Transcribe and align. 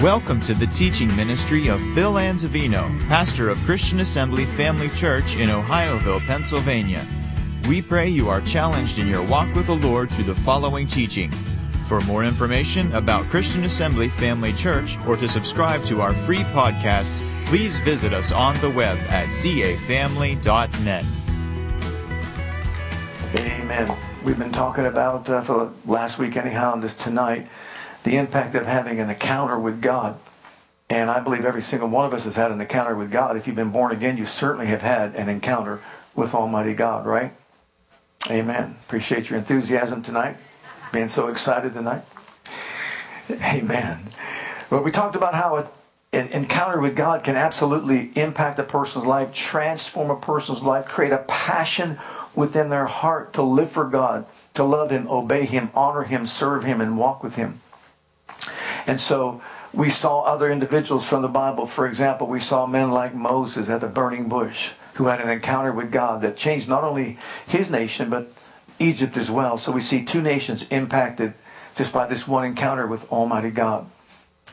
Welcome 0.00 0.42
to 0.42 0.52
the 0.52 0.66
teaching 0.66 1.08
ministry 1.16 1.68
of 1.68 1.80
Bill 1.94 2.14
Anzavino, 2.14 3.00
pastor 3.08 3.48
of 3.48 3.56
Christian 3.62 4.00
Assembly 4.00 4.44
Family 4.44 4.90
Church 4.90 5.36
in 5.36 5.48
Ohioville, 5.48 6.20
Pennsylvania. 6.26 7.02
We 7.66 7.80
pray 7.80 8.06
you 8.06 8.28
are 8.28 8.42
challenged 8.42 8.98
in 8.98 9.08
your 9.08 9.22
walk 9.22 9.54
with 9.54 9.68
the 9.68 9.76
Lord 9.76 10.10
through 10.10 10.24
the 10.24 10.34
following 10.34 10.86
teaching. 10.86 11.30
For 11.88 12.02
more 12.02 12.24
information 12.24 12.94
about 12.94 13.24
Christian 13.28 13.64
Assembly 13.64 14.10
Family 14.10 14.52
Church 14.52 14.98
or 15.06 15.16
to 15.16 15.26
subscribe 15.26 15.82
to 15.84 16.02
our 16.02 16.12
free 16.12 16.44
podcasts, 16.52 17.26
please 17.46 17.78
visit 17.78 18.12
us 18.12 18.32
on 18.32 18.60
the 18.60 18.68
web 18.68 18.98
at 19.08 19.28
cafamily.net. 19.28 21.04
Amen. 23.34 23.96
We've 24.22 24.38
been 24.38 24.52
talking 24.52 24.84
about, 24.84 25.26
uh, 25.30 25.40
for 25.40 25.72
last 25.86 26.18
week 26.18 26.36
anyhow, 26.36 26.74
and 26.74 26.82
this 26.82 26.94
tonight, 26.94 27.46
the 28.06 28.16
impact 28.16 28.54
of 28.54 28.64
having 28.64 29.00
an 29.00 29.10
encounter 29.10 29.58
with 29.58 29.82
God. 29.82 30.16
And 30.88 31.10
I 31.10 31.18
believe 31.18 31.44
every 31.44 31.60
single 31.60 31.88
one 31.88 32.06
of 32.06 32.14
us 32.14 32.22
has 32.22 32.36
had 32.36 32.52
an 32.52 32.60
encounter 32.60 32.94
with 32.94 33.10
God. 33.10 33.36
If 33.36 33.48
you've 33.48 33.56
been 33.56 33.72
born 33.72 33.90
again, 33.90 34.16
you 34.16 34.24
certainly 34.24 34.68
have 34.68 34.82
had 34.82 35.16
an 35.16 35.28
encounter 35.28 35.80
with 36.14 36.32
Almighty 36.32 36.72
God, 36.72 37.04
right? 37.04 37.32
Amen. 38.30 38.76
Appreciate 38.84 39.28
your 39.28 39.40
enthusiasm 39.40 40.04
tonight. 40.04 40.36
Being 40.92 41.08
so 41.08 41.26
excited 41.26 41.74
tonight. 41.74 42.04
Amen. 43.28 44.10
Well, 44.70 44.84
we 44.84 44.92
talked 44.92 45.16
about 45.16 45.34
how 45.34 45.68
an 46.12 46.28
encounter 46.28 46.80
with 46.80 46.94
God 46.94 47.24
can 47.24 47.34
absolutely 47.34 48.12
impact 48.14 48.60
a 48.60 48.62
person's 48.62 49.04
life, 49.04 49.32
transform 49.32 50.10
a 50.10 50.16
person's 50.16 50.62
life, 50.62 50.86
create 50.86 51.12
a 51.12 51.24
passion 51.26 51.98
within 52.36 52.70
their 52.70 52.86
heart 52.86 53.32
to 53.32 53.42
live 53.42 53.72
for 53.72 53.84
God, 53.84 54.26
to 54.54 54.62
love 54.62 54.90
Him, 54.90 55.08
obey 55.08 55.44
Him, 55.44 55.70
honor 55.74 56.04
Him, 56.04 56.28
serve 56.28 56.62
Him, 56.62 56.80
and 56.80 56.96
walk 56.96 57.24
with 57.24 57.34
Him. 57.34 57.60
And 58.86 59.00
so 59.00 59.42
we 59.72 59.90
saw 59.90 60.22
other 60.22 60.50
individuals 60.50 61.06
from 61.06 61.22
the 61.22 61.28
Bible. 61.28 61.66
For 61.66 61.86
example, 61.86 62.26
we 62.26 62.40
saw 62.40 62.66
men 62.66 62.90
like 62.90 63.14
Moses 63.14 63.68
at 63.68 63.80
the 63.80 63.88
burning 63.88 64.28
bush 64.28 64.72
who 64.94 65.06
had 65.06 65.20
an 65.20 65.28
encounter 65.28 65.72
with 65.72 65.92
God 65.92 66.22
that 66.22 66.36
changed 66.36 66.68
not 66.68 66.84
only 66.84 67.18
his 67.46 67.70
nation, 67.70 68.08
but 68.08 68.32
Egypt 68.78 69.16
as 69.16 69.30
well. 69.30 69.58
So 69.58 69.72
we 69.72 69.80
see 69.80 70.04
two 70.04 70.22
nations 70.22 70.66
impacted 70.70 71.34
just 71.74 71.92
by 71.92 72.06
this 72.06 72.26
one 72.26 72.44
encounter 72.44 72.86
with 72.86 73.10
Almighty 73.12 73.50
God. 73.50 73.86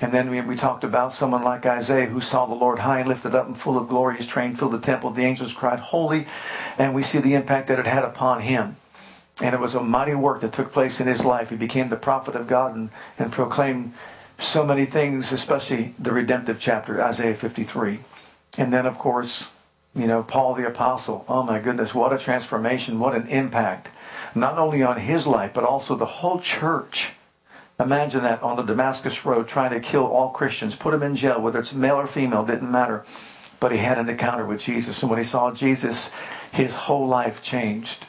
And 0.01 0.11
then 0.11 0.29
we, 0.29 0.41
we 0.41 0.55
talked 0.55 0.83
about 0.83 1.13
someone 1.13 1.43
like 1.43 1.65
Isaiah 1.65 2.07
who 2.07 2.19
saw 2.19 2.45
the 2.45 2.55
Lord 2.55 2.79
high 2.79 2.99
and 2.99 3.07
lifted 3.07 3.35
up 3.35 3.47
and 3.47 3.57
full 3.57 3.77
of 3.77 3.87
glory. 3.87 4.17
His 4.17 4.27
train 4.27 4.55
filled 4.55 4.73
the 4.73 4.79
temple. 4.79 5.11
The 5.11 5.23
angels 5.23 5.53
cried, 5.53 5.79
Holy. 5.79 6.25
And 6.77 6.93
we 6.93 7.03
see 7.03 7.19
the 7.19 7.35
impact 7.35 7.67
that 7.67 7.79
it 7.79 7.87
had 7.87 8.03
upon 8.03 8.41
him. 8.41 8.75
And 9.41 9.55
it 9.55 9.61
was 9.61 9.75
a 9.75 9.81
mighty 9.81 10.15
work 10.15 10.41
that 10.41 10.53
took 10.53 10.71
place 10.71 10.99
in 10.99 11.07
his 11.07 11.25
life. 11.25 11.49
He 11.49 11.55
became 11.55 11.89
the 11.89 11.95
prophet 11.95 12.35
of 12.35 12.47
God 12.47 12.75
and, 12.75 12.89
and 13.17 13.31
proclaimed 13.31 13.93
so 14.43 14.65
many 14.65 14.85
things, 14.85 15.31
especially 15.31 15.93
the 15.97 16.11
redemptive 16.11 16.59
chapter, 16.59 17.01
Isaiah 17.01 17.33
53. 17.33 17.99
And 18.57 18.71
then, 18.71 18.85
of 18.85 18.97
course, 18.97 19.47
you 19.95 20.07
know, 20.07 20.23
Paul 20.23 20.55
the 20.55 20.67
Apostle. 20.67 21.25
Oh 21.27 21.43
my 21.43 21.59
goodness, 21.59 21.93
what 21.93 22.13
a 22.13 22.17
transformation, 22.17 22.99
what 22.99 23.15
an 23.15 23.27
impact. 23.27 23.89
Not 24.35 24.57
only 24.57 24.81
on 24.81 24.99
his 24.99 25.27
life, 25.27 25.53
but 25.53 25.63
also 25.63 25.95
the 25.95 26.05
whole 26.05 26.39
church. 26.39 27.11
Imagine 27.79 28.23
that 28.23 28.41
on 28.41 28.55
the 28.55 28.63
Damascus 28.63 29.25
Road, 29.25 29.47
trying 29.47 29.71
to 29.71 29.79
kill 29.79 30.05
all 30.05 30.29
Christians, 30.29 30.75
put 30.75 30.91
them 30.91 31.03
in 31.03 31.15
jail, 31.15 31.41
whether 31.41 31.59
it's 31.59 31.73
male 31.73 31.95
or 31.95 32.07
female, 32.07 32.45
didn't 32.45 32.71
matter. 32.71 33.05
But 33.59 33.71
he 33.71 33.77
had 33.79 33.97
an 33.97 34.09
encounter 34.09 34.45
with 34.45 34.61
Jesus. 34.61 35.01
And 35.01 35.09
when 35.09 35.19
he 35.19 35.23
saw 35.23 35.51
Jesus, 35.51 36.11
his 36.51 36.73
whole 36.73 37.07
life 37.07 37.41
changed. 37.41 38.05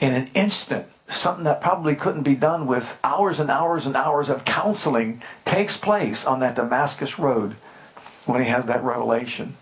In 0.00 0.14
an 0.14 0.28
instant, 0.34 0.86
something 1.14 1.44
that 1.44 1.60
probably 1.60 1.94
couldn't 1.94 2.22
be 2.22 2.34
done 2.34 2.66
with 2.66 2.98
hours 3.04 3.40
and 3.40 3.50
hours 3.50 3.86
and 3.86 3.96
hours 3.96 4.28
of 4.28 4.44
counseling 4.44 5.22
takes 5.44 5.76
place 5.76 6.26
on 6.26 6.40
that 6.40 6.56
Damascus 6.56 7.18
Road 7.18 7.56
when 8.26 8.42
he 8.42 8.48
has 8.48 8.66
that 8.66 8.82
revelation 8.82 9.56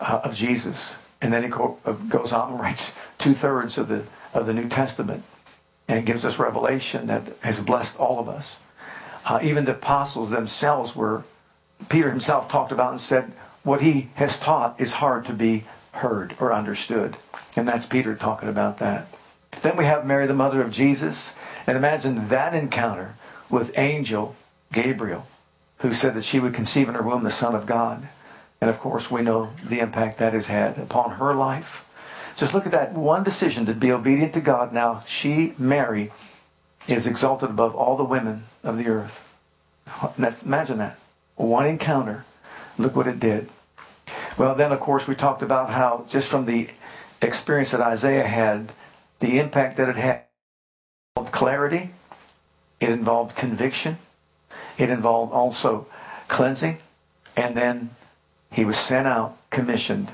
uh, 0.00 0.20
of 0.24 0.34
Jesus. 0.34 0.94
And 1.20 1.32
then 1.32 1.44
he 1.44 1.52
uh, 1.52 1.92
goes 2.08 2.32
on 2.32 2.52
and 2.52 2.60
writes 2.60 2.94
two 3.18 3.34
thirds 3.34 3.78
of 3.78 3.88
the, 3.88 4.04
of 4.34 4.46
the 4.46 4.52
New 4.54 4.68
Testament 4.68 5.24
and 5.88 6.04
gives 6.04 6.24
us 6.24 6.38
revelation 6.38 7.06
that 7.06 7.22
has 7.40 7.60
blessed 7.60 7.98
all 7.98 8.18
of 8.18 8.28
us. 8.28 8.58
Uh, 9.24 9.38
even 9.42 9.64
the 9.64 9.72
apostles 9.72 10.30
themselves 10.30 10.94
were, 10.94 11.24
Peter 11.88 12.10
himself 12.10 12.48
talked 12.48 12.72
about 12.72 12.92
and 12.92 13.00
said, 13.00 13.32
what 13.62 13.80
he 13.80 14.10
has 14.14 14.38
taught 14.38 14.80
is 14.80 14.94
hard 14.94 15.24
to 15.26 15.32
be 15.32 15.64
heard 15.92 16.36
or 16.38 16.52
understood. 16.52 17.16
And 17.56 17.66
that's 17.66 17.86
Peter 17.86 18.14
talking 18.14 18.48
about 18.48 18.78
that. 18.78 19.08
Then 19.62 19.76
we 19.76 19.84
have 19.84 20.06
Mary, 20.06 20.26
the 20.26 20.34
mother 20.34 20.62
of 20.62 20.70
Jesus. 20.70 21.34
And 21.66 21.76
imagine 21.76 22.28
that 22.28 22.54
encounter 22.54 23.14
with 23.50 23.76
angel 23.78 24.36
Gabriel, 24.72 25.26
who 25.78 25.92
said 25.92 26.14
that 26.14 26.24
she 26.24 26.40
would 26.40 26.54
conceive 26.54 26.88
in 26.88 26.94
her 26.94 27.02
womb 27.02 27.24
the 27.24 27.30
Son 27.30 27.54
of 27.54 27.66
God. 27.66 28.08
And 28.60 28.70
of 28.70 28.78
course, 28.78 29.10
we 29.10 29.22
know 29.22 29.52
the 29.64 29.80
impact 29.80 30.18
that 30.18 30.32
has 30.32 30.46
had 30.46 30.78
upon 30.78 31.12
her 31.12 31.34
life. 31.34 31.82
Just 32.36 32.54
look 32.54 32.66
at 32.66 32.72
that 32.72 32.92
one 32.92 33.24
decision 33.24 33.66
to 33.66 33.74
be 33.74 33.90
obedient 33.90 34.34
to 34.34 34.40
God. 34.40 34.72
Now, 34.72 35.02
she, 35.06 35.54
Mary, 35.58 36.12
is 36.86 37.06
exalted 37.06 37.50
above 37.50 37.74
all 37.74 37.96
the 37.96 38.04
women 38.04 38.44
of 38.62 38.76
the 38.76 38.88
earth. 38.88 39.22
Let's 40.18 40.42
imagine 40.42 40.78
that. 40.78 40.98
One 41.36 41.66
encounter. 41.66 42.24
Look 42.78 42.94
what 42.94 43.06
it 43.06 43.20
did. 43.20 43.48
Well, 44.36 44.54
then, 44.54 44.72
of 44.72 44.80
course, 44.80 45.06
we 45.06 45.14
talked 45.14 45.42
about 45.42 45.70
how, 45.70 46.04
just 46.08 46.28
from 46.28 46.46
the 46.46 46.68
experience 47.22 47.70
that 47.70 47.80
Isaiah 47.80 48.26
had, 48.26 48.72
the 49.20 49.38
impact 49.38 49.76
that 49.76 49.88
it 49.88 49.96
had 49.96 50.24
involved 51.16 51.32
clarity, 51.32 51.90
it 52.80 52.90
involved 52.90 53.36
conviction, 53.36 53.98
it 54.78 54.90
involved 54.90 55.32
also 55.32 55.86
cleansing, 56.28 56.78
and 57.36 57.56
then 57.56 57.90
he 58.50 58.64
was 58.64 58.78
sent 58.78 59.06
out, 59.06 59.36
commissioned 59.50 60.08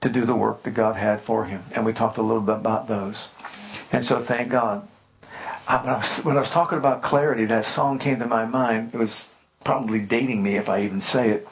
to 0.00 0.08
do 0.08 0.24
the 0.24 0.34
work 0.34 0.62
that 0.62 0.70
God 0.72 0.96
had 0.96 1.20
for 1.20 1.44
him. 1.46 1.64
And 1.74 1.84
we 1.84 1.92
talked 1.92 2.18
a 2.18 2.22
little 2.22 2.42
bit 2.42 2.56
about 2.56 2.88
those. 2.88 3.28
And 3.90 4.04
so 4.04 4.20
thank 4.20 4.50
God. 4.50 4.86
I, 5.66 5.76
when, 5.82 5.94
I 5.94 5.98
was, 5.98 6.18
when 6.18 6.36
I 6.36 6.40
was 6.40 6.50
talking 6.50 6.78
about 6.78 7.02
clarity, 7.02 7.44
that 7.46 7.64
song 7.64 7.98
came 7.98 8.18
to 8.20 8.26
my 8.26 8.44
mind. 8.44 8.94
It 8.94 8.98
was 8.98 9.28
probably 9.64 10.00
dating 10.00 10.42
me 10.42 10.56
if 10.56 10.68
I 10.68 10.82
even 10.82 11.00
say 11.00 11.30
it. 11.30 11.48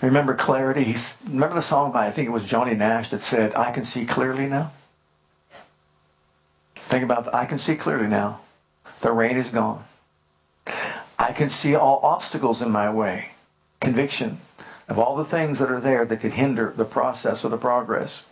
Remember 0.00 0.34
clarity? 0.34 0.94
Remember 1.26 1.54
the 1.54 1.62
song 1.62 1.92
by, 1.92 2.06
I 2.06 2.10
think 2.10 2.28
it 2.28 2.32
was 2.32 2.44
Johnny 2.44 2.74
Nash 2.74 3.10
that 3.10 3.20
said, 3.20 3.54
I 3.54 3.70
can 3.70 3.84
see 3.84 4.06
clearly 4.06 4.46
now? 4.46 4.72
Think 6.88 7.04
about 7.04 7.26
that. 7.26 7.34
I 7.34 7.44
can 7.44 7.58
see 7.58 7.76
clearly 7.76 8.06
now. 8.06 8.40
The 9.02 9.12
rain 9.12 9.36
is 9.36 9.50
gone. 9.50 9.84
I 11.18 11.32
can 11.32 11.50
see 11.50 11.74
all 11.74 12.00
obstacles 12.02 12.62
in 12.62 12.70
my 12.70 12.88
way. 12.90 13.32
Conviction 13.78 14.40
of 14.88 14.98
all 14.98 15.14
the 15.14 15.24
things 15.24 15.58
that 15.58 15.70
are 15.70 15.80
there 15.80 16.06
that 16.06 16.20
could 16.20 16.32
hinder 16.32 16.72
the 16.74 16.86
process 16.86 17.44
or 17.44 17.50
the 17.50 17.58
progress. 17.58 18.24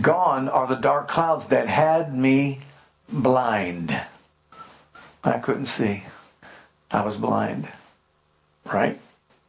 Gone 0.00 0.48
are 0.48 0.66
the 0.66 0.74
dark 0.74 1.06
clouds 1.06 1.46
that 1.46 1.68
had 1.68 2.12
me 2.12 2.58
blind. 3.08 3.96
I 5.22 5.38
couldn't 5.38 5.66
see. 5.66 6.02
I 6.90 7.04
was 7.04 7.16
blind. 7.16 7.68
Right? 8.64 8.98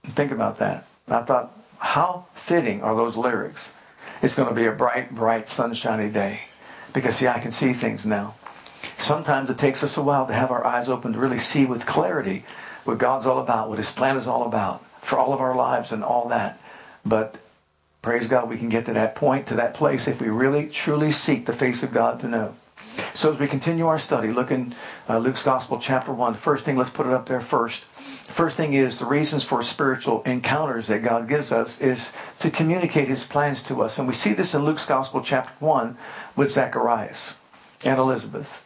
Think 0.06 0.32
about 0.32 0.60
that. 0.60 0.86
I 1.08 1.24
thought, 1.24 1.58
how 1.80 2.28
fitting 2.36 2.84
are 2.84 2.96
those 2.96 3.18
lyrics? 3.18 3.74
It's 4.22 4.36
going 4.36 4.50
to 4.50 4.54
be 4.54 4.68
a 4.68 4.72
bright, 4.72 5.16
bright, 5.16 5.50
sunshiny 5.50 6.10
day. 6.10 6.42
Because, 6.94 7.18
see, 7.18 7.28
I 7.28 7.40
can 7.40 7.52
see 7.52 7.74
things 7.74 8.06
now. 8.06 8.36
Sometimes 8.98 9.50
it 9.50 9.58
takes 9.58 9.84
us 9.84 9.98
a 9.98 10.02
while 10.02 10.28
to 10.28 10.34
have 10.34 10.52
our 10.52 10.66
eyes 10.66 10.88
open 10.88 11.14
to 11.14 11.20
really 11.20 11.40
see 11.40 11.66
with 11.66 11.86
clarity 11.86 12.46
what 12.84 12.98
God's 12.98 13.26
all 13.26 13.40
about, 13.40 13.70
what 13.70 13.78
His 13.78 13.92
plan 13.92 14.18
is 14.18 14.28
all 14.28 14.46
about 14.46 14.86
for 15.02 15.18
all 15.18 15.34
of 15.34 15.42
our 15.42 15.56
lives 15.56 15.92
and 15.92 16.04
all 16.04 16.28
that. 16.30 16.60
But 17.06 17.38
praise 18.02 18.28
God, 18.28 18.50
we 18.50 18.58
can 18.58 18.70
get 18.70 18.86
to 18.86 18.94
that 18.94 19.16
point, 19.16 19.48
to 19.48 19.56
that 19.56 19.74
place, 19.74 20.08
if 20.08 20.22
we 20.22 20.30
really, 20.30 20.68
truly 20.68 21.12
seek 21.12 21.46
the 21.46 21.54
face 21.54 21.84
of 21.84 21.94
God 21.94 22.20
to 22.22 22.28
know. 22.28 22.56
So 23.14 23.32
as 23.32 23.40
we 23.40 23.48
continue 23.48 23.88
our 23.88 24.00
study, 24.00 24.30
look 24.30 24.52
in 24.52 24.76
uh, 25.10 25.18
Luke's 25.18 25.44
Gospel, 25.44 25.80
chapter 25.80 26.14
1. 26.14 26.36
First 26.36 26.64
thing, 26.64 26.78
let's 26.78 26.90
put 26.90 27.08
it 27.08 27.14
up 27.14 27.28
there 27.28 27.42
first. 27.42 27.86
First 28.24 28.58
thing 28.58 28.74
is 28.74 29.00
the 29.00 29.06
reasons 29.06 29.44
for 29.44 29.62
spiritual 29.62 30.24
encounters 30.24 30.88
that 30.88 31.04
God 31.04 31.28
gives 31.28 31.52
us 31.52 31.80
is 31.80 32.12
to 32.40 32.50
communicate 32.50 33.08
his 33.08 33.24
plans 33.24 33.62
to 33.64 33.84
us. 33.84 34.00
And 34.00 34.08
we 34.08 34.14
see 34.14 34.34
this 34.34 34.54
in 34.54 34.64
Luke's 34.64 34.86
Gospel, 34.86 35.22
chapter 35.22 35.52
1, 35.60 35.98
with 36.36 36.50
Zacharias 36.50 37.36
and 37.84 38.00
Elizabeth. 38.00 38.66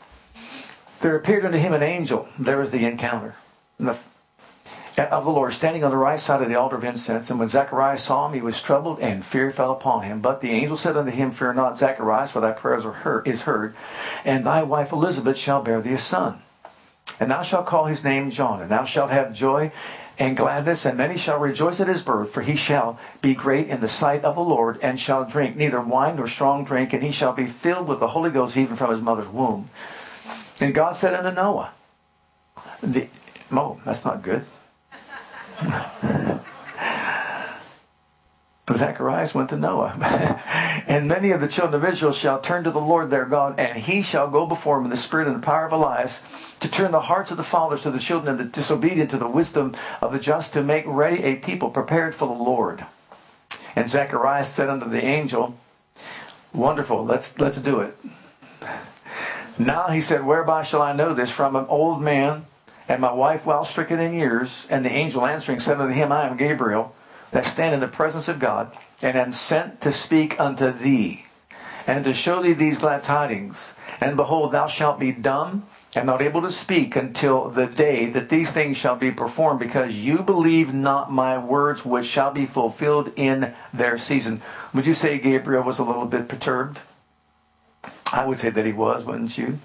There 1.01 1.15
appeared 1.15 1.45
unto 1.45 1.57
him 1.57 1.73
an 1.73 1.83
angel. 1.83 2.27
There 2.37 2.57
was 2.57 2.71
the 2.71 2.85
encounter 2.85 3.35
of 3.79 5.25
the 5.25 5.31
Lord 5.31 5.53
standing 5.53 5.83
on 5.83 5.91
the 5.91 5.97
right 5.97 6.19
side 6.19 6.41
of 6.41 6.49
the 6.49 6.55
altar 6.55 6.75
of 6.75 6.83
incense. 6.83 7.29
And 7.29 7.39
when 7.39 7.47
Zacharias 7.47 8.03
saw 8.03 8.27
him, 8.27 8.33
he 8.33 8.41
was 8.41 8.61
troubled, 8.61 8.99
and 8.99 9.25
fear 9.25 9.51
fell 9.51 9.71
upon 9.71 10.03
him. 10.03 10.21
But 10.21 10.41
the 10.41 10.51
angel 10.51 10.77
said 10.77 10.97
unto 10.97 11.11
him, 11.11 11.31
Fear 11.31 11.53
not, 11.53 11.77
Zacharias, 11.77 12.31
for 12.31 12.41
thy 12.41 12.51
prayers 12.51 12.85
are 12.85 12.93
heard, 12.93 13.27
is 13.27 13.43
heard, 13.43 13.75
and 14.23 14.45
thy 14.45 14.63
wife 14.63 14.91
Elizabeth 14.91 15.37
shall 15.37 15.61
bear 15.61 15.81
thee 15.81 15.93
a 15.93 15.97
son. 15.97 16.41
And 17.19 17.31
thou 17.31 17.41
shalt 17.41 17.65
call 17.65 17.85
his 17.85 18.03
name 18.03 18.29
John, 18.29 18.61
and 18.61 18.69
thou 18.69 18.83
shalt 18.83 19.09
have 19.09 19.33
joy 19.33 19.71
and 20.19 20.35
gladness, 20.35 20.85
and 20.85 20.97
many 20.97 21.17
shall 21.17 21.39
rejoice 21.39 21.79
at 21.79 21.87
his 21.87 22.01
birth, 22.01 22.31
for 22.31 22.41
he 22.41 22.55
shall 22.55 22.99
be 23.21 23.35
great 23.35 23.67
in 23.67 23.81
the 23.81 23.89
sight 23.89 24.23
of 24.23 24.35
the 24.35 24.41
Lord, 24.41 24.79
and 24.81 24.99
shall 24.99 25.25
drink 25.25 25.55
neither 25.55 25.79
wine 25.79 26.15
nor 26.15 26.27
strong 26.27 26.65
drink, 26.65 26.91
and 26.93 27.03
he 27.03 27.11
shall 27.11 27.33
be 27.33 27.45
filled 27.45 27.87
with 27.87 27.99
the 27.99 28.07
Holy 28.07 28.31
Ghost 28.31 28.57
even 28.57 28.75
from 28.75 28.89
his 28.89 29.01
mother's 29.01 29.27
womb. 29.27 29.69
And 30.59 30.73
God 30.73 30.95
said 30.95 31.13
unto 31.13 31.31
Noah, 31.31 31.71
the, 32.81 33.07
Oh, 33.51 33.79
that's 33.85 34.03
not 34.03 34.23
good. 34.23 34.45
Zacharias 38.75 39.33
went 39.33 39.49
to 39.49 39.57
Noah. 39.57 39.93
and 40.87 41.07
many 41.07 41.31
of 41.31 41.39
the 41.39 41.47
children 41.47 41.81
of 41.81 41.89
Israel 41.89 42.11
shall 42.11 42.41
turn 42.41 42.65
to 42.65 42.71
the 42.71 42.81
Lord 42.81 43.09
their 43.09 43.25
God, 43.25 43.57
and 43.57 43.77
he 43.77 44.01
shall 44.01 44.29
go 44.29 44.45
before 44.45 44.77
him 44.77 44.85
in 44.85 44.89
the 44.89 44.97
spirit 44.97 45.27
and 45.27 45.35
the 45.35 45.45
power 45.45 45.65
of 45.65 45.71
Elias, 45.71 46.21
to 46.59 46.67
turn 46.67 46.91
the 46.91 47.01
hearts 47.01 47.31
of 47.31 47.37
the 47.37 47.43
fathers 47.43 47.83
to 47.83 47.91
the 47.91 47.99
children 47.99 48.31
and 48.31 48.39
the 48.39 48.51
disobedient 48.51 49.09
to 49.11 49.17
the 49.17 49.27
wisdom 49.27 49.73
of 50.01 50.11
the 50.11 50.19
just, 50.19 50.51
to 50.53 50.61
make 50.61 50.83
ready 50.85 51.23
a 51.23 51.35
people 51.35 51.69
prepared 51.69 52.13
for 52.13 52.27
the 52.27 52.33
Lord. 52.33 52.85
And 53.75 53.89
Zacharias 53.89 54.53
said 54.53 54.69
unto 54.69 54.89
the 54.89 55.03
angel, 55.03 55.57
Wonderful, 56.53 57.05
let's 57.05 57.39
let's 57.39 57.57
do 57.57 57.79
it. 57.79 57.97
Now 59.57 59.87
he 59.87 60.01
said, 60.01 60.25
Whereby 60.25 60.63
shall 60.63 60.81
I 60.81 60.93
know 60.93 61.13
this? 61.13 61.29
From 61.29 61.55
an 61.55 61.65
old 61.69 62.01
man 62.01 62.45
and 62.89 63.01
my 63.01 63.11
wife 63.11 63.45
well 63.45 63.65
stricken 63.65 63.99
in 63.99 64.13
years. 64.13 64.65
And 64.69 64.83
the 64.83 64.91
angel 64.91 65.25
answering 65.25 65.59
said 65.59 65.79
unto 65.79 65.93
him, 65.93 66.11
I 66.11 66.27
am 66.27 66.37
Gabriel 66.37 66.95
that 67.31 67.45
stand 67.45 67.73
in 67.73 67.79
the 67.79 67.87
presence 67.87 68.27
of 68.27 68.39
God, 68.39 68.75
and 69.01 69.17
am 69.17 69.31
sent 69.31 69.81
to 69.81 69.91
speak 69.91 70.39
unto 70.39 70.71
thee, 70.71 71.25
and 71.85 72.03
to 72.03 72.13
show 72.13 72.41
thee 72.41 72.53
these 72.53 72.77
glad 72.77 73.03
tidings. 73.03 73.73
And 73.99 74.15
behold, 74.15 74.51
thou 74.51 74.67
shalt 74.67 74.99
be 74.99 75.11
dumb 75.11 75.67
and 75.95 76.05
not 76.05 76.21
able 76.21 76.41
to 76.41 76.51
speak 76.51 76.95
until 76.95 77.49
the 77.49 77.65
day 77.65 78.05
that 78.05 78.29
these 78.29 78.51
things 78.51 78.77
shall 78.77 78.95
be 78.95 79.11
performed, 79.11 79.59
because 79.59 79.95
you 79.95 80.19
believe 80.19 80.73
not 80.73 81.11
my 81.11 81.37
words, 81.37 81.83
which 81.85 82.05
shall 82.05 82.31
be 82.31 82.45
fulfilled 82.45 83.11
in 83.15 83.53
their 83.73 83.97
season. 83.97 84.41
Would 84.73 84.85
you 84.85 84.93
say 84.93 85.17
Gabriel 85.17 85.63
was 85.63 85.79
a 85.79 85.83
little 85.83 86.05
bit 86.05 86.27
perturbed? 86.27 86.79
I 88.11 88.25
would 88.25 88.39
say 88.39 88.49
that 88.49 88.65
he 88.65 88.73
was, 88.73 89.03
wouldn't 89.03 89.37
you? 89.37 89.59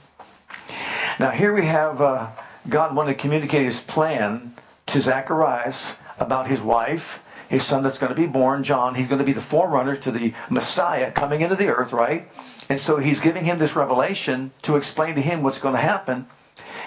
Now, 1.19 1.31
here 1.31 1.53
we 1.53 1.67
have 1.67 2.01
uh, 2.01 2.29
God 2.69 2.95
wanting 2.95 3.15
to 3.15 3.21
communicate 3.21 3.65
his 3.65 3.81
plan 3.81 4.55
to 4.87 5.01
Zacharias 5.01 5.97
about 6.19 6.47
his 6.47 6.61
wife 6.63 7.23
his 7.53 7.67
son 7.67 7.83
that's 7.83 7.99
going 7.99 8.09
to 8.09 8.19
be 8.19 8.27
born, 8.27 8.65
John. 8.65 8.95
He's 8.95 9.09
going 9.09 9.19
to 9.19 9.27
be 9.27 9.35
the 9.35 9.43
forerunner 9.43 9.95
to 9.95 10.11
the 10.11 10.33
Messiah 10.49 11.13
coming 11.13 11.43
into 11.43 11.55
the 11.55 11.69
earth, 11.69 11.93
right? 11.93 12.27
And 12.71 12.81
so 12.81 12.97
he's 12.97 13.21
giving 13.21 13.45
him 13.45 13.59
this 13.59 13.77
revelation 13.77 14.53
to 14.63 14.77
explain 14.77 15.17
to 15.17 15.21
him 15.21 15.43
what's 15.43 15.59
going 15.59 15.75
to 15.75 15.81
happen. 15.83 16.25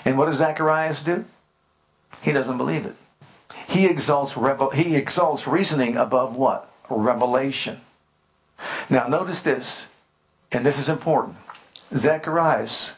And 0.06 0.18
what 0.18 0.26
does 0.26 0.38
Zacharias 0.38 1.04
do? 1.04 1.26
He 2.24 2.32
doesn't 2.32 2.58
believe 2.58 2.84
it. 2.88 2.96
He 3.68 3.86
exalts, 3.86 4.36
revel- 4.36 4.72
he 4.72 4.96
exalts 4.96 5.46
reasoning 5.46 5.98
above 5.98 6.36
what? 6.36 6.68
Revelation. 6.90 7.82
Now, 8.90 9.08
notice 9.08 9.44
this, 9.44 9.86
and 10.52 10.66
this 10.66 10.80
is 10.80 10.90
important. 10.90 11.36
Zacharias, 11.94 12.94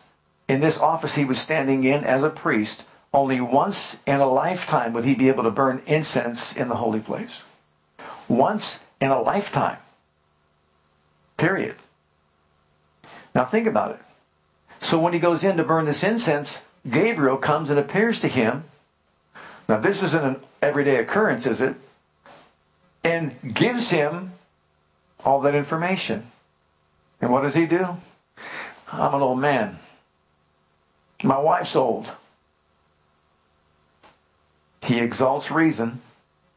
in 0.48 0.62
this 0.62 0.78
office 0.78 1.16
he 1.16 1.26
was 1.26 1.42
standing 1.42 1.84
in 1.84 2.06
as 2.06 2.24
a 2.24 2.30
priest, 2.30 2.86
only 3.14 3.42
once 3.42 3.98
in 4.08 4.22
a 4.22 4.26
lifetime 4.26 4.94
would 4.94 5.04
he 5.04 5.16
be 5.16 5.28
able 5.28 5.44
to 5.44 5.52
burn 5.52 5.82
incense 5.86 6.56
in 6.56 6.70
the 6.70 6.76
holy 6.76 7.02
place 7.02 7.42
once 8.28 8.82
in 9.00 9.12
a 9.12 9.22
lifetime. 9.22 9.78
Period. 11.38 11.76
Now 13.36 13.46
think 13.46 13.68
about 13.68 13.92
it. 13.92 14.00
So 14.82 15.00
when 15.00 15.14
he 15.14 15.20
goes 15.20 15.44
in 15.44 15.58
to 15.58 15.64
burn 15.64 15.86
this 15.86 16.04
incense, 16.04 16.62
Gabriel 16.90 17.38
comes 17.38 17.70
and 17.70 17.80
appears 17.80 18.20
to 18.20 18.28
him. 18.28 18.64
Now 19.70 19.78
this 19.78 20.02
isn't 20.02 20.24
an 20.24 20.42
everyday 20.62 20.98
occurrence, 20.98 21.46
is 21.46 21.62
it? 21.62 21.76
And 23.04 23.54
gives 23.54 23.90
him 23.90 24.32
all 25.24 25.42
that 25.42 25.56
information. 25.56 26.28
And 27.22 27.32
what 27.32 27.42
does 27.42 27.56
he 27.56 27.66
do? 27.66 27.98
I'm 28.92 29.16
an 29.16 29.22
old 29.22 29.40
man. 29.40 29.78
My 31.24 31.38
wife's 31.38 31.76
old. 31.76 32.12
He 34.82 35.00
exalts 35.00 35.52
reason 35.52 36.02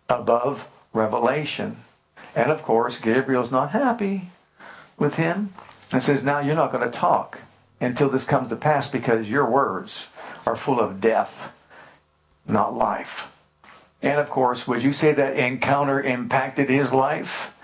above 0.08 0.68
revelation. 0.92 1.78
And 2.34 2.50
of 2.50 2.62
course, 2.62 2.98
Gabriel's 2.98 3.50
not 3.50 3.70
happy 3.70 4.30
with 4.98 5.16
him 5.16 5.52
and 5.90 6.02
says, 6.02 6.22
Now 6.22 6.40
you're 6.40 6.54
not 6.54 6.72
going 6.72 6.84
to 6.88 6.96
talk 6.96 7.40
until 7.80 8.08
this 8.08 8.24
comes 8.24 8.48
to 8.48 8.56
pass 8.56 8.88
because 8.88 9.30
your 9.30 9.46
words 9.48 10.08
are 10.46 10.56
full 10.56 10.80
of 10.80 11.00
death, 11.00 11.52
not 12.46 12.74
life. 12.74 13.30
And 14.02 14.20
of 14.20 14.30
course, 14.30 14.66
would 14.66 14.82
you 14.82 14.92
say 14.92 15.12
that 15.12 15.36
encounter 15.36 16.00
impacted 16.00 16.68
his 16.68 16.92
life? 16.92 17.54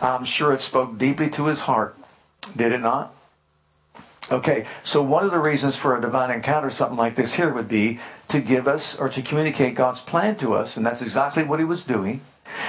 I'm 0.00 0.24
sure 0.24 0.52
it 0.52 0.60
spoke 0.60 0.98
deeply 0.98 1.30
to 1.30 1.46
his 1.46 1.60
heart. 1.60 1.96
Did 2.56 2.72
it 2.72 2.80
not? 2.80 3.14
Okay, 4.30 4.66
so 4.84 5.02
one 5.02 5.24
of 5.24 5.30
the 5.30 5.38
reasons 5.38 5.76
for 5.76 5.96
a 5.96 6.00
divine 6.00 6.30
encounter, 6.30 6.70
something 6.70 6.96
like 6.96 7.16
this 7.16 7.34
here, 7.34 7.52
would 7.52 7.68
be 7.68 7.98
to 8.28 8.40
give 8.40 8.68
us 8.68 8.96
or 8.98 9.08
to 9.08 9.20
communicate 9.20 9.74
God's 9.74 10.00
plan 10.00 10.36
to 10.36 10.54
us, 10.54 10.76
and 10.76 10.86
that's 10.86 11.02
exactly 11.02 11.42
what 11.42 11.58
he 11.58 11.64
was 11.64 11.82
doing. 11.82 12.20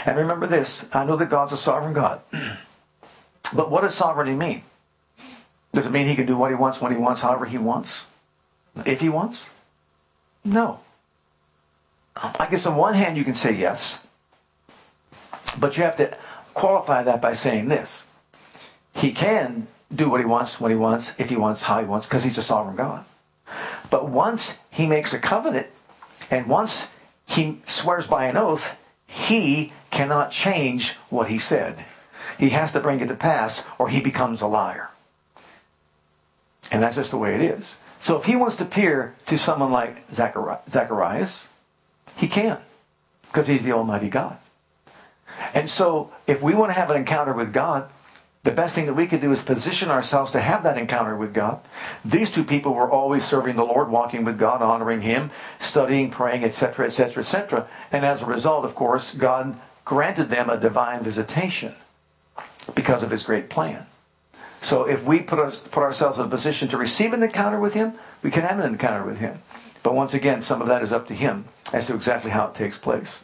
And 0.05 0.17
remember 0.17 0.47
this 0.47 0.85
I 0.93 1.03
know 1.03 1.15
that 1.15 1.29
God's 1.29 1.51
a 1.51 1.57
sovereign 1.57 1.93
God. 1.93 2.21
but 3.55 3.69
what 3.69 3.81
does 3.81 3.95
sovereignty 3.95 4.35
mean? 4.35 4.63
Does 5.71 5.87
it 5.87 5.91
mean 5.91 6.07
he 6.07 6.15
can 6.15 6.25
do 6.25 6.37
what 6.37 6.51
he 6.51 6.55
wants 6.55 6.79
when 6.79 6.91
he 6.91 6.97
wants, 6.97 7.21
however 7.21 7.45
he 7.45 7.57
wants? 7.57 8.05
If 8.85 9.01
he 9.01 9.09
wants? 9.09 9.49
No. 10.45 10.79
I 12.15 12.47
guess 12.49 12.65
on 12.65 12.75
one 12.75 12.93
hand 12.93 13.17
you 13.17 13.23
can 13.23 13.33
say 13.33 13.51
yes, 13.53 14.05
but 15.59 15.77
you 15.77 15.83
have 15.83 15.95
to 15.97 16.15
qualify 16.53 17.01
that 17.03 17.21
by 17.21 17.33
saying 17.33 17.69
this. 17.69 18.05
He 18.93 19.11
can 19.11 19.67
do 19.93 20.09
what 20.09 20.19
he 20.19 20.25
wants 20.25 20.59
when 20.59 20.69
he 20.69 20.77
wants, 20.77 21.13
if 21.17 21.29
he 21.29 21.35
wants, 21.35 21.63
how 21.63 21.79
he 21.79 21.85
wants, 21.85 22.05
because 22.05 22.23
he's 22.23 22.37
a 22.37 22.43
sovereign 22.43 22.75
God. 22.75 23.05
But 23.89 24.09
once 24.09 24.59
he 24.69 24.85
makes 24.85 25.13
a 25.13 25.19
covenant, 25.19 25.67
and 26.29 26.47
once 26.47 26.89
he 27.25 27.59
swears 27.65 28.05
by 28.05 28.25
an 28.25 28.37
oath, 28.37 28.75
he 29.13 29.71
cannot 29.91 30.31
change 30.31 30.93
what 31.11 31.29
he 31.29 31.37
said. 31.37 31.85
He 32.39 32.49
has 32.49 32.71
to 32.71 32.79
bring 32.79 32.99
it 32.99 33.07
to 33.09 33.13
pass 33.13 33.63
or 33.77 33.89
he 33.89 34.01
becomes 34.01 34.41
a 34.41 34.47
liar. 34.47 34.89
And 36.71 36.81
that's 36.81 36.95
just 36.95 37.11
the 37.11 37.17
way 37.17 37.35
it 37.35 37.41
is. 37.41 37.75
So 37.99 38.17
if 38.17 38.25
he 38.25 38.35
wants 38.35 38.55
to 38.55 38.63
appear 38.63 39.13
to 39.27 39.37
someone 39.37 39.71
like 39.71 40.03
Zacharias, 40.11 41.47
he 42.17 42.27
can 42.27 42.57
because 43.27 43.45
he's 43.45 43.63
the 43.63 43.71
Almighty 43.71 44.09
God. 44.09 44.39
And 45.53 45.69
so 45.69 46.11
if 46.25 46.41
we 46.41 46.55
want 46.55 46.71
to 46.71 46.79
have 46.79 46.89
an 46.89 46.97
encounter 46.97 47.33
with 47.33 47.53
God, 47.53 47.89
the 48.43 48.51
best 48.51 48.75
thing 48.75 48.87
that 48.87 48.93
we 48.93 49.07
could 49.07 49.21
do 49.21 49.31
is 49.31 49.41
position 49.41 49.89
ourselves 49.89 50.31
to 50.31 50.41
have 50.41 50.63
that 50.63 50.77
encounter 50.77 51.15
with 51.15 51.33
God. 51.33 51.61
These 52.03 52.29
two 52.29 52.43
people 52.43 52.73
were 52.73 52.91
always 52.91 53.23
serving 53.23 53.55
the 53.55 53.63
Lord, 53.63 53.89
walking 53.89 54.25
with 54.25 54.37
God, 54.37 54.61
honoring 54.61 55.01
Him, 55.01 55.31
studying, 55.59 56.09
praying, 56.09 56.43
etc., 56.43 56.85
etc., 56.85 57.21
etc. 57.23 57.67
And 57.89 58.05
as 58.05 58.21
a 58.21 58.25
result, 58.25 58.65
of 58.65 58.75
course, 58.75 59.13
God 59.13 59.57
granted 59.85 60.29
them 60.29 60.49
a 60.49 60.59
divine 60.59 61.03
visitation 61.03 61.75
because 62.75 63.01
of 63.01 63.11
His 63.11 63.23
great 63.23 63.49
plan. 63.49 63.85
So 64.61 64.87
if 64.87 65.05
we 65.05 65.21
put, 65.21 65.39
us, 65.39 65.65
put 65.65 65.83
ourselves 65.83 66.19
in 66.19 66.25
a 66.25 66.29
position 66.29 66.67
to 66.69 66.77
receive 66.77 67.13
an 67.13 67.23
encounter 67.23 67.59
with 67.59 67.73
Him, 67.73 67.93
we 68.21 68.31
can 68.31 68.43
have 68.43 68.59
an 68.59 68.65
encounter 68.65 69.05
with 69.05 69.19
Him. 69.19 69.39
But 69.83 69.95
once 69.95 70.13
again, 70.13 70.41
some 70.41 70.61
of 70.61 70.67
that 70.67 70.81
is 70.81 70.91
up 70.91 71.07
to 71.07 71.13
Him 71.13 71.45
as 71.71 71.87
to 71.87 71.95
exactly 71.95 72.31
how 72.31 72.47
it 72.47 72.55
takes 72.55 72.77
place. 72.77 73.23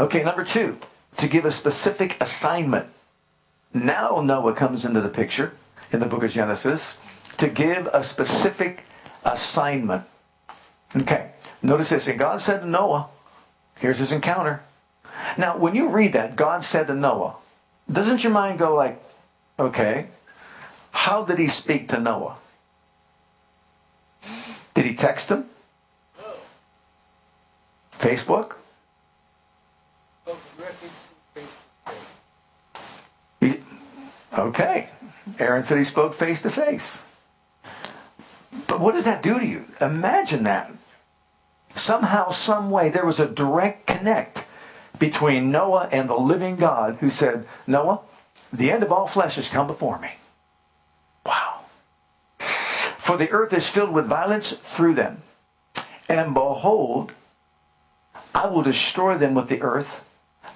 Okay, 0.00 0.22
number 0.22 0.44
two, 0.44 0.78
to 1.18 1.28
give 1.28 1.44
a 1.44 1.50
specific 1.50 2.16
assignment 2.18 2.88
now 3.74 4.20
Noah 4.20 4.54
comes 4.54 4.84
into 4.84 5.00
the 5.00 5.08
picture 5.08 5.54
in 5.90 6.00
the 6.00 6.06
book 6.06 6.22
of 6.22 6.30
Genesis 6.30 6.96
to 7.38 7.48
give 7.48 7.88
a 7.92 8.02
specific 8.02 8.84
assignment. 9.24 10.04
Okay, 10.96 11.30
notice 11.62 11.90
this. 11.90 12.08
And 12.08 12.18
God 12.18 12.40
said 12.40 12.60
to 12.60 12.66
Noah, 12.66 13.08
here's 13.78 13.98
his 13.98 14.12
encounter. 14.12 14.62
Now, 15.38 15.56
when 15.56 15.74
you 15.74 15.88
read 15.88 16.12
that, 16.12 16.36
God 16.36 16.64
said 16.64 16.86
to 16.88 16.94
Noah, 16.94 17.36
doesn't 17.90 18.22
your 18.22 18.32
mind 18.32 18.58
go 18.58 18.74
like, 18.74 19.02
okay, 19.58 20.06
how 20.92 21.24
did 21.24 21.38
he 21.38 21.48
speak 21.48 21.88
to 21.88 21.98
Noah? 21.98 22.36
Did 24.74 24.84
he 24.84 24.94
text 24.94 25.30
him? 25.30 25.46
Facebook? 27.98 28.56
Okay. 34.36 34.88
Aaron 35.38 35.62
said 35.62 35.78
he 35.78 35.84
spoke 35.84 36.14
face 36.14 36.42
to 36.42 36.50
face. 36.50 37.02
But 38.66 38.80
what 38.80 38.94
does 38.94 39.04
that 39.04 39.22
do 39.22 39.38
to 39.38 39.46
you? 39.46 39.64
Imagine 39.80 40.44
that. 40.44 40.72
Somehow, 41.74 42.30
some 42.30 42.70
way, 42.70 42.88
there 42.88 43.06
was 43.06 43.20
a 43.20 43.26
direct 43.26 43.86
connect 43.86 44.46
between 44.98 45.50
Noah 45.50 45.88
and 45.90 46.08
the 46.08 46.16
living 46.16 46.56
God 46.56 46.98
who 47.00 47.10
said, 47.10 47.46
Noah, 47.66 48.00
the 48.52 48.70
end 48.70 48.82
of 48.82 48.92
all 48.92 49.06
flesh 49.06 49.36
has 49.36 49.48
come 49.48 49.66
before 49.66 49.98
me. 49.98 50.12
Wow. 51.24 51.60
For 52.38 53.16
the 53.16 53.30
earth 53.30 53.52
is 53.52 53.68
filled 53.68 53.92
with 53.92 54.06
violence 54.06 54.52
through 54.52 54.94
them. 54.94 55.22
And 56.08 56.34
behold, 56.34 57.12
I 58.34 58.46
will 58.46 58.62
destroy 58.62 59.16
them 59.16 59.34
with 59.34 59.48
the 59.48 59.62
earth 59.62 60.06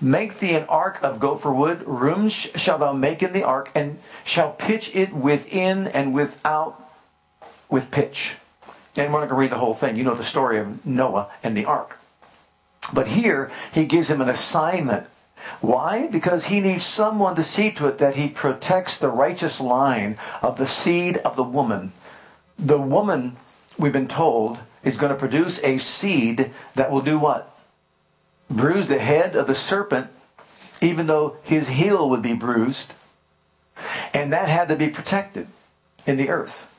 Make 0.00 0.38
thee 0.38 0.55
an 0.55 0.65
ark 0.65 1.03
of 1.03 1.21
gopher 1.21 1.53
wood. 1.53 1.83
Rooms 1.87 2.33
shall 2.33 2.79
thou 2.79 2.93
make 2.93 3.23
in 3.23 3.33
the 3.33 3.45
ark, 3.45 3.71
and 3.75 3.99
shall 4.25 4.53
pitch 4.53 4.95
it 4.95 5.12
within 5.12 5.87
and 5.88 6.12
without 6.12 6.91
with 7.69 7.91
pitch. 7.91 8.35
And 8.97 9.12
we're 9.12 9.21
not 9.21 9.29
going 9.29 9.37
to 9.38 9.43
read 9.43 9.53
the 9.53 9.59
whole 9.59 9.75
thing. 9.75 9.97
You 9.97 10.05
know 10.05 10.15
the 10.15 10.25
story 10.25 10.59
of 10.59 10.85
Noah 10.85 11.29
and 11.43 11.57
the 11.57 11.65
ark. 11.65 11.99
But 12.93 13.09
here, 13.09 13.50
he 13.73 13.87
gives 13.87 14.11
him 14.11 14.21
an 14.21 14.29
assignment. 14.29 15.07
Why? 15.61 16.07
Because 16.07 16.47
he 16.47 16.61
needs 16.61 16.85
someone 16.85 17.37
to 17.37 17.43
see 17.43 17.71
to 17.73 17.87
it 17.87 17.99
that 17.99 18.17
he 18.17 18.29
protects 18.29 18.99
the 18.99 19.09
righteous 19.09 19.61
line 19.61 20.19
of 20.43 20.59
the 20.59 20.67
seed 20.67 21.19
of 21.19 21.37
the 21.37 21.43
woman. 21.43 21.93
The 22.59 22.81
woman, 22.81 23.37
we've 23.79 23.93
been 23.93 24.09
told, 24.09 24.59
is 24.83 24.97
going 24.97 25.12
to 25.12 25.19
produce 25.19 25.62
a 25.62 25.79
seed 25.79 26.53
that 26.75 26.91
will 26.91 27.00
do 27.00 27.19
what? 27.19 27.55
Bruise 28.50 28.87
the 28.87 28.99
head 28.99 29.35
of 29.35 29.47
the 29.47 29.55
serpent, 29.55 30.09
even 30.81 31.07
though 31.07 31.37
his 31.43 31.69
heel 31.69 32.09
would 32.09 32.23
be 32.23 32.35
bruised. 32.35 32.93
And 34.15 34.33
that 34.33 34.49
had 34.49 34.69
to 34.69 34.76
be 34.76 34.88
protected 34.88 35.49
in 36.07 36.17
the 36.17 36.29
earth. 36.29 36.73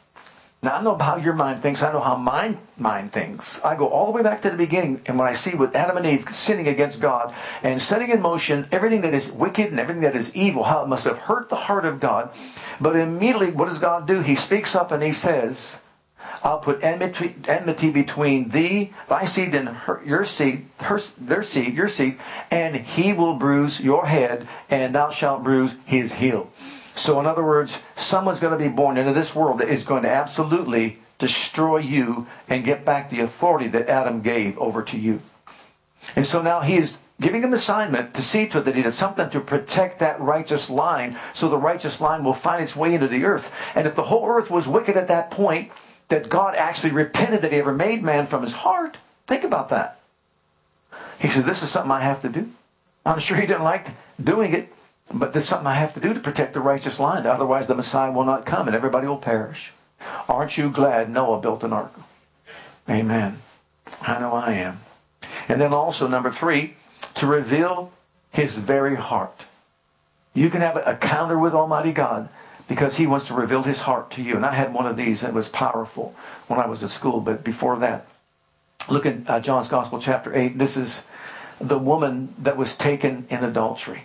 Now 0.64 0.78
I 0.78 0.82
know 0.82 0.98
how 0.98 1.18
your 1.18 1.34
mind 1.34 1.60
thinks. 1.60 1.84
I 1.84 1.92
know 1.92 2.00
how 2.00 2.16
my 2.16 2.58
mind 2.78 3.14
thinks. 3.14 3.64
I 3.64 3.76
go 3.76 3.88
all 3.88 4.08
the 4.08 4.12
way 4.12 4.24
back 4.24 4.42
to 4.42 4.50
the 4.50 4.58
beginning, 4.58 5.02
and 5.06 5.20
when 5.20 5.28
I 5.28 5.34
see 5.34 5.54
with 5.54 5.76
Adam 5.76 5.98
and 5.98 6.06
Eve 6.06 6.28
sinning 6.36 6.68
against 6.68 7.00
God 7.00 7.34
and 7.62 7.80
setting 7.80 8.10
in 8.10 8.22
motion 8.22 8.68
everything 8.72 9.02
that 9.02 9.14
is 9.14 9.32
wicked 9.32 9.68
and 9.68 9.80
everything 9.80 10.02
that 10.02 10.16
is 10.16 10.36
evil, 10.36 10.64
how 10.64 10.84
it 10.84 10.88
must 10.88 11.06
have 11.06 11.20
hurt 11.20 11.50
the 11.50 11.56
heart 11.56 11.86
of 11.86 12.00
God. 12.00 12.32
But 12.82 12.96
immediately, 12.96 13.52
what 13.52 13.68
does 13.68 13.78
God 13.78 14.08
do? 14.08 14.22
He 14.22 14.36
speaks 14.36 14.76
up 14.76 14.92
and 14.92 15.04
he 15.04 15.12
says, 15.12 15.78
"I'll 16.44 16.60
put 16.60 16.84
enmity, 16.84 17.36
enmity 17.48 17.91
between 17.91 18.50
thee, 18.50 18.94
thy 19.08 19.25
seed, 19.25 19.53
and 19.56 19.70
her, 19.70 20.01
your 20.06 20.25
seed, 20.25 20.65
her, 20.79 21.00
their 21.20 21.44
seed, 21.44 21.74
your 21.74 21.88
seed, 21.88 22.17
and 22.51 22.75
he 22.75 23.13
will 23.13 23.36
bruise 23.36 23.79
your 23.79 24.08
head, 24.08 24.48
and 24.70 24.96
thou 24.96 25.10
shalt 25.10 25.44
bruise 25.44 25.75
his 25.86 26.13
heel." 26.13 26.50
So, 26.96 27.20
in 27.20 27.25
other 27.25 27.44
words, 27.44 27.79
someone's 27.96 28.39
going 28.39 28.58
to 28.58 28.63
be 28.63 28.74
born 28.74 28.98
into 28.98 29.13
this 29.13 29.36
world 29.36 29.60
that 29.60 29.70
is 29.70 29.84
going 29.84 30.03
to 30.03 30.10
absolutely 30.10 31.00
destroy 31.20 31.77
you 31.77 32.27
and 32.50 32.65
get 32.65 32.86
back 32.86 33.10
the 33.10 33.20
authority 33.22 33.67
that 33.70 33.89
Adam 33.89 34.22
gave 34.22 34.58
over 34.58 34.82
to 34.84 34.98
you. 34.98 35.22
And 36.15 36.25
so 36.25 36.41
now 36.41 36.62
he 36.62 36.77
is 36.77 36.98
giving 37.20 37.41
him 37.41 37.53
assignment 37.53 38.13
to 38.13 38.22
see 38.22 38.48
to 38.48 38.60
it 38.60 38.65
that 38.65 38.75
he 38.75 38.84
does 38.84 38.96
something 38.96 39.29
to 39.32 39.39
protect 39.39 40.00
that 40.00 40.20
righteous 40.22 40.70
line 40.70 41.17
so 41.34 41.50
the 41.50 41.58
righteous 41.58 42.00
line 42.00 42.24
will 42.24 42.34
find 42.34 42.62
its 42.62 42.75
way 42.75 42.94
into 42.94 43.08
the 43.08 43.25
earth. 43.25 43.51
And 43.74 43.88
if 43.88 43.96
the 43.96 44.03
whole 44.03 44.27
earth 44.27 44.51
was 44.51 44.67
wicked 44.67 44.96
at 44.96 45.08
that 45.08 45.32
point, 45.32 45.72
that 46.10 46.30
God 46.30 46.56
actually 46.56 46.94
repented 46.94 47.42
that 47.42 47.52
he 47.52 47.60
ever 47.60 47.74
made 47.74 48.04
man 48.04 48.26
from 48.26 48.44
his 48.44 48.54
heart, 48.54 48.98
think 49.26 49.44
about 49.44 49.70
that. 49.70 50.00
He 51.20 51.30
said, 51.30 51.46
This 51.46 51.64
is 51.64 51.72
something 51.72 51.92
I 51.92 52.02
have 52.02 52.22
to 52.22 52.30
do. 52.30 52.52
I'm 53.06 53.20
sure 53.20 53.38
he 53.38 53.48
didn't 53.48 53.64
like 53.64 53.88
doing 54.22 54.54
it, 54.54 54.74
but 55.14 55.34
there's 55.34 55.46
something 55.48 55.68
I 55.68 55.76
have 55.76 55.94
to 55.94 56.00
do 56.00 56.14
to 56.14 56.20
protect 56.20 56.54
the 56.54 56.60
righteous 56.60 57.00
line. 57.00 57.26
Otherwise, 57.26 57.68
the 57.68 57.76
Messiah 57.76 58.12
will 58.12 58.26
not 58.26 58.46
come 58.46 58.68
and 58.68 58.76
everybody 58.76 59.08
will 59.08 59.18
perish. 59.18 59.72
Aren't 60.28 60.58
you 60.58 60.70
glad 60.70 61.10
Noah 61.10 61.42
built 61.42 61.64
an 61.64 61.74
ark? 61.74 61.94
Amen. 62.90 63.40
I 64.02 64.20
know 64.20 64.34
I 64.34 64.54
am. 64.54 64.82
And 65.50 65.60
then 65.60 65.74
also, 65.74 66.08
number 66.08 66.32
three, 66.32 66.76
to 67.16 67.26
reveal 67.26 67.92
his 68.32 68.58
very 68.58 68.96
heart. 68.96 69.46
You 70.34 70.50
can 70.50 70.62
have 70.62 70.78
a 70.78 70.96
counter 70.96 71.40
with 71.40 71.54
Almighty 71.54 71.92
God 71.92 72.30
because 72.68 72.98
he 72.98 73.08
wants 73.08 73.26
to 73.28 73.34
reveal 73.34 73.64
his 73.64 73.82
heart 73.82 74.12
to 74.12 74.22
you. 74.22 74.36
And 74.36 74.46
I 74.46 74.54
had 74.54 74.74
one 74.74 74.86
of 74.86 74.98
these 74.98 75.22
that 75.22 75.34
was 75.34 75.50
powerful 75.50 76.16
when 76.48 76.60
I 76.60 76.68
was 76.68 76.84
at 76.84 76.90
school, 76.90 77.22
but 77.22 77.44
before 77.44 77.78
that, 77.80 78.08
look 78.90 79.06
at 79.06 79.30
uh, 79.30 79.40
John's 79.40 79.68
Gospel, 79.68 80.00
chapter 80.00 80.36
8. 80.36 80.58
This 80.58 80.78
is 80.78 81.04
the 81.60 81.80
woman 81.80 82.34
that 82.38 82.58
was 82.58 82.76
taken 82.76 83.26
in 83.30 83.44
adultery. 83.44 84.04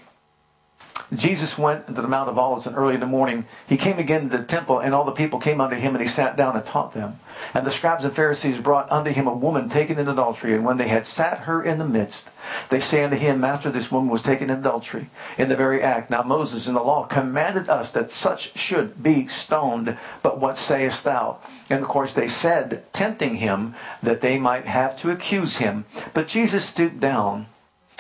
Jesus 1.15 1.59
went 1.59 1.87
to 1.89 1.93
the 1.93 2.09
Mount 2.09 2.31
of 2.31 2.39
Olives, 2.39 2.67
and 2.67 2.77
early 2.77 2.95
in 2.95 3.01
the 3.01 3.07
morning 3.07 3.45
he 3.69 3.77
came 3.77 3.99
again 3.99 4.31
to 4.31 4.39
the 4.39 4.45
temple, 4.45 4.79
and 4.79 4.95
all 4.95 5.05
the 5.05 5.13
people 5.13 5.39
came 5.39 5.61
unto 5.61 5.77
him, 5.77 5.95
and 5.95 6.03
he 6.03 6.09
sat 6.09 6.37
down 6.37 6.57
and 6.57 6.65
taught 6.65 6.95
them. 6.95 7.19
And 7.55 7.67
the 7.67 7.71
scribes 7.71 8.05
and 8.05 8.15
Pharisees 8.15 8.59
brought 8.59 8.91
unto 8.91 9.11
him 9.11 9.27
a 9.27 9.35
woman 9.35 9.69
taken 9.69 9.99
in 9.99 10.09
adultery, 10.09 10.55
and 10.55 10.65
when 10.65 10.77
they 10.77 10.89
had 10.89 11.07
sat 11.07 11.41
her 11.41 11.63
in 11.63 11.79
the 11.79 11.85
midst, 11.85 12.29
they 12.69 12.81
say 12.81 13.05
unto 13.05 13.17
him, 13.17 13.41
Master, 13.41 13.71
this 13.71 13.91
woman 13.91 14.11
was 14.11 14.23
taken 14.23 14.51
in 14.51 14.59
adultery 14.59 15.11
in 15.39 15.49
the 15.49 15.57
very 15.57 15.83
act. 15.83 16.11
Now 16.11 16.23
Moses 16.23 16.67
in 16.67 16.75
the 16.75 16.83
law 16.83 17.05
commanded 17.05 17.69
us 17.69 17.91
that 17.93 18.11
such 18.11 18.57
should 18.59 19.03
be 19.03 19.27
stoned, 19.27 19.97
but 20.23 20.41
what 20.41 20.59
sayest 20.59 21.05
thou? 21.05 21.39
And 21.71 21.83
of 21.83 21.89
course 21.89 22.15
they 22.15 22.29
said, 22.29 22.85
tempting 22.93 23.37
him, 23.37 23.75
that 24.03 24.21
they 24.21 24.39
might 24.39 24.67
have 24.67 24.99
to 25.01 25.11
accuse 25.11 25.57
him. 25.57 25.85
But 26.15 26.29
Jesus 26.29 26.65
stooped 26.65 27.01
down 27.01 27.47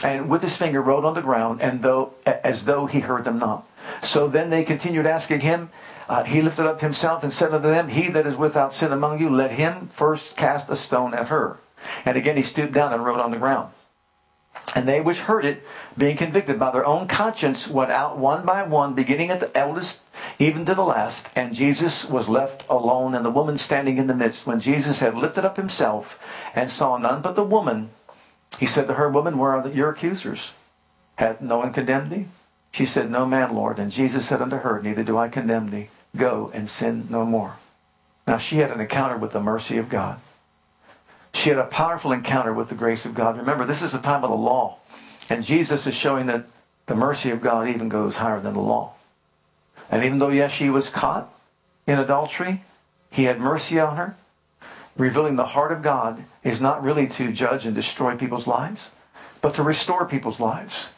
and 0.02 0.28
with 0.28 0.42
his 0.42 0.56
finger 0.56 0.82
wrote 0.82 1.04
on 1.04 1.14
the 1.14 1.22
ground, 1.22 1.60
and 1.62 1.82
though 1.82 2.14
as 2.26 2.64
though 2.64 2.86
he 2.86 3.00
heard 3.00 3.24
them 3.24 3.38
not. 3.38 3.66
So 4.02 4.28
then 4.28 4.50
they 4.50 4.64
continued 4.64 5.06
asking 5.06 5.40
him. 5.40 5.70
Uh, 6.08 6.24
he 6.24 6.42
lifted 6.42 6.66
up 6.66 6.80
himself 6.80 7.22
and 7.22 7.32
said 7.32 7.54
unto 7.54 7.68
them, 7.68 7.88
He 7.88 8.08
that 8.08 8.26
is 8.26 8.36
without 8.36 8.74
sin 8.74 8.92
among 8.92 9.20
you, 9.20 9.30
let 9.30 9.52
him 9.52 9.88
first 9.88 10.36
cast 10.36 10.70
a 10.70 10.76
stone 10.76 11.14
at 11.14 11.28
her. 11.28 11.58
And 12.04 12.16
again 12.16 12.36
he 12.36 12.42
stooped 12.42 12.72
down 12.72 12.92
and 12.92 13.04
wrote 13.04 13.20
on 13.20 13.30
the 13.30 13.38
ground. 13.38 13.72
And 14.74 14.88
they 14.88 15.00
which 15.00 15.20
heard 15.20 15.44
it, 15.44 15.62
being 15.98 16.16
convicted 16.16 16.58
by 16.58 16.70
their 16.70 16.84
own 16.84 17.06
conscience, 17.06 17.68
went 17.68 17.90
out 17.90 18.16
one 18.16 18.44
by 18.44 18.62
one, 18.62 18.94
beginning 18.94 19.30
at 19.30 19.40
the 19.40 19.56
eldest, 19.56 20.00
even 20.38 20.64
to 20.64 20.74
the 20.74 20.84
last. 20.84 21.28
And 21.36 21.54
Jesus 21.54 22.04
was 22.04 22.28
left 22.28 22.64
alone, 22.70 23.14
and 23.14 23.24
the 23.24 23.30
woman 23.30 23.58
standing 23.58 23.98
in 23.98 24.06
the 24.06 24.14
midst. 24.14 24.46
When 24.46 24.60
Jesus 24.60 25.00
had 25.00 25.14
lifted 25.14 25.44
up 25.44 25.56
himself 25.56 26.18
and 26.54 26.70
saw 26.70 26.96
none 26.96 27.20
but 27.20 27.34
the 27.34 27.44
woman, 27.44 27.90
he 28.58 28.66
said 28.66 28.86
to 28.88 28.94
her, 28.94 29.08
Woman, 29.08 29.36
where 29.36 29.52
are 29.52 29.68
your 29.68 29.90
accusers? 29.90 30.52
Hath 31.16 31.40
no 31.40 31.58
one 31.58 31.72
condemned 31.72 32.10
thee? 32.10 32.26
She 32.72 32.86
said, 32.86 33.10
No 33.10 33.26
man, 33.26 33.54
Lord. 33.54 33.78
And 33.78 33.90
Jesus 33.90 34.26
said 34.26 34.42
unto 34.42 34.56
her, 34.56 34.82
Neither 34.82 35.04
do 35.04 35.16
I 35.16 35.28
condemn 35.28 35.68
thee. 35.68 35.88
Go 36.16 36.50
and 36.52 36.68
sin 36.68 37.06
no 37.08 37.24
more. 37.24 37.56
Now 38.26 38.38
she 38.38 38.58
had 38.58 38.70
an 38.70 38.80
encounter 38.80 39.16
with 39.16 39.32
the 39.32 39.40
mercy 39.40 39.78
of 39.78 39.88
God. 39.88 40.18
She 41.34 41.48
had 41.48 41.58
a 41.58 41.64
powerful 41.64 42.12
encounter 42.12 42.52
with 42.52 42.68
the 42.68 42.74
grace 42.74 43.04
of 43.04 43.14
God. 43.14 43.36
Remember, 43.36 43.64
this 43.64 43.82
is 43.82 43.92
the 43.92 43.98
time 43.98 44.24
of 44.24 44.30
the 44.30 44.36
law. 44.36 44.78
And 45.30 45.44
Jesus 45.44 45.86
is 45.86 45.94
showing 45.94 46.26
that 46.26 46.46
the 46.86 46.94
mercy 46.94 47.30
of 47.30 47.40
God 47.40 47.68
even 47.68 47.88
goes 47.88 48.16
higher 48.16 48.40
than 48.40 48.54
the 48.54 48.60
law. 48.60 48.94
And 49.90 50.04
even 50.04 50.18
though, 50.18 50.28
yes, 50.28 50.52
she 50.52 50.68
was 50.68 50.88
caught 50.88 51.32
in 51.86 51.98
adultery, 51.98 52.62
he 53.10 53.24
had 53.24 53.40
mercy 53.40 53.78
on 53.78 53.96
her 53.96 54.16
revealing 54.96 55.36
the 55.36 55.46
heart 55.46 55.72
of 55.72 55.82
God 55.82 56.24
is 56.42 56.60
not 56.60 56.82
really 56.82 57.06
to 57.08 57.32
judge 57.32 57.64
and 57.64 57.74
destroy 57.74 58.16
people's 58.16 58.46
lives, 58.46 58.90
but 59.40 59.54
to 59.54 59.62
restore 59.62 60.04
people's 60.04 60.40
lives. 60.40 60.88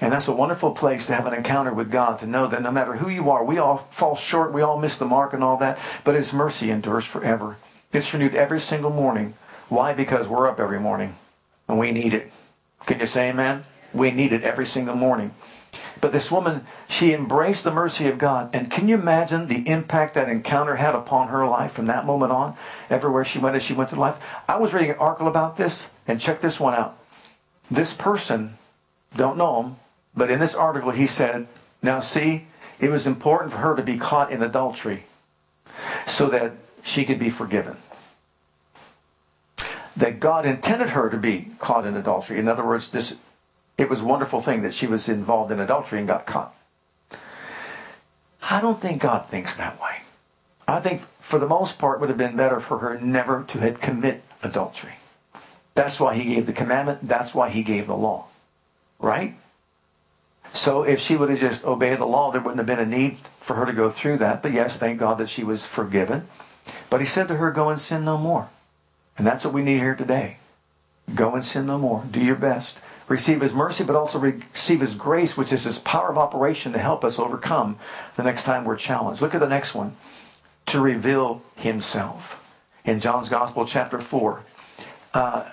And 0.00 0.12
that's 0.12 0.28
a 0.28 0.32
wonderful 0.32 0.72
place 0.72 1.06
to 1.06 1.14
have 1.14 1.26
an 1.26 1.34
encounter 1.34 1.72
with 1.72 1.90
God, 1.90 2.18
to 2.18 2.26
know 2.26 2.46
that 2.48 2.62
no 2.62 2.70
matter 2.70 2.96
who 2.96 3.08
you 3.08 3.30
are, 3.30 3.44
we 3.44 3.58
all 3.58 3.86
fall 3.90 4.16
short, 4.16 4.52
we 4.52 4.60
all 4.60 4.78
miss 4.78 4.96
the 4.96 5.04
mark 5.04 5.32
and 5.32 5.44
all 5.44 5.56
that, 5.58 5.78
but 6.02 6.16
His 6.16 6.32
mercy 6.32 6.70
endures 6.70 7.04
forever. 7.04 7.56
It's 7.92 8.12
renewed 8.12 8.34
every 8.34 8.60
single 8.60 8.90
morning. 8.90 9.34
Why? 9.68 9.94
Because 9.94 10.26
we're 10.26 10.48
up 10.48 10.58
every 10.58 10.80
morning 10.80 11.14
and 11.68 11.78
we 11.78 11.92
need 11.92 12.12
it. 12.12 12.32
Can 12.86 13.00
you 13.00 13.06
say 13.06 13.30
amen? 13.30 13.64
We 13.92 14.10
need 14.10 14.32
it 14.32 14.42
every 14.42 14.66
single 14.66 14.96
morning. 14.96 15.32
But 16.00 16.12
this 16.12 16.30
woman, 16.30 16.66
she 16.88 17.12
embraced 17.12 17.64
the 17.64 17.70
mercy 17.70 18.06
of 18.08 18.18
God. 18.18 18.50
And 18.52 18.70
can 18.70 18.88
you 18.88 18.96
imagine 18.96 19.46
the 19.46 19.66
impact 19.68 20.14
that 20.14 20.28
encounter 20.28 20.76
had 20.76 20.94
upon 20.94 21.28
her 21.28 21.46
life 21.46 21.72
from 21.72 21.86
that 21.86 22.06
moment 22.06 22.32
on, 22.32 22.56
everywhere 22.90 23.24
she 23.24 23.38
went 23.38 23.56
as 23.56 23.62
she 23.62 23.74
went 23.74 23.90
through 23.90 24.00
life? 24.00 24.18
I 24.48 24.58
was 24.58 24.72
reading 24.72 24.90
an 24.90 24.98
article 24.98 25.28
about 25.28 25.56
this, 25.56 25.88
and 26.06 26.20
check 26.20 26.40
this 26.40 26.60
one 26.60 26.74
out. 26.74 26.98
This 27.70 27.94
person, 27.94 28.58
don't 29.16 29.38
know 29.38 29.62
him, 29.62 29.76
but 30.16 30.30
in 30.30 30.40
this 30.40 30.54
article 30.54 30.90
he 30.90 31.06
said, 31.06 31.46
now 31.82 32.00
see, 32.00 32.46
it 32.78 32.90
was 32.90 33.06
important 33.06 33.52
for 33.52 33.58
her 33.58 33.76
to 33.76 33.82
be 33.82 33.96
caught 33.96 34.32
in 34.32 34.42
adultery 34.42 35.04
so 36.06 36.28
that 36.28 36.52
she 36.82 37.04
could 37.04 37.18
be 37.18 37.30
forgiven. 37.30 37.76
That 39.96 40.20
God 40.20 40.44
intended 40.44 40.90
her 40.90 41.08
to 41.08 41.16
be 41.16 41.52
caught 41.58 41.86
in 41.86 41.96
adultery. 41.96 42.38
In 42.38 42.48
other 42.48 42.64
words, 42.64 42.88
this 42.88 43.16
it 43.76 43.90
was 43.90 44.00
a 44.00 44.04
wonderful 44.04 44.40
thing 44.40 44.62
that 44.62 44.74
she 44.74 44.86
was 44.86 45.08
involved 45.08 45.50
in 45.50 45.58
adultery 45.58 45.98
and 45.98 46.06
got 46.06 46.26
caught. 46.26 46.54
I 48.42 48.60
don't 48.60 48.80
think 48.80 49.02
God 49.02 49.26
thinks 49.26 49.56
that 49.56 49.80
way. 49.80 50.02
I 50.68 50.80
think 50.80 51.02
for 51.18 51.38
the 51.38 51.46
most 51.46 51.78
part 51.78 51.96
it 51.96 52.00
would 52.00 52.08
have 52.08 52.18
been 52.18 52.36
better 52.36 52.60
for 52.60 52.78
her 52.78 52.98
never 53.00 53.44
to 53.48 53.58
have 53.58 53.80
commit 53.80 54.22
adultery. 54.42 54.94
That's 55.74 55.98
why 55.98 56.14
he 56.14 56.34
gave 56.34 56.46
the 56.46 56.52
commandment. 56.52 57.00
That's 57.08 57.34
why 57.34 57.50
he 57.50 57.62
gave 57.62 57.86
the 57.86 57.96
law. 57.96 58.26
Right? 58.98 59.34
So 60.54 60.84
if 60.84 61.00
she 61.00 61.16
would 61.16 61.30
have 61.30 61.40
just 61.40 61.64
obeyed 61.64 61.98
the 61.98 62.06
law, 62.06 62.30
there 62.30 62.40
wouldn't 62.40 62.58
have 62.58 62.66
been 62.66 62.78
a 62.78 62.86
need 62.86 63.18
for 63.40 63.56
her 63.56 63.66
to 63.66 63.72
go 63.72 63.90
through 63.90 64.18
that. 64.18 64.40
But 64.40 64.52
yes, 64.52 64.76
thank 64.76 65.00
God 65.00 65.18
that 65.18 65.28
she 65.28 65.42
was 65.42 65.66
forgiven. 65.66 66.28
But 66.88 67.00
he 67.00 67.06
said 67.06 67.28
to 67.28 67.36
her, 67.36 67.50
go 67.50 67.68
and 67.68 67.80
sin 67.80 68.04
no 68.04 68.16
more. 68.16 68.48
And 69.18 69.26
that's 69.26 69.44
what 69.44 69.52
we 69.52 69.62
need 69.62 69.78
here 69.78 69.96
today. 69.96 70.38
Go 71.12 71.34
and 71.34 71.44
sin 71.44 71.66
no 71.66 71.76
more. 71.76 72.04
Do 72.10 72.20
your 72.20 72.36
best 72.36 72.78
receive 73.08 73.40
his 73.40 73.52
mercy, 73.52 73.84
but 73.84 73.96
also 73.96 74.18
receive 74.18 74.80
his 74.80 74.94
grace, 74.94 75.36
which 75.36 75.52
is 75.52 75.64
his 75.64 75.78
power 75.78 76.08
of 76.08 76.18
operation 76.18 76.72
to 76.72 76.78
help 76.78 77.04
us 77.04 77.18
overcome 77.18 77.78
the 78.16 78.22
next 78.22 78.44
time 78.44 78.64
we're 78.64 78.76
challenged. 78.76 79.20
Look 79.20 79.34
at 79.34 79.40
the 79.40 79.48
next 79.48 79.74
one. 79.74 79.96
To 80.66 80.80
reveal 80.80 81.42
himself. 81.56 82.40
In 82.84 83.00
John's 83.00 83.28
Gospel, 83.28 83.66
chapter 83.66 84.00
4. 84.00 84.42
Uh, 85.12 85.50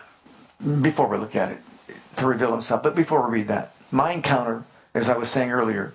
before 0.81 1.07
we 1.07 1.17
look 1.17 1.35
at 1.35 1.51
it, 1.51 1.59
to 2.17 2.27
reveal 2.27 2.51
himself. 2.51 2.83
But 2.83 2.95
before 2.95 3.27
we 3.27 3.39
read 3.39 3.47
that, 3.47 3.73
my 3.91 4.13
encounter, 4.13 4.63
as 4.93 5.09
I 5.09 5.17
was 5.17 5.29
saying 5.29 5.51
earlier, 5.51 5.93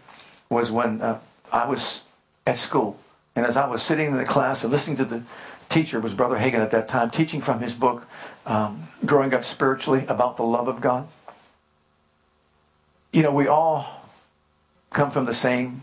was 0.49 0.71
when 0.71 1.01
uh, 1.01 1.21
I 1.53 1.67
was 1.67 2.05
at 2.47 2.59
school. 2.59 2.99
And 3.35 3.45
as 3.45 3.57
I 3.57 3.69
was 3.69 3.83
sitting 3.83 4.07
in 4.07 4.17
the 4.17 4.25
class 4.25 4.63
and 4.63 4.73
listening 4.73 4.97
to 4.97 5.05
the 5.05 5.23
teacher 5.69 6.01
was 6.01 6.15
Brother 6.15 6.37
Hagin 6.37 6.61
at 6.61 6.71
that 6.71 6.89
time, 6.89 7.11
teaching 7.11 7.41
from 7.41 7.61
his 7.61 7.75
book, 7.75 8.07
um, 8.47 8.89
Growing 9.05 9.35
Up 9.35 9.45
Spiritually, 9.45 10.05
about 10.09 10.37
the 10.37 10.43
love 10.43 10.69
of 10.69 10.81
God. 10.81 11.09
You 13.13 13.23
know, 13.23 13.33
we 13.33 13.47
all 13.47 14.09
come 14.91 15.11
from 15.11 15.27
the 15.27 15.35
same 15.35 15.83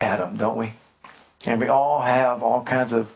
Adam, 0.00 0.36
don't 0.36 0.56
we? 0.56 0.74
And 1.44 1.60
we 1.60 1.68
all 1.68 2.02
have 2.02 2.42
all 2.42 2.62
kinds 2.62 2.92
of 2.92 3.10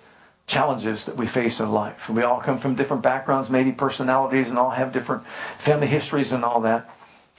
challenges 0.46 1.04
that 1.04 1.16
we 1.16 1.26
face 1.26 1.60
in 1.60 1.70
life. 1.70 2.08
We 2.08 2.22
all 2.22 2.40
come 2.40 2.58
from 2.58 2.74
different 2.74 3.02
backgrounds, 3.02 3.50
maybe 3.50 3.70
personalities, 3.72 4.50
and 4.50 4.58
all 4.58 4.70
have 4.70 4.92
different 4.92 5.24
family 5.58 5.86
histories 5.86 6.32
and 6.32 6.44
all 6.44 6.60
that. 6.62 6.90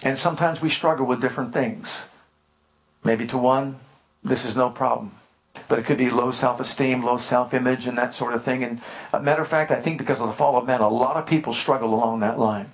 And 0.01 0.17
sometimes 0.17 0.61
we 0.61 0.69
struggle 0.69 1.05
with 1.05 1.21
different 1.21 1.53
things. 1.53 2.05
Maybe 3.03 3.25
to 3.27 3.37
one, 3.37 3.77
this 4.23 4.45
is 4.45 4.55
no 4.55 4.69
problem. 4.69 5.11
But 5.67 5.79
it 5.79 5.85
could 5.85 5.97
be 5.97 6.09
low 6.09 6.31
self-esteem, 6.31 7.03
low 7.03 7.17
self-image, 7.17 7.85
and 7.85 7.97
that 7.97 8.13
sort 8.13 8.33
of 8.33 8.43
thing. 8.43 8.63
And 8.63 8.81
a 9.11 9.21
matter 9.21 9.41
of 9.41 9.47
fact, 9.47 9.69
I 9.69 9.81
think 9.81 9.97
because 9.97 10.21
of 10.21 10.27
the 10.27 10.33
fall 10.33 10.57
of 10.57 10.65
man, 10.65 10.81
a 10.81 10.87
lot 10.87 11.17
of 11.17 11.25
people 11.25 11.53
struggle 11.53 11.93
along 11.93 12.19
that 12.19 12.39
line. 12.39 12.71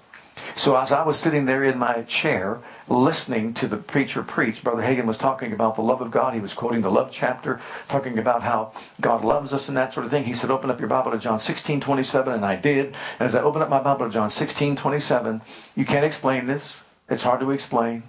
So 0.55 0.75
as 0.75 0.91
I 0.91 1.03
was 1.03 1.17
sitting 1.17 1.45
there 1.45 1.63
in 1.63 1.77
my 1.77 2.03
chair, 2.03 2.59
listening 2.87 3.53
to 3.55 3.67
the 3.67 3.77
preacher 3.77 4.21
preach, 4.21 4.63
Brother 4.63 4.83
Hagin 4.83 5.05
was 5.05 5.17
talking 5.17 5.51
about 5.51 5.75
the 5.75 5.81
love 5.81 6.01
of 6.01 6.11
God. 6.11 6.33
He 6.33 6.39
was 6.39 6.53
quoting 6.53 6.81
the 6.81 6.91
love 6.91 7.09
chapter, 7.11 7.59
talking 7.89 8.19
about 8.19 8.43
how 8.43 8.73
God 9.01 9.25
loves 9.25 9.51
us 9.53 9.67
and 9.67 9.77
that 9.77 9.93
sort 9.93 10.05
of 10.05 10.11
thing. 10.11 10.25
He 10.25 10.33
said, 10.33 10.51
open 10.51 10.69
up 10.69 10.79
your 10.79 10.89
Bible 10.89 11.11
to 11.11 11.17
John 11.17 11.39
16, 11.39 11.81
27, 11.81 12.33
and 12.33 12.45
I 12.45 12.55
did. 12.55 12.87
And 12.87 12.95
as 13.21 13.35
I 13.35 13.41
opened 13.41 13.63
up 13.63 13.69
my 13.69 13.81
Bible 13.81 14.05
to 14.05 14.11
John 14.11 14.29
16, 14.29 14.75
27, 14.75 15.41
you 15.75 15.85
can't 15.85 16.05
explain 16.05 16.45
this. 16.45 16.83
It's 17.09 17.23
hard 17.23 17.39
to 17.39 17.51
explain. 17.51 18.03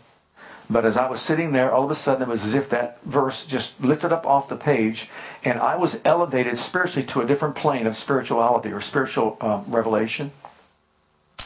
But 0.71 0.85
as 0.85 0.99
I 0.99 1.09
was 1.09 1.23
sitting 1.23 1.53
there, 1.53 1.73
all 1.73 1.85
of 1.85 1.91
a 1.91 1.95
sudden 1.95 2.23
it 2.23 2.29
was 2.29 2.45
as 2.45 2.55
if 2.55 2.69
that 2.71 3.03
verse 3.03 3.47
just 3.47 3.81
lifted 3.83 4.13
up 4.13 4.27
off 4.27 4.51
the 4.51 4.57
page, 4.57 5.09
and 5.43 5.59
I 5.59 5.77
was 5.77 6.01
elevated 6.05 6.59
spiritually 6.59 7.07
to 7.09 7.23
a 7.23 7.27
different 7.27 7.55
plane 7.55 7.87
of 7.87 7.97
spirituality 7.97 8.71
or 8.71 8.81
spiritual 8.81 9.39
um, 9.41 9.65
revelation. 9.69 10.31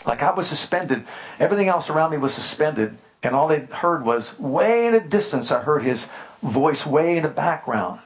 Like 0.04 0.22
I 0.22 0.32
was 0.32 0.48
suspended. 0.48 1.04
Everything 1.38 1.68
else 1.68 1.88
around 1.88 2.10
me 2.10 2.18
was 2.18 2.34
suspended, 2.34 2.96
and 3.22 3.36
all 3.36 3.46
they 3.46 3.60
heard 3.60 4.04
was 4.04 4.36
way 4.40 4.86
in 4.88 4.94
the 4.94 5.00
distance. 5.00 5.52
I 5.52 5.62
heard 5.62 5.84
his 5.84 6.08
voice 6.42 6.84
way 6.84 7.16
in 7.16 7.22
the 7.22 7.28
background. 7.28 8.00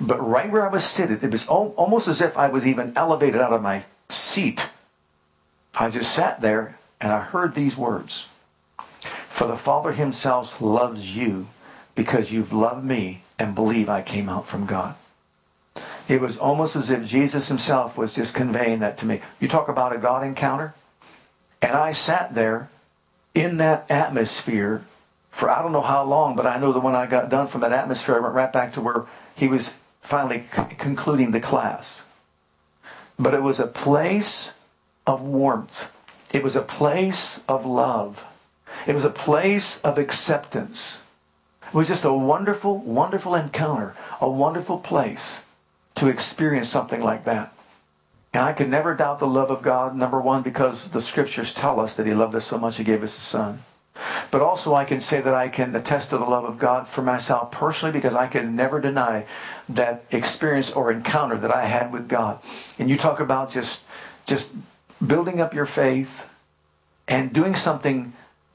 But 0.00 0.26
right 0.26 0.50
where 0.50 0.68
I 0.68 0.72
was 0.72 0.84
seated, 0.84 1.22
it 1.22 1.30
was 1.30 1.46
almost 1.46 2.08
as 2.08 2.20
if 2.20 2.36
I 2.36 2.48
was 2.48 2.66
even 2.66 2.92
elevated 2.96 3.40
out 3.40 3.52
of 3.52 3.62
my 3.62 3.84
seat. 4.08 4.68
I 5.74 5.88
just 5.88 6.12
sat 6.12 6.40
there 6.40 6.76
and 7.00 7.12
I 7.12 7.20
heard 7.20 7.54
these 7.54 7.76
words. 7.76 8.26
For 9.36 9.46
the 9.46 9.54
Father 9.54 9.92
himself 9.92 10.62
loves 10.62 11.14
you 11.14 11.48
because 11.94 12.32
you've 12.32 12.54
loved 12.54 12.82
me 12.82 13.20
and 13.38 13.54
believe 13.54 13.86
I 13.86 14.00
came 14.00 14.30
out 14.30 14.46
from 14.46 14.64
God. 14.64 14.94
It 16.08 16.22
was 16.22 16.38
almost 16.38 16.74
as 16.74 16.88
if 16.88 17.04
Jesus 17.04 17.48
himself 17.48 17.98
was 17.98 18.14
just 18.14 18.32
conveying 18.32 18.78
that 18.78 18.96
to 18.96 19.04
me. 19.04 19.20
You 19.38 19.46
talk 19.46 19.68
about 19.68 19.94
a 19.94 19.98
God 19.98 20.24
encounter? 20.24 20.72
And 21.60 21.72
I 21.72 21.92
sat 21.92 22.34
there 22.34 22.70
in 23.34 23.58
that 23.58 23.84
atmosphere 23.90 24.86
for 25.30 25.50
I 25.50 25.60
don't 25.60 25.72
know 25.72 25.82
how 25.82 26.02
long, 26.02 26.34
but 26.34 26.46
I 26.46 26.56
know 26.58 26.72
that 26.72 26.80
when 26.80 26.96
I 26.96 27.04
got 27.04 27.28
done 27.28 27.46
from 27.46 27.60
that 27.60 27.72
atmosphere, 27.74 28.14
I 28.14 28.20
went 28.20 28.34
right 28.34 28.50
back 28.50 28.72
to 28.72 28.80
where 28.80 29.04
he 29.34 29.48
was 29.48 29.74
finally 30.00 30.44
c- 30.50 30.76
concluding 30.78 31.32
the 31.32 31.40
class. 31.40 32.00
But 33.18 33.34
it 33.34 33.42
was 33.42 33.60
a 33.60 33.66
place 33.66 34.52
of 35.06 35.20
warmth. 35.20 35.92
It 36.32 36.42
was 36.42 36.56
a 36.56 36.62
place 36.62 37.40
of 37.46 37.66
love. 37.66 38.24
It 38.86 38.94
was 38.94 39.04
a 39.04 39.10
place 39.10 39.80
of 39.80 39.98
acceptance. 39.98 41.00
It 41.66 41.74
was 41.74 41.88
just 41.88 42.04
a 42.04 42.12
wonderful, 42.12 42.78
wonderful 42.78 43.34
encounter, 43.34 43.96
a 44.20 44.28
wonderful 44.28 44.78
place 44.78 45.40
to 45.96 46.08
experience 46.08 46.68
something 46.68 47.02
like 47.02 47.24
that. 47.24 47.52
And 48.32 48.44
I 48.44 48.52
could 48.52 48.68
never 48.68 48.94
doubt 48.94 49.18
the 49.18 49.26
love 49.26 49.50
of 49.50 49.62
God, 49.62 49.96
number 49.96 50.20
one, 50.20 50.42
because 50.42 50.88
the 50.88 51.00
scriptures 51.00 51.52
tell 51.54 51.80
us 51.80 51.96
that 51.96 52.06
He 52.06 52.14
loved 52.14 52.34
us 52.34 52.46
so 52.46 52.58
much 52.58 52.76
He 52.76 52.84
gave 52.84 53.02
us 53.02 53.16
a 53.16 53.20
Son. 53.20 53.62
But 54.30 54.42
also, 54.42 54.74
I 54.74 54.84
can 54.84 55.00
say 55.00 55.22
that 55.22 55.34
I 55.34 55.48
can 55.48 55.74
attest 55.74 56.10
to 56.10 56.18
the 56.18 56.24
love 56.24 56.44
of 56.44 56.58
God 56.58 56.86
for 56.86 57.00
myself 57.00 57.50
personally 57.50 57.92
because 57.92 58.14
I 58.14 58.26
can 58.26 58.54
never 58.54 58.78
deny 58.78 59.24
that 59.70 60.04
experience 60.10 60.70
or 60.70 60.92
encounter 60.92 61.38
that 61.38 61.54
I 61.54 61.64
had 61.64 61.92
with 61.92 62.08
God. 62.08 62.38
And 62.78 62.90
you 62.90 62.98
talk 62.98 63.20
about 63.20 63.50
just, 63.50 63.84
just 64.26 64.52
building 65.04 65.40
up 65.40 65.54
your 65.54 65.64
faith 65.64 66.26
and 67.08 67.32
doing 67.32 67.54
something 67.54 68.12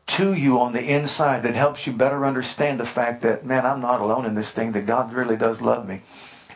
to 0.08 0.34
you 0.34 0.60
on 0.60 0.74
the 0.74 0.84
inside 0.84 1.44
that 1.44 1.56
helps 1.56 1.88
you 1.88 1.94
better 1.94 2.26
understand 2.26 2.80
the 2.80 2.86
fact 2.86 3.22
that, 3.22 3.46
man, 3.46 3.66
I'm 3.66 3.82
not 3.82 4.02
alone 4.02 4.26
in 4.26 4.36
this 4.36 4.52
thing, 4.52 4.74
that 4.74 4.86
God 4.86 5.14
really 5.14 5.38
does 5.38 5.62
love 5.62 5.88
me. 5.88 6.02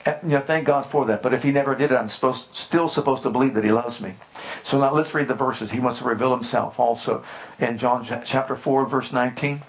And, 0.05 0.17
you 0.23 0.29
know, 0.29 0.41
thank 0.41 0.65
God 0.65 0.85
for 0.85 1.05
that. 1.05 1.23
But 1.23 1.33
if 1.33 1.43
He 1.43 1.51
never 1.51 1.73
did 1.73 1.91
it, 1.91 1.95
I'm 1.95 2.09
supposed, 2.09 2.55
still 2.55 2.87
supposed 2.87 3.23
to 3.23 3.29
believe 3.29 3.53
that 3.53 3.63
He 3.63 3.71
loves 3.71 4.01
me. 4.01 4.13
So 4.61 4.79
now 4.79 4.93
let's 4.93 5.13
read 5.13 5.27
the 5.27 5.33
verses. 5.33 5.71
He 5.71 5.79
wants 5.79 5.99
to 5.99 6.05
reveal 6.05 6.35
Himself 6.35 6.79
also 6.79 7.23
in 7.59 7.77
John 7.77 8.05
chapter 8.23 8.55
4, 8.55 8.85
verse 8.85 9.11
19. 9.11 9.61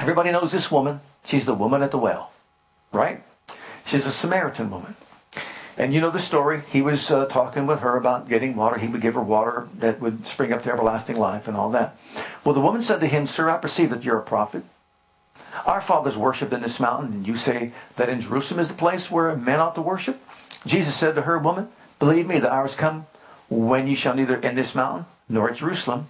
Everybody 0.00 0.30
knows 0.30 0.52
this 0.52 0.70
woman. 0.70 1.00
She's 1.24 1.46
the 1.46 1.54
woman 1.54 1.82
at 1.82 1.90
the 1.90 1.98
well, 1.98 2.32
right? 2.92 3.22
She's 3.84 4.06
a 4.06 4.12
Samaritan 4.12 4.70
woman. 4.70 4.96
And 5.78 5.92
you 5.92 6.00
know 6.00 6.10
the 6.10 6.18
story. 6.18 6.62
He 6.70 6.80
was 6.80 7.10
uh, 7.10 7.26
talking 7.26 7.66
with 7.66 7.80
her 7.80 7.96
about 7.96 8.28
getting 8.28 8.56
water. 8.56 8.78
He 8.78 8.88
would 8.88 9.00
give 9.00 9.14
her 9.14 9.22
water 9.22 9.68
that 9.74 10.00
would 10.00 10.26
spring 10.26 10.52
up 10.52 10.62
to 10.62 10.72
everlasting 10.72 11.16
life 11.16 11.46
and 11.48 11.56
all 11.56 11.70
that. 11.70 11.96
Well, 12.46 12.54
the 12.54 12.60
woman 12.60 12.80
said 12.80 13.00
to 13.00 13.08
him, 13.08 13.26
Sir, 13.26 13.50
I 13.50 13.56
perceive 13.56 13.90
that 13.90 14.04
you're 14.04 14.20
a 14.20 14.22
prophet. 14.22 14.62
Our 15.66 15.80
fathers 15.80 16.16
worshipped 16.16 16.52
in 16.52 16.62
this 16.62 16.78
mountain, 16.78 17.12
and 17.12 17.26
you 17.26 17.34
say 17.34 17.72
that 17.96 18.08
in 18.08 18.20
Jerusalem 18.20 18.60
is 18.60 18.68
the 18.68 18.74
place 18.74 19.10
where 19.10 19.34
men 19.34 19.58
ought 19.58 19.74
to 19.74 19.82
worship? 19.82 20.22
Jesus 20.64 20.94
said 20.94 21.16
to 21.16 21.22
her, 21.22 21.40
Woman, 21.40 21.70
believe 21.98 22.28
me, 22.28 22.38
the 22.38 22.52
hours 22.52 22.76
come 22.76 23.06
when 23.48 23.88
you 23.88 23.96
shall 23.96 24.14
neither 24.14 24.36
in 24.36 24.54
this 24.54 24.76
mountain 24.76 25.06
nor 25.28 25.50
at 25.50 25.56
Jerusalem 25.56 26.06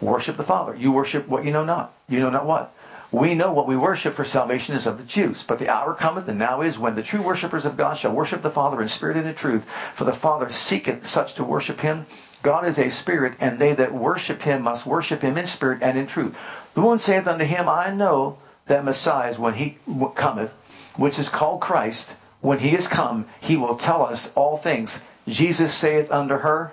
worship 0.00 0.36
the 0.36 0.42
Father. 0.42 0.74
You 0.74 0.90
worship 0.90 1.28
what 1.28 1.44
you 1.44 1.52
know 1.52 1.64
not. 1.64 1.92
You 2.08 2.18
know 2.18 2.30
not 2.30 2.46
what? 2.46 2.74
We 3.12 3.36
know 3.36 3.52
what 3.52 3.68
we 3.68 3.76
worship 3.76 4.14
for 4.14 4.24
salvation 4.24 4.74
is 4.74 4.88
of 4.88 4.98
the 4.98 5.04
Jews. 5.04 5.44
But 5.44 5.60
the 5.60 5.68
hour 5.68 5.94
cometh, 5.94 6.26
and 6.26 6.38
now 6.38 6.62
is, 6.62 6.80
when 6.80 6.96
the 6.96 7.02
true 7.04 7.22
worshippers 7.22 7.64
of 7.64 7.76
God 7.76 7.96
shall 7.96 8.12
worship 8.12 8.42
the 8.42 8.50
Father 8.50 8.82
in 8.82 8.88
spirit 8.88 9.16
and 9.16 9.28
in 9.28 9.36
truth. 9.36 9.68
For 9.94 10.02
the 10.02 10.12
Father 10.12 10.48
seeketh 10.48 11.06
such 11.06 11.34
to 11.34 11.44
worship 11.44 11.82
him. 11.82 12.06
God 12.42 12.66
is 12.66 12.78
a 12.78 12.90
spirit, 12.90 13.34
and 13.38 13.58
they 13.58 13.74
that 13.74 13.92
worship 13.92 14.42
him 14.42 14.62
must 14.62 14.86
worship 14.86 15.22
him 15.22 15.36
in 15.36 15.46
spirit 15.46 15.82
and 15.82 15.98
in 15.98 16.06
truth. 16.06 16.38
The 16.74 16.80
one 16.80 16.98
saith 16.98 17.26
unto 17.26 17.44
him, 17.44 17.68
I 17.68 17.90
know 17.90 18.38
that 18.66 18.84
Messiah, 18.84 19.34
when 19.34 19.54
he 19.54 19.78
cometh, 20.14 20.52
which 20.96 21.18
is 21.18 21.28
called 21.28 21.60
Christ, 21.60 22.14
when 22.40 22.60
he 22.60 22.74
is 22.74 22.86
come, 22.86 23.26
he 23.40 23.56
will 23.56 23.76
tell 23.76 24.04
us 24.04 24.32
all 24.34 24.56
things. 24.56 25.04
Jesus 25.28 25.74
saith 25.74 26.10
unto 26.10 26.38
her, 26.38 26.72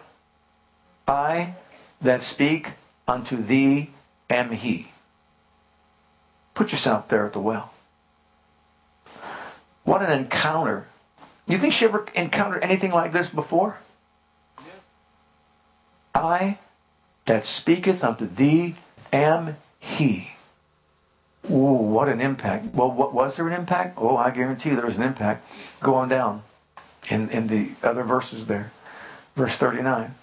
I 1.07 1.55
that 2.01 2.21
speak 2.21 2.71
unto 3.07 3.41
thee 3.41 3.89
am 4.29 4.51
he. 4.51 4.91
Put 6.53 6.71
yourself 6.71 7.07
there 7.07 7.25
at 7.25 7.33
the 7.33 7.39
well. 7.39 7.71
What 9.83 10.01
an 10.01 10.11
encounter. 10.11 10.87
You 11.47 11.57
think 11.57 11.73
she 11.73 11.85
ever 11.85 12.05
encountered 12.13 12.63
anything 12.63 12.91
like 12.91 13.11
this 13.11 13.29
before? 13.29 13.77
I 16.17 16.57
that 17.25 17.45
speaketh 17.45 18.03
unto 18.03 18.27
thee 18.27 18.75
am 19.13 19.57
he. 19.79 20.31
Ooh, 21.49 21.53
what 21.53 22.09
an 22.09 22.19
impact. 22.19 22.73
Well, 22.73 22.91
what 22.91 23.13
was 23.13 23.35
there 23.35 23.47
an 23.47 23.53
impact? 23.53 23.97
Oh, 23.97 24.17
I 24.17 24.31
guarantee 24.31 24.69
you 24.69 24.75
there 24.75 24.85
was 24.85 24.97
an 24.97 25.03
impact. 25.03 25.47
Go 25.79 25.95
on 25.95 26.09
down 26.09 26.43
in, 27.09 27.29
in 27.29 27.47
the 27.47 27.71
other 27.83 28.03
verses 28.03 28.47
there. 28.47 28.71
Verse 29.35 29.55
39. 29.57 30.15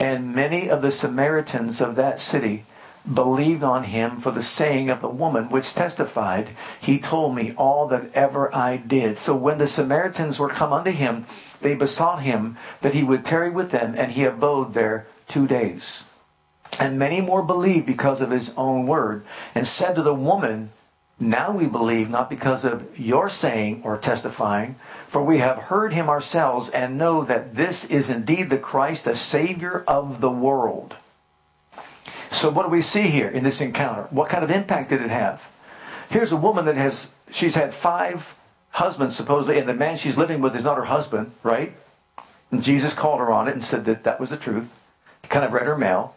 And 0.00 0.34
many 0.34 0.68
of 0.68 0.82
the 0.82 0.90
Samaritans 0.90 1.80
of 1.80 1.96
that 1.96 2.20
city 2.20 2.64
believed 3.12 3.62
on 3.62 3.84
him 3.84 4.18
for 4.18 4.30
the 4.30 4.42
saying 4.42 4.90
of 4.90 5.00
the 5.00 5.08
woman, 5.08 5.48
which 5.48 5.74
testified, 5.74 6.50
He 6.80 6.98
told 6.98 7.34
me 7.34 7.54
all 7.56 7.86
that 7.88 8.12
ever 8.14 8.54
I 8.54 8.76
did. 8.76 9.16
So 9.16 9.34
when 9.34 9.58
the 9.58 9.68
Samaritans 9.68 10.38
were 10.38 10.48
come 10.48 10.72
unto 10.72 10.90
him, 10.90 11.24
they 11.60 11.74
besought 11.74 12.22
him 12.22 12.56
that 12.82 12.94
he 12.94 13.02
would 13.02 13.24
tarry 13.24 13.50
with 13.50 13.70
them, 13.70 13.94
and 13.96 14.12
he 14.12 14.24
abode 14.24 14.74
there 14.74 15.06
two 15.28 15.46
days. 15.46 16.04
And 16.78 16.98
many 16.98 17.20
more 17.20 17.42
believed 17.42 17.86
because 17.86 18.20
of 18.20 18.30
his 18.30 18.52
own 18.56 18.86
word, 18.86 19.24
and 19.54 19.66
said 19.66 19.94
to 19.94 20.02
the 20.02 20.14
woman, 20.14 20.70
Now 21.18 21.52
we 21.52 21.66
believe 21.66 22.10
not 22.10 22.30
because 22.30 22.64
of 22.64 22.98
your 22.98 23.28
saying 23.28 23.82
or 23.84 23.96
testifying, 23.96 24.76
for 25.06 25.22
we 25.22 25.38
have 25.38 25.58
heard 25.58 25.92
him 25.92 26.08
ourselves 26.08 26.68
and 26.68 26.98
know 26.98 27.24
that 27.24 27.54
this 27.54 27.84
is 27.86 28.10
indeed 28.10 28.50
the 28.50 28.58
Christ, 28.58 29.04
the 29.04 29.16
Savior 29.16 29.82
of 29.88 30.20
the 30.20 30.30
world. 30.30 30.96
So 32.30 32.50
what 32.50 32.64
do 32.64 32.68
we 32.68 32.82
see 32.82 33.08
here 33.08 33.28
in 33.28 33.42
this 33.42 33.60
encounter? 33.60 34.06
What 34.10 34.28
kind 34.28 34.44
of 34.44 34.50
impact 34.50 34.90
did 34.90 35.00
it 35.00 35.10
have? 35.10 35.48
Here's 36.10 36.32
a 36.32 36.36
woman 36.36 36.66
that 36.66 36.76
has, 36.76 37.12
she's 37.30 37.54
had 37.54 37.74
five 37.74 38.34
husbands 38.70 39.16
supposedly, 39.16 39.58
and 39.58 39.68
the 39.68 39.74
man 39.74 39.96
she's 39.96 40.18
living 40.18 40.40
with 40.40 40.54
is 40.54 40.64
not 40.64 40.76
her 40.76 40.84
husband, 40.84 41.32
right? 41.42 41.74
And 42.50 42.62
Jesus 42.62 42.92
called 42.92 43.20
her 43.20 43.32
on 43.32 43.48
it 43.48 43.54
and 43.54 43.64
said 43.64 43.84
that 43.86 44.04
that 44.04 44.20
was 44.20 44.30
the 44.30 44.36
truth. 44.36 44.68
Kind 45.22 45.44
of 45.44 45.52
read 45.52 45.66
her 45.66 45.76
mail. 45.76 46.14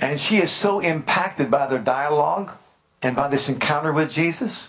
And 0.00 0.18
she 0.18 0.38
is 0.38 0.50
so 0.50 0.80
impacted 0.80 1.50
by 1.50 1.66
their 1.66 1.78
dialogue 1.78 2.52
and 3.02 3.16
by 3.16 3.28
this 3.28 3.48
encounter 3.48 3.92
with 3.92 4.10
Jesus 4.10 4.68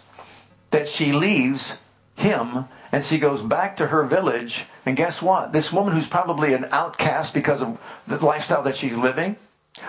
that 0.72 0.88
she 0.88 1.12
leaves 1.12 1.78
him 2.16 2.66
and 2.92 3.04
she 3.04 3.20
goes 3.20 3.42
back 3.42 3.78
to 3.78 3.88
her 3.88 4.04
village. 4.04 4.66
And 4.86 4.98
guess 4.98 5.22
what? 5.22 5.54
This 5.54 5.72
woman 5.72 5.94
who's 5.94 6.08
probably 6.08 6.54
an 6.54 6.68
outcast 6.72 7.34
because 7.34 7.62
of 7.62 7.80
the 8.08 8.24
lifestyle 8.24 8.64
that 8.64 8.76
she's 8.76 8.98
living, 8.98 9.38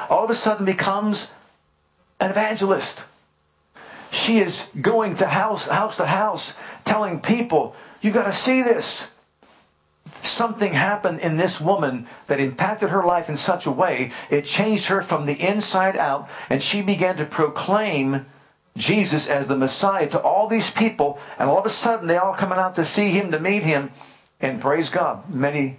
all 0.09 0.25
of 0.25 0.31
a 0.31 0.35
sudden 0.35 0.65
becomes 0.65 1.33
an 2.21 2.31
evangelist. 2.31 3.01
She 4.11 4.39
is 4.39 4.65
going 4.81 5.17
to 5.17 5.27
house, 5.27 5.67
house 5.67 5.97
to 5.97 6.07
house 6.07 6.55
telling 6.85 7.21
people, 7.21 7.75
you 8.01 8.11
got 8.11 8.25
to 8.25 8.33
see 8.33 8.63
this. 8.63 9.09
Something 10.23 10.73
happened 10.75 11.21
in 11.21 11.37
this 11.37 11.61
woman 11.61 12.07
that 12.27 12.41
impacted 12.41 12.91
her 12.91 13.05
life 13.05 13.29
in 13.29 13.37
such 13.37 13.67
a 13.67 13.71
way, 13.73 14.13
it 14.31 14.45
changed 14.45 14.87
her 14.87 15.03
from 15.03 15.27
the 15.27 15.35
inside 15.35 15.97
out, 15.97 16.29
and 16.49 16.63
she 16.63 16.81
began 16.81 17.17
to 17.17 17.25
proclaim 17.25 18.27
Jesus 18.77 19.29
as 19.29 19.49
the 19.49 19.57
Messiah 19.57 20.09
to 20.11 20.21
all 20.21 20.47
these 20.47 20.71
people, 20.71 21.19
and 21.39 21.51
all 21.51 21.59
of 21.59 21.67
a 21.67 21.71
sudden 21.71 22.07
they 22.07 22.17
all 22.17 22.35
coming 22.35 22.59
out 22.59 22.77
to 22.77 22.85
see 22.85 23.11
him, 23.11 23.31
to 23.33 23.41
meet 23.41 23.65
him, 23.65 23.91
and 24.41 24.61
praise 24.61 24.89
God. 24.89 25.29
Many 25.29 25.79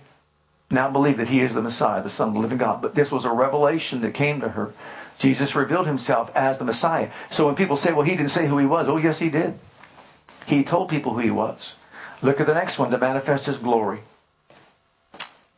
now 0.70 0.90
believe 0.90 1.18
that 1.18 1.30
he 1.30 1.40
is 1.40 1.54
the 1.54 1.62
Messiah, 1.62 2.04
the 2.04 2.10
Son 2.10 2.30
of 2.30 2.34
the 2.34 2.40
living 2.40 2.58
God. 2.58 2.82
But 2.82 2.96
this 2.96 3.12
was 3.12 3.26
a 3.26 3.32
revelation 3.32 4.02
that 4.02 4.14
came 4.14 4.42
to 4.42 4.50
her. 4.50 4.74
Jesus 5.20 5.56
revealed 5.56 5.88
himself 5.88 6.32
as 6.36 6.58
the 6.58 6.66
Messiah. 6.66 7.10
So 7.32 7.46
when 7.46 7.56
people 7.56 7.78
say, 7.78 7.94
well, 7.94 8.06
he 8.06 8.16
didn't 8.16 8.32
say 8.32 8.48
who 8.48 8.58
he 8.58 8.66
was, 8.66 8.88
oh, 8.88 8.98
yes, 8.98 9.20
he 9.20 9.30
did. 9.30 9.58
He 10.46 10.64
told 10.64 10.90
people 10.90 11.14
who 11.14 11.20
he 11.20 11.32
was. 11.32 11.76
Look 12.22 12.42
at 12.42 12.48
the 12.48 12.54
next 12.54 12.80
one 12.80 12.92
to 12.92 12.98
manifest 12.98 13.46
his 13.46 13.58
glory. 13.58 14.02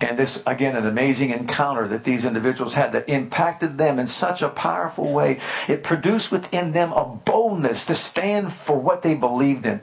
And 0.01 0.19
this, 0.19 0.43
again, 0.45 0.75
an 0.75 0.85
amazing 0.85 1.29
encounter 1.29 1.87
that 1.87 2.03
these 2.03 2.25
individuals 2.25 2.73
had 2.73 2.91
that 2.91 3.07
impacted 3.07 3.77
them 3.77 3.97
in 3.97 4.07
such 4.07 4.41
a 4.41 4.49
powerful 4.49 5.13
way. 5.13 5.39
It 5.69 5.83
produced 5.83 6.31
within 6.31 6.73
them 6.73 6.91
a 6.91 7.05
boldness 7.05 7.85
to 7.85 7.95
stand 7.95 8.51
for 8.51 8.77
what 8.77 9.03
they 9.03 9.15
believed 9.15 9.65
in. 9.65 9.79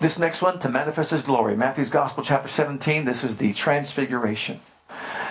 This 0.00 0.18
next 0.18 0.40
one, 0.40 0.58
to 0.60 0.68
manifest 0.68 1.10
his 1.10 1.22
glory. 1.22 1.54
Matthew's 1.56 1.90
Gospel, 1.90 2.24
chapter 2.24 2.48
17, 2.48 3.04
this 3.04 3.22
is 3.22 3.36
the 3.36 3.52
transfiguration. 3.52 4.60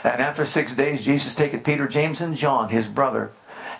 And 0.03 0.21
after 0.21 0.45
six 0.45 0.75
days, 0.75 1.03
Jesus 1.03 1.35
taketh 1.35 1.63
Peter, 1.63 1.87
James, 1.87 2.21
and 2.21 2.37
John, 2.37 2.69
his 2.69 2.87
brother, 2.87 3.31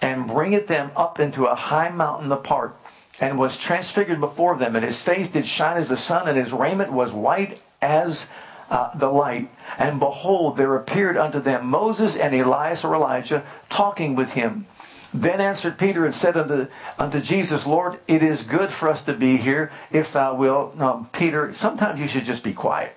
and 0.02 0.28
bringeth 0.28 0.68
them 0.68 0.92
up 0.96 1.20
into 1.20 1.46
a 1.46 1.56
high 1.56 1.90
mountain 1.90 2.32
apart, 2.32 2.76
and 3.20 3.38
was 3.38 3.58
transfigured 3.58 4.20
before 4.20 4.58
them. 4.58 4.76
And 4.76 4.84
his 4.84 5.02
face 5.02 5.30
did 5.30 5.46
shine 5.46 5.78
as 5.78 5.90
the 5.90 5.98
sun, 5.98 6.28
and 6.28 6.38
his 6.38 6.52
raiment 6.52 6.92
was 6.92 7.14
white 7.14 7.62
as 7.82 8.28
uh, 8.72 8.98
the 8.98 9.10
light. 9.10 9.52
And 9.78 10.00
behold, 10.00 10.58
there 10.58 10.76
appeared 10.76 11.18
unto 11.18 11.40
them 11.40 11.68
Moses 11.68 12.16
and 12.16 12.34
Elias 12.34 12.84
or 12.84 12.96
Elijah 12.96 13.44
talking 13.70 14.16
with 14.16 14.32
him. 14.32 14.66
Then 15.14 15.42
answered 15.42 15.78
Peter 15.78 16.06
and 16.06 16.16
said 16.16 16.38
unto, 16.38 16.68
unto 16.98 17.20
Jesus, 17.20 17.68
Lord, 17.68 18.00
it 18.08 18.24
is 18.24 18.44
good 18.44 18.72
for 18.72 18.88
us 18.88 19.04
to 19.04 19.14
be 19.14 19.36
here, 19.36 19.70
if 19.92 20.14
thou 20.14 20.34
wilt. 20.34 21.12
Peter, 21.12 21.54
sometimes 21.54 22.00
you 22.00 22.08
should 22.08 22.24
just 22.24 22.46
be 22.46 22.54
quiet. 22.54 22.96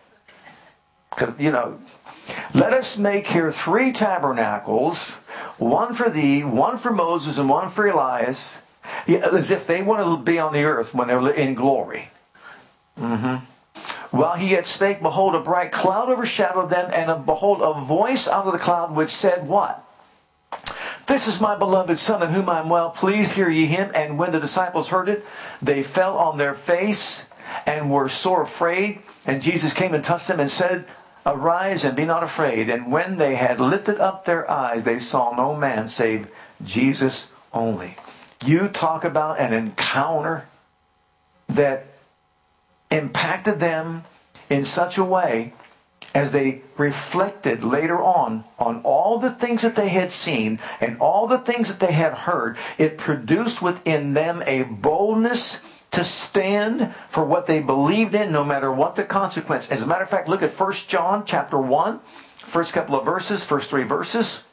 Because, 1.10 1.38
you 1.40 1.50
know, 1.50 1.80
let 2.54 2.72
us 2.72 2.96
make 2.96 3.26
here 3.26 3.50
three 3.50 3.92
tabernacles, 3.92 5.16
one 5.58 5.92
for 5.92 6.08
thee, 6.08 6.44
one 6.44 6.76
for 6.76 6.92
Moses, 6.92 7.36
and 7.36 7.48
one 7.48 7.68
for 7.68 7.86
Elias, 7.86 8.58
as 9.08 9.50
if 9.50 9.66
they 9.66 9.82
want 9.82 10.04
to 10.04 10.16
be 10.24 10.38
on 10.38 10.52
the 10.52 10.62
earth 10.62 10.94
when 10.94 11.08
they're 11.08 11.30
in 11.30 11.54
glory. 11.54 12.10
Mm-hmm. 12.98 13.44
While 14.14 14.36
he 14.36 14.50
yet 14.50 14.64
spake, 14.64 15.02
behold, 15.02 15.34
a 15.34 15.40
bright 15.40 15.72
cloud 15.72 16.08
overshadowed 16.08 16.70
them, 16.70 16.88
and 16.94 17.10
a, 17.10 17.16
behold, 17.16 17.60
a 17.60 17.80
voice 17.80 18.28
out 18.28 18.46
of 18.46 18.52
the 18.52 18.60
cloud 18.60 18.94
which 18.94 19.10
said, 19.10 19.48
What? 19.48 19.84
This 21.08 21.26
is 21.26 21.40
my 21.40 21.56
beloved 21.56 21.98
Son, 21.98 22.22
in 22.22 22.30
whom 22.30 22.48
I 22.48 22.60
am 22.60 22.68
well 22.68 22.90
pleased. 22.90 23.32
Hear 23.32 23.48
ye 23.48 23.66
him. 23.66 23.90
And 23.92 24.16
when 24.16 24.30
the 24.30 24.38
disciples 24.38 24.90
heard 24.90 25.08
it, 25.08 25.26
they 25.60 25.82
fell 25.82 26.16
on 26.16 26.38
their 26.38 26.54
face 26.54 27.26
and 27.66 27.90
were 27.90 28.08
sore 28.08 28.42
afraid. 28.42 29.00
And 29.26 29.42
Jesus 29.42 29.72
came 29.72 29.92
and 29.92 30.04
touched 30.04 30.28
them 30.28 30.38
and 30.38 30.50
said, 30.50 30.86
Arise 31.26 31.82
and 31.84 31.96
be 31.96 32.04
not 32.04 32.22
afraid. 32.22 32.70
And 32.70 32.92
when 32.92 33.16
they 33.16 33.34
had 33.34 33.58
lifted 33.58 33.98
up 33.98 34.26
their 34.26 34.48
eyes, 34.48 34.84
they 34.84 35.00
saw 35.00 35.34
no 35.34 35.56
man 35.56 35.88
save 35.88 36.28
Jesus 36.64 37.32
only. 37.52 37.96
You 38.44 38.68
talk 38.68 39.02
about 39.02 39.40
an 39.40 39.52
encounter 39.52 40.46
that 41.48 41.86
impacted 42.94 43.60
them 43.60 44.04
in 44.48 44.64
such 44.64 44.96
a 44.96 45.04
way 45.04 45.52
as 46.14 46.30
they 46.30 46.62
reflected 46.76 47.64
later 47.64 48.00
on 48.00 48.44
on 48.58 48.80
all 48.82 49.18
the 49.18 49.30
things 49.30 49.62
that 49.62 49.74
they 49.74 49.88
had 49.88 50.12
seen 50.12 50.60
and 50.80 50.98
all 51.00 51.26
the 51.26 51.38
things 51.38 51.68
that 51.68 51.80
they 51.80 51.92
had 51.92 52.14
heard 52.14 52.56
it 52.78 52.96
produced 52.96 53.60
within 53.60 54.14
them 54.14 54.42
a 54.46 54.62
boldness 54.62 55.60
to 55.90 56.04
stand 56.04 56.94
for 57.08 57.24
what 57.24 57.46
they 57.46 57.60
believed 57.60 58.14
in 58.14 58.30
no 58.30 58.44
matter 58.44 58.70
what 58.70 58.96
the 58.96 59.04
consequence 59.04 59.70
as 59.72 59.82
a 59.82 59.86
matter 59.86 60.02
of 60.02 60.10
fact 60.10 60.28
look 60.28 60.42
at 60.42 60.52
1 60.52 60.72
john 60.86 61.24
chapter 61.24 61.58
1 61.58 61.98
first 62.36 62.72
couple 62.72 62.96
of 62.96 63.04
verses 63.04 63.42
first 63.42 63.70
three 63.70 63.84
verses 63.84 64.44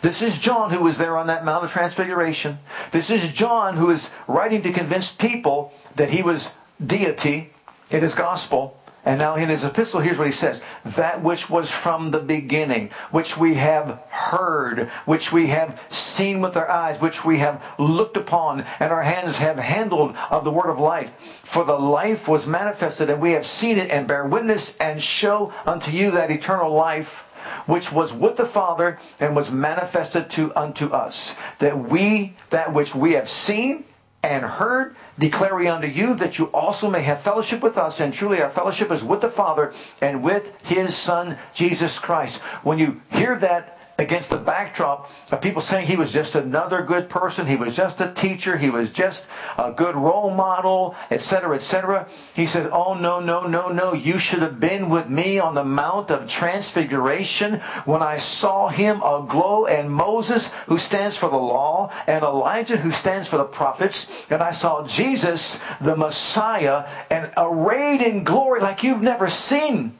this 0.00 0.20
is 0.20 0.36
John 0.36 0.70
who 0.70 0.80
was 0.80 0.98
there 0.98 1.16
on 1.16 1.28
that 1.28 1.44
Mount 1.44 1.64
of 1.64 1.70
Transfiguration. 1.70 2.58
This 2.90 3.08
is 3.08 3.30
John 3.30 3.76
who 3.76 3.88
is 3.90 4.10
writing 4.26 4.60
to 4.62 4.72
convince 4.72 5.12
people 5.12 5.72
that 5.94 6.10
he 6.10 6.24
was 6.24 6.50
deity 6.86 7.50
in 7.90 8.02
his 8.02 8.14
gospel. 8.14 8.78
And 9.04 9.18
now 9.18 9.34
in 9.34 9.48
his 9.48 9.64
epistle, 9.64 10.00
here's 10.00 10.16
what 10.16 10.28
he 10.28 10.32
says 10.32 10.62
That 10.84 11.22
which 11.22 11.50
was 11.50 11.70
from 11.70 12.12
the 12.12 12.20
beginning, 12.20 12.90
which 13.10 13.36
we 13.36 13.54
have 13.54 14.00
heard, 14.10 14.88
which 15.06 15.32
we 15.32 15.48
have 15.48 15.80
seen 15.90 16.40
with 16.40 16.56
our 16.56 16.70
eyes, 16.70 17.00
which 17.00 17.24
we 17.24 17.38
have 17.38 17.62
looked 17.78 18.16
upon, 18.16 18.64
and 18.78 18.92
our 18.92 19.02
hands 19.02 19.38
have 19.38 19.58
handled 19.58 20.16
of 20.30 20.44
the 20.44 20.52
word 20.52 20.70
of 20.70 20.78
life. 20.78 21.12
For 21.44 21.64
the 21.64 21.78
life 21.78 22.28
was 22.28 22.46
manifested, 22.46 23.10
and 23.10 23.20
we 23.20 23.32
have 23.32 23.46
seen 23.46 23.76
it, 23.76 23.90
and 23.90 24.06
bear 24.06 24.24
witness, 24.24 24.76
and 24.76 25.02
show 25.02 25.52
unto 25.66 25.90
you 25.90 26.12
that 26.12 26.30
eternal 26.30 26.72
life 26.72 27.28
which 27.66 27.92
was 27.92 28.12
with 28.12 28.36
the 28.36 28.46
Father 28.46 28.98
and 29.18 29.34
was 29.34 29.50
manifested 29.50 30.30
to 30.30 30.54
unto 30.54 30.90
us. 30.90 31.34
That 31.58 31.88
we, 31.88 32.36
that 32.50 32.72
which 32.72 32.94
we 32.94 33.12
have 33.12 33.28
seen 33.28 33.84
and 34.22 34.44
heard, 34.44 34.94
declare 35.22 35.54
we 35.54 35.68
unto 35.68 35.86
you 35.86 36.14
that 36.16 36.38
you 36.38 36.46
also 36.46 36.90
may 36.90 37.02
have 37.02 37.20
fellowship 37.20 37.62
with 37.62 37.78
us. 37.78 38.00
And 38.00 38.12
truly, 38.12 38.42
our 38.42 38.50
fellowship 38.50 38.90
is 38.90 39.02
with 39.02 39.20
the 39.20 39.30
Father 39.30 39.72
and 40.00 40.22
with 40.22 40.60
his 40.64 40.96
Son, 40.96 41.38
Jesus 41.54 41.98
Christ. 41.98 42.40
When 42.62 42.78
you 42.78 43.00
hear 43.10 43.38
that, 43.38 43.78
against 44.02 44.28
the 44.28 44.36
backdrop 44.36 45.10
of 45.30 45.40
people 45.40 45.62
saying 45.62 45.86
he 45.86 45.96
was 45.96 46.12
just 46.12 46.34
another 46.34 46.82
good 46.82 47.08
person, 47.08 47.46
he 47.46 47.56
was 47.56 47.74
just 47.74 48.00
a 48.00 48.12
teacher, 48.12 48.58
he 48.58 48.68
was 48.68 48.90
just 48.90 49.26
a 49.56 49.72
good 49.72 49.94
role 49.94 50.30
model, 50.30 50.94
etc., 51.10 51.54
etc. 51.54 52.08
He 52.34 52.46
said, 52.46 52.68
Oh, 52.72 52.94
no, 52.94 53.20
no, 53.20 53.46
no, 53.46 53.68
no. 53.68 53.94
You 53.94 54.18
should 54.18 54.42
have 54.42 54.60
been 54.60 54.90
with 54.90 55.08
me 55.08 55.38
on 55.38 55.54
the 55.54 55.64
Mount 55.64 56.10
of 56.10 56.28
Transfiguration 56.28 57.60
when 57.84 58.02
I 58.02 58.16
saw 58.16 58.68
him 58.68 58.96
aglow, 58.96 59.66
and 59.66 59.90
Moses, 59.90 60.52
who 60.66 60.78
stands 60.78 61.16
for 61.16 61.30
the 61.30 61.36
law, 61.36 61.90
and 62.06 62.24
Elijah, 62.24 62.76
who 62.76 62.90
stands 62.90 63.28
for 63.28 63.36
the 63.36 63.44
prophets, 63.44 64.26
and 64.28 64.42
I 64.42 64.50
saw 64.50 64.86
Jesus, 64.86 65.60
the 65.80 65.96
Messiah, 65.96 66.88
and 67.08 67.32
arrayed 67.36 68.02
in 68.02 68.24
glory 68.24 68.60
like 68.60 68.82
you've 68.82 69.02
never 69.02 69.28
seen. 69.28 69.98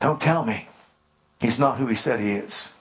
Don't 0.00 0.20
tell 0.20 0.44
me. 0.44 0.68
He's 1.40 1.58
not 1.58 1.78
who 1.78 1.86
he 1.86 1.94
said 1.94 2.20
he 2.20 2.32
is. 2.32 2.72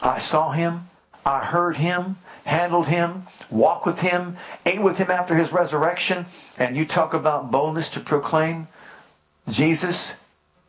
I 0.00 0.18
saw 0.18 0.52
him, 0.52 0.88
I 1.24 1.44
heard 1.44 1.76
him, 1.76 2.18
handled 2.44 2.88
him, 2.88 3.26
walked 3.50 3.86
with 3.86 4.00
him, 4.00 4.36
ate 4.66 4.82
with 4.82 4.98
him 4.98 5.10
after 5.10 5.34
his 5.34 5.52
resurrection, 5.52 6.26
and 6.58 6.76
you 6.76 6.84
talk 6.84 7.14
about 7.14 7.50
boldness 7.50 7.88
to 7.90 8.00
proclaim 8.00 8.68
Jesus, 9.48 10.14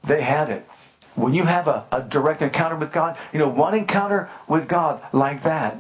they 0.03 0.21
had 0.21 0.49
it. 0.49 0.67
When 1.15 1.33
you 1.33 1.43
have 1.43 1.67
a, 1.67 1.85
a 1.91 2.01
direct 2.01 2.41
encounter 2.41 2.75
with 2.75 2.91
God, 2.91 3.17
you 3.31 3.39
know, 3.39 3.47
one 3.47 3.75
encounter 3.75 4.29
with 4.47 4.67
God 4.67 5.01
like 5.11 5.43
that 5.43 5.77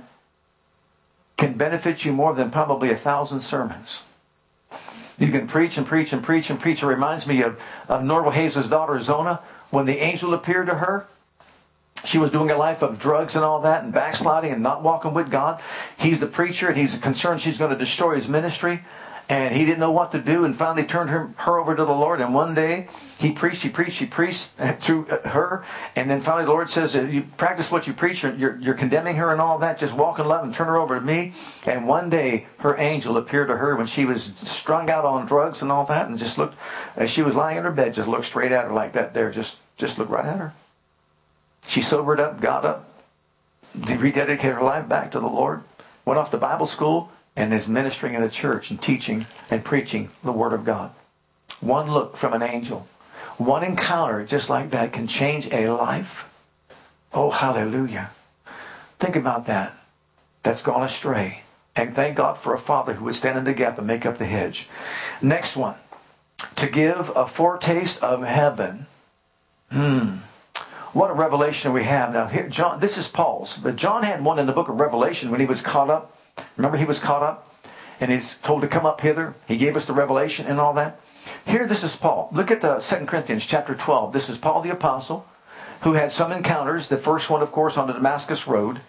can 1.37 1.53
benefit 1.53 2.05
you 2.05 2.13
more 2.13 2.33
than 2.33 2.51
probably 2.51 2.91
a 2.91 2.95
thousand 2.95 3.41
sermons. 3.41 4.03
You 5.17 5.31
can 5.31 5.47
preach 5.47 5.77
and 5.77 5.85
preach 5.85 6.13
and 6.13 6.23
preach 6.23 6.49
and 6.49 6.59
preach. 6.59 6.83
It 6.83 6.87
reminds 6.87 7.25
me 7.25 7.41
of, 7.41 7.59
of 7.87 8.01
Norvel 8.01 8.33
Hayes' 8.33 8.67
daughter, 8.67 8.99
Zona 8.99 9.39
when 9.73 9.85
the 9.85 9.97
angel 9.97 10.33
appeared 10.33 10.67
to 10.67 10.75
her, 10.75 11.07
she 12.05 12.17
was 12.17 12.31
doing 12.31 12.51
a 12.51 12.57
life 12.57 12.81
of 12.81 12.99
drugs 12.99 13.35
and 13.35 13.43
all 13.43 13.61
that 13.61 13.83
and 13.83 13.93
backsliding 13.93 14.51
and 14.51 14.61
not 14.61 14.83
walking 14.83 15.13
with 15.13 15.31
God. 15.31 15.61
He's 15.97 16.19
the 16.19 16.27
preacher 16.27 16.67
and 16.67 16.77
he's 16.77 16.97
concerned 16.97 17.41
she's 17.41 17.57
going 17.57 17.71
to 17.71 17.77
destroy 17.77 18.15
his 18.15 18.27
ministry. 18.27 18.83
And 19.29 19.55
he 19.55 19.65
didn't 19.65 19.79
know 19.79 19.91
what 19.91 20.11
to 20.11 20.19
do 20.19 20.43
and 20.43 20.53
finally 20.53 20.85
turned 20.85 21.09
her, 21.09 21.31
her 21.37 21.57
over 21.57 21.75
to 21.75 21.85
the 21.85 21.93
Lord. 21.93 22.19
And 22.19 22.33
one 22.33 22.53
day 22.53 22.89
he 23.19 23.31
preached, 23.31 23.63
he 23.63 23.69
preached, 23.69 23.99
he 23.99 24.05
preached 24.05 24.49
through 24.79 25.05
her. 25.05 25.63
And 25.95 26.09
then 26.09 26.19
finally 26.19 26.43
the 26.43 26.51
Lord 26.51 26.69
says, 26.69 26.93
You 26.93 27.23
practice 27.37 27.71
what 27.71 27.87
you 27.87 27.93
preach. 27.93 28.21
You're, 28.21 28.57
you're 28.57 28.73
condemning 28.73 29.15
her 29.15 29.31
and 29.31 29.39
all 29.39 29.57
that. 29.59 29.79
Just 29.79 29.93
walk 29.93 30.19
in 30.19 30.25
love 30.25 30.43
and 30.43 30.53
turn 30.53 30.67
her 30.67 30.77
over 30.77 30.99
to 30.99 31.05
me. 31.05 31.33
And 31.65 31.87
one 31.87 32.09
day 32.09 32.47
her 32.59 32.77
angel 32.77 33.15
appeared 33.15 33.47
to 33.47 33.57
her 33.57 33.77
when 33.77 33.87
she 33.87 34.03
was 34.03 34.33
strung 34.43 34.89
out 34.89 35.05
on 35.05 35.25
drugs 35.25 35.61
and 35.61 35.71
all 35.71 35.85
that 35.85 36.09
and 36.09 36.19
just 36.19 36.37
looked, 36.37 36.55
as 36.97 37.09
she 37.09 37.21
was 37.21 37.33
lying 37.33 37.57
in 37.57 37.63
her 37.63 37.71
bed, 37.71 37.93
just 37.93 38.09
looked 38.09 38.25
straight 38.25 38.51
at 38.51 38.65
her 38.65 38.73
like 38.73 38.91
that 38.91 39.13
there, 39.13 39.31
just 39.31 39.55
just 39.83 39.99
look 39.99 40.09
right 40.09 40.25
at 40.25 40.39
her. 40.39 40.53
She 41.67 41.81
sobered 41.81 42.19
up, 42.19 42.39
got 42.39 42.63
up, 42.63 42.89
rededicated 43.77 44.55
her 44.55 44.63
life 44.63 44.87
back 44.87 45.11
to 45.11 45.19
the 45.19 45.27
Lord, 45.27 45.63
went 46.05 46.17
off 46.17 46.31
to 46.31 46.37
Bible 46.37 46.67
school, 46.67 47.11
and 47.35 47.53
is 47.53 47.67
ministering 47.67 48.13
in 48.13 48.23
a 48.23 48.29
church 48.29 48.69
and 48.69 48.81
teaching 48.81 49.25
and 49.49 49.65
preaching 49.65 50.09
the 50.23 50.31
Word 50.31 50.53
of 50.53 50.63
God. 50.63 50.91
One 51.59 51.91
look 51.91 52.15
from 52.15 52.31
an 52.31 52.41
angel, 52.41 52.87
one 53.37 53.61
encounter 53.63 54.23
just 54.23 54.49
like 54.49 54.69
that 54.69 54.93
can 54.93 55.05
change 55.05 55.47
a 55.51 55.67
life. 55.67 56.29
Oh, 57.11 57.29
hallelujah. 57.29 58.11
Think 58.99 59.17
about 59.17 59.47
that. 59.47 59.75
That's 60.43 60.61
gone 60.61 60.83
astray. 60.83 61.43
And 61.75 61.93
thank 61.93 62.15
God 62.15 62.37
for 62.37 62.53
a 62.53 62.59
father 62.59 62.93
who 62.93 63.05
would 63.05 63.15
stand 63.15 63.37
in 63.37 63.43
the 63.43 63.53
gap 63.53 63.77
and 63.77 63.87
make 63.87 64.05
up 64.05 64.17
the 64.17 64.25
hedge. 64.25 64.69
Next 65.21 65.57
one. 65.57 65.75
To 66.55 66.69
give 66.69 67.11
a 67.15 67.27
foretaste 67.27 68.01
of 68.01 68.23
heaven. 68.23 68.85
Hmm. 69.73 70.17
What 70.93 71.09
a 71.09 71.15
revelation 71.15 71.73
we 71.73 71.83
have. 71.85 72.13
Now 72.13 72.27
here 72.27 72.47
John 72.47 72.79
this 72.79 72.99
is 72.99 73.07
Paul's, 73.07 73.57
but 73.57 73.75
John 73.75 74.03
had 74.03 74.23
one 74.23 74.37
in 74.37 74.45
the 74.45 74.53
book 74.53 74.69
of 74.69 74.79
Revelation 74.79 75.31
when 75.31 75.39
he 75.39 75.47
was 75.47 75.61
caught 75.61 75.89
up. 75.89 76.15
Remember 76.57 76.77
he 76.77 76.85
was 76.85 76.99
caught 76.99 77.23
up? 77.23 77.49
And 77.99 78.11
he's 78.11 78.37
told 78.37 78.61
to 78.61 78.67
come 78.67 78.85
up 78.85 79.01
hither. 79.01 79.33
He 79.47 79.57
gave 79.57 79.75
us 79.75 79.85
the 79.85 79.93
revelation 79.93 80.45
and 80.45 80.59
all 80.59 80.73
that. 80.73 80.99
Here 81.47 81.65
this 81.65 81.83
is 81.83 81.95
Paul. 81.95 82.29
Look 82.31 82.51
at 82.51 82.61
the 82.61 82.77
2 82.77 83.07
Corinthians 83.07 83.47
chapter 83.47 83.73
12. 83.73 84.13
This 84.13 84.29
is 84.29 84.37
Paul 84.37 84.61
the 84.61 84.69
apostle 84.69 85.25
who 85.81 85.93
had 85.93 86.11
some 86.11 86.31
encounters. 86.31 86.87
The 86.87 86.97
first 86.97 87.31
one, 87.31 87.41
of 87.41 87.51
course, 87.51 87.75
on 87.75 87.87
the 87.87 87.93
Damascus 87.93 88.47
Road. 88.47 88.81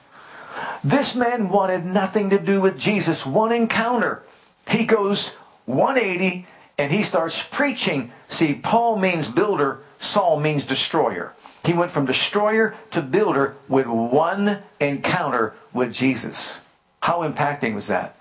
This 0.82 1.14
man 1.14 1.48
wanted 1.48 1.86
nothing 1.86 2.28
to 2.28 2.38
do 2.38 2.60
with 2.60 2.78
Jesus. 2.78 3.24
One 3.24 3.52
encounter. 3.52 4.22
He 4.68 4.84
goes 4.84 5.36
180 5.64 6.46
and 6.76 6.92
he 6.92 7.02
starts 7.02 7.42
preaching. 7.42 8.12
See, 8.28 8.52
Paul 8.54 8.98
means 8.98 9.28
builder, 9.28 9.80
Saul 10.04 10.38
means 10.38 10.66
destroyer. 10.66 11.32
He 11.64 11.72
went 11.72 11.90
from 11.90 12.04
destroyer 12.04 12.74
to 12.90 13.00
builder 13.00 13.56
with 13.68 13.86
one 13.86 14.62
encounter 14.78 15.54
with 15.72 15.94
Jesus. 15.94 16.60
How 17.00 17.22
impacting 17.22 17.74
was 17.74 17.86
that? 17.86 18.16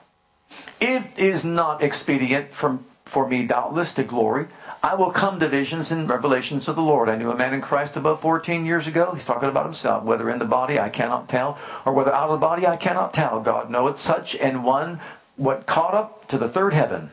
It 0.80 1.04
is 1.18 1.44
not 1.44 1.84
expedient 1.84 2.54
for, 2.54 2.80
for 3.06 3.28
me, 3.28 3.46
doubtless, 3.46 3.94
to 3.94 4.04
glory. 4.04 4.48
I 4.82 4.96
will 4.96 5.12
come 5.12 5.40
to 5.40 5.48
visions 5.48 5.92
and 5.92 6.10
revelations 6.10 6.68
of 6.68 6.76
the 6.76 6.82
Lord. 6.82 7.10
I 7.10 7.16
knew 7.16 7.32
a 7.32 7.36
man 7.36 7.54
in 7.54 7.62
Christ 7.62 7.96
above 7.96 8.22
14 8.22 8.66
years 8.66 8.88
ago. 8.88 9.12
He's 9.14 9.26
talking 9.26 9.50
about 9.50 9.66
himself. 9.66 10.04
Whether 10.04 10.30
in 10.30 10.40
the 10.40 10.46
body, 10.46 10.80
I 10.80 10.90
cannot 10.90 11.30
tell, 11.30 11.58
or 11.86 11.94
whether 11.94 12.14
out 12.14 12.30
of 12.30 12.40
the 12.40 12.46
body, 12.46 12.68
I 12.68 12.76
cannot 12.76 13.14
tell. 13.14 13.40
God 13.40 13.70
knoweth 13.70 14.00
such 14.00 14.36
and 14.36 14.64
one 14.64 15.00
what 15.36 15.66
caught 15.66 15.94
up 15.94 16.28
to 16.30 16.38
the 16.38 16.50
third 16.50 16.74
heaven. 16.74 17.12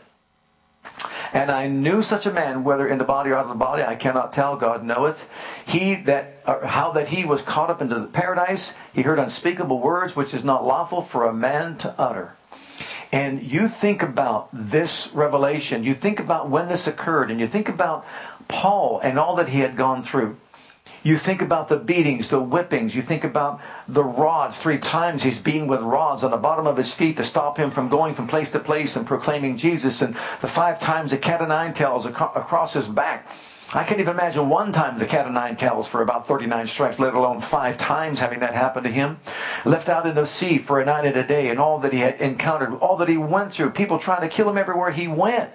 And 1.32 1.50
I 1.50 1.68
knew 1.68 2.02
such 2.02 2.26
a 2.26 2.32
man, 2.32 2.64
whether 2.64 2.88
in 2.88 2.98
the 2.98 3.04
body 3.04 3.30
or 3.30 3.36
out 3.36 3.44
of 3.44 3.50
the 3.50 3.54
body, 3.54 3.82
I 3.82 3.94
cannot 3.94 4.32
tell. 4.32 4.56
God 4.56 4.84
knoweth. 4.84 5.28
He 5.64 5.94
that 5.94 6.42
uh, 6.44 6.66
how 6.66 6.90
that 6.92 7.08
he 7.08 7.24
was 7.24 7.42
caught 7.42 7.70
up 7.70 7.80
into 7.80 7.98
the 7.98 8.06
paradise. 8.06 8.74
He 8.92 9.02
heard 9.02 9.18
unspeakable 9.18 9.80
words, 9.80 10.16
which 10.16 10.34
is 10.34 10.44
not 10.44 10.66
lawful 10.66 11.02
for 11.02 11.24
a 11.24 11.32
man 11.32 11.78
to 11.78 11.94
utter. 11.98 12.34
And 13.12 13.42
you 13.42 13.68
think 13.68 14.02
about 14.02 14.48
this 14.52 15.10
revelation, 15.12 15.82
you 15.82 15.94
think 15.94 16.20
about 16.20 16.48
when 16.48 16.68
this 16.68 16.86
occurred, 16.86 17.30
and 17.30 17.40
you 17.40 17.46
think 17.48 17.68
about 17.68 18.06
Paul 18.46 19.00
and 19.02 19.18
all 19.18 19.36
that 19.36 19.48
he 19.48 19.60
had 19.60 19.76
gone 19.76 20.02
through. 20.02 20.36
You 21.02 21.16
think 21.16 21.40
about 21.40 21.68
the 21.68 21.78
beatings, 21.78 22.28
the 22.28 22.40
whippings. 22.40 22.94
You 22.94 23.00
think 23.00 23.24
about 23.24 23.60
the 23.88 24.04
rods. 24.04 24.58
Three 24.58 24.78
times 24.78 25.22
he's 25.22 25.38
beaten 25.38 25.66
with 25.66 25.80
rods 25.80 26.22
on 26.22 26.30
the 26.30 26.36
bottom 26.36 26.66
of 26.66 26.76
his 26.76 26.92
feet 26.92 27.16
to 27.16 27.24
stop 27.24 27.56
him 27.56 27.70
from 27.70 27.88
going 27.88 28.12
from 28.12 28.28
place 28.28 28.50
to 28.50 28.58
place 28.58 28.96
and 28.96 29.06
proclaiming 29.06 29.56
Jesus. 29.56 30.02
And 30.02 30.14
the 30.40 30.46
five 30.46 30.78
times 30.78 31.10
the 31.10 31.18
cat 31.18 31.40
o' 31.40 31.46
nine 31.46 31.72
tails 31.72 32.04
across 32.04 32.74
his 32.74 32.86
back. 32.86 33.26
I 33.72 33.84
can't 33.84 34.00
even 34.00 34.14
imagine 34.14 34.48
one 34.48 34.72
time 34.72 34.98
the 34.98 35.06
cat 35.06 35.26
o' 35.26 35.30
nine 35.30 35.56
tails 35.56 35.88
for 35.88 36.02
about 36.02 36.26
39 36.26 36.66
strikes, 36.66 36.98
let 36.98 37.14
alone 37.14 37.40
five 37.40 37.78
times 37.78 38.20
having 38.20 38.40
that 38.40 38.52
happen 38.52 38.82
to 38.82 38.90
him. 38.90 39.20
Left 39.64 39.88
out 39.88 40.06
in 40.06 40.16
the 40.16 40.26
sea 40.26 40.58
for 40.58 40.80
a 40.80 40.84
night 40.84 41.06
and 41.06 41.16
a 41.16 41.26
day, 41.26 41.48
and 41.48 41.58
all 41.58 41.78
that 41.78 41.92
he 41.92 42.00
had 42.00 42.20
encountered, 42.20 42.74
all 42.80 42.96
that 42.96 43.08
he 43.08 43.16
went 43.16 43.52
through, 43.52 43.70
people 43.70 43.98
trying 43.98 44.22
to 44.22 44.28
kill 44.28 44.50
him 44.50 44.58
everywhere 44.58 44.90
he 44.90 45.06
went. 45.06 45.50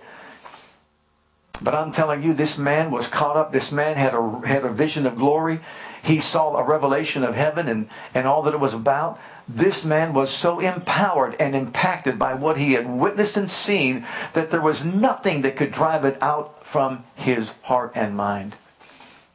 But 1.62 1.76
I'm 1.76 1.92
telling 1.92 2.24
you, 2.24 2.34
this 2.34 2.58
man 2.58 2.92
was 2.92 3.08
caught 3.08 3.38
up. 3.38 3.52
This 3.52 3.72
man 3.72 3.96
had 3.96 4.14
a, 4.14 4.42
had 4.46 4.64
a 4.64 4.72
vision 4.72 5.06
of 5.06 5.16
glory. 5.16 5.60
He 6.04 6.20
saw 6.20 6.56
a 6.56 6.64
revelation 6.64 7.24
of 7.24 7.36
heaven 7.36 7.68
and, 7.68 7.90
and 8.14 8.28
all 8.28 8.44
that 8.44 8.54
it 8.54 8.60
was 8.60 8.74
about. 8.74 9.20
This 9.48 9.86
man 9.86 10.14
was 10.14 10.32
so 10.32 10.60
empowered 10.60 11.36
and 11.40 11.56
impacted 11.56 12.18
by 12.18 12.34
what 12.34 12.58
he 12.58 12.74
had 12.74 12.90
witnessed 12.90 13.38
and 13.38 13.50
seen 13.50 14.06
that 14.34 14.52
there 14.52 14.62
was 14.62 14.86
nothing 14.86 15.42
that 15.42 15.56
could 15.56 15.72
drive 15.72 16.04
it 16.04 16.22
out 16.22 16.66
from 16.66 17.04
his 17.16 17.50
heart 17.64 17.92
and 17.96 18.18
mind. 18.18 18.56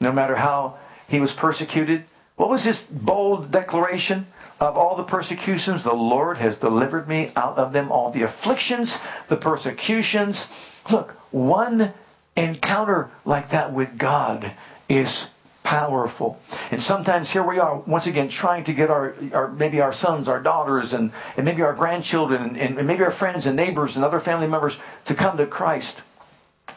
No 0.01 0.13
matter 0.13 0.37
how 0.37 0.79
he 1.09 1.21
was 1.21 1.33
persecuted, 1.33 2.05
what 2.37 2.49
was 2.49 2.65
his 2.65 2.81
bold 2.81 3.51
declaration? 3.51 4.27
Of 4.61 4.77
all 4.77 4.95
the 4.95 5.05
persecutions, 5.05 5.85
the 5.85 5.95
Lord 5.95 6.39
has 6.39 6.59
delivered 6.59 7.09
me 7.09 7.33
out 7.35 7.57
of 7.57 7.73
them 7.73 7.91
all. 7.91 8.11
The 8.11 8.23
afflictions, 8.23 8.99
the 9.29 9.37
persecutions. 9.37 10.49
Look, 10.91 11.13
one 11.31 11.95
encounter 12.41 13.11
like 13.25 13.51
that 13.51 13.73
with 13.73 13.99
God 13.99 14.53
is 14.89 15.31
powerful. 15.63 16.41
And 16.71 16.83
sometimes 16.83 17.31
here 17.31 17.43
we 17.43 17.59
are, 17.59 17.77
once 17.77 18.07
again, 18.07 18.29
trying 18.29 18.65
to 18.65 18.73
get 18.73 18.91
our, 18.91 19.15
our 19.33 19.49
maybe 19.49 19.81
our 19.81 19.93
sons, 19.93 20.29
our 20.29 20.41
daughters, 20.41 20.93
and, 20.93 21.13
and 21.37 21.45
maybe 21.45 21.63
our 21.63 21.75
grandchildren, 21.75 22.57
and, 22.57 22.79
and 22.79 22.87
maybe 22.87 23.05
our 23.05 23.11
friends 23.11 23.47
and 23.47 23.57
neighbors 23.57 23.97
and 23.97 24.05
other 24.05 24.21
family 24.21 24.47
members 24.47 24.79
to 25.05 25.15
come 25.15 25.37
to 25.37 25.47
Christ 25.47 26.03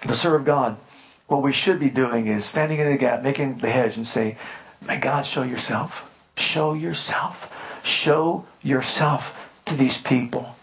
to 0.02 0.14
serve 0.14 0.46
God, 0.46 0.78
what 1.28 1.42
we 1.42 1.52
should 1.52 1.80
be 1.80 1.90
doing 1.90 2.28
is 2.28 2.46
standing 2.46 2.80
in 2.80 2.90
the 2.90 2.98
gap, 2.98 3.24
making 3.24 3.60
the 3.60 3.70
hedge, 3.70 3.98
and 3.98 4.06
say, 4.06 4.38
May 4.86 5.00
God 5.00 5.26
show 5.26 5.44
yourself. 5.44 6.10
Show 6.36 6.74
yourself. 6.74 7.82
Show 7.84 8.46
yourself 8.62 9.50
to 9.66 9.76
these 9.76 9.98
people 9.98 10.56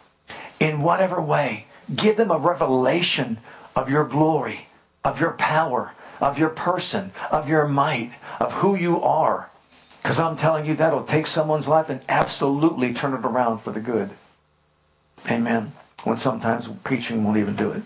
in 0.59 0.83
whatever 0.83 1.21
way. 1.21 1.67
Give 1.95 2.17
them 2.17 2.31
a 2.31 2.39
revelation 2.39 3.39
of 3.75 3.91
your 3.91 4.05
glory, 4.05 4.69
of 5.05 5.21
your 5.21 5.33
power, 5.33 5.93
of 6.21 6.39
your 6.39 6.51
person, 6.51 7.13
of 7.31 7.49
your 7.49 7.67
might, 7.67 8.13
of 8.39 8.53
who 8.55 8.75
you 8.75 9.03
are. 9.03 9.51
Because 10.03 10.19
I'm 10.19 10.37
telling 10.37 10.65
you, 10.65 10.75
that'll 10.75 11.05
take 11.05 11.27
someone's 11.27 11.69
life 11.69 11.89
and 11.89 12.01
absolutely 12.09 12.95
turn 12.95 13.13
it 13.15 13.25
around 13.25 13.59
for 13.59 13.71
the 13.71 13.81
good. 13.81 14.11
Amen. 15.31 15.73
When 16.05 16.17
sometimes 16.17 16.69
preaching 16.85 17.23
won't 17.23 17.37
even 17.37 17.57
do 17.57 17.71
it. 17.71 17.83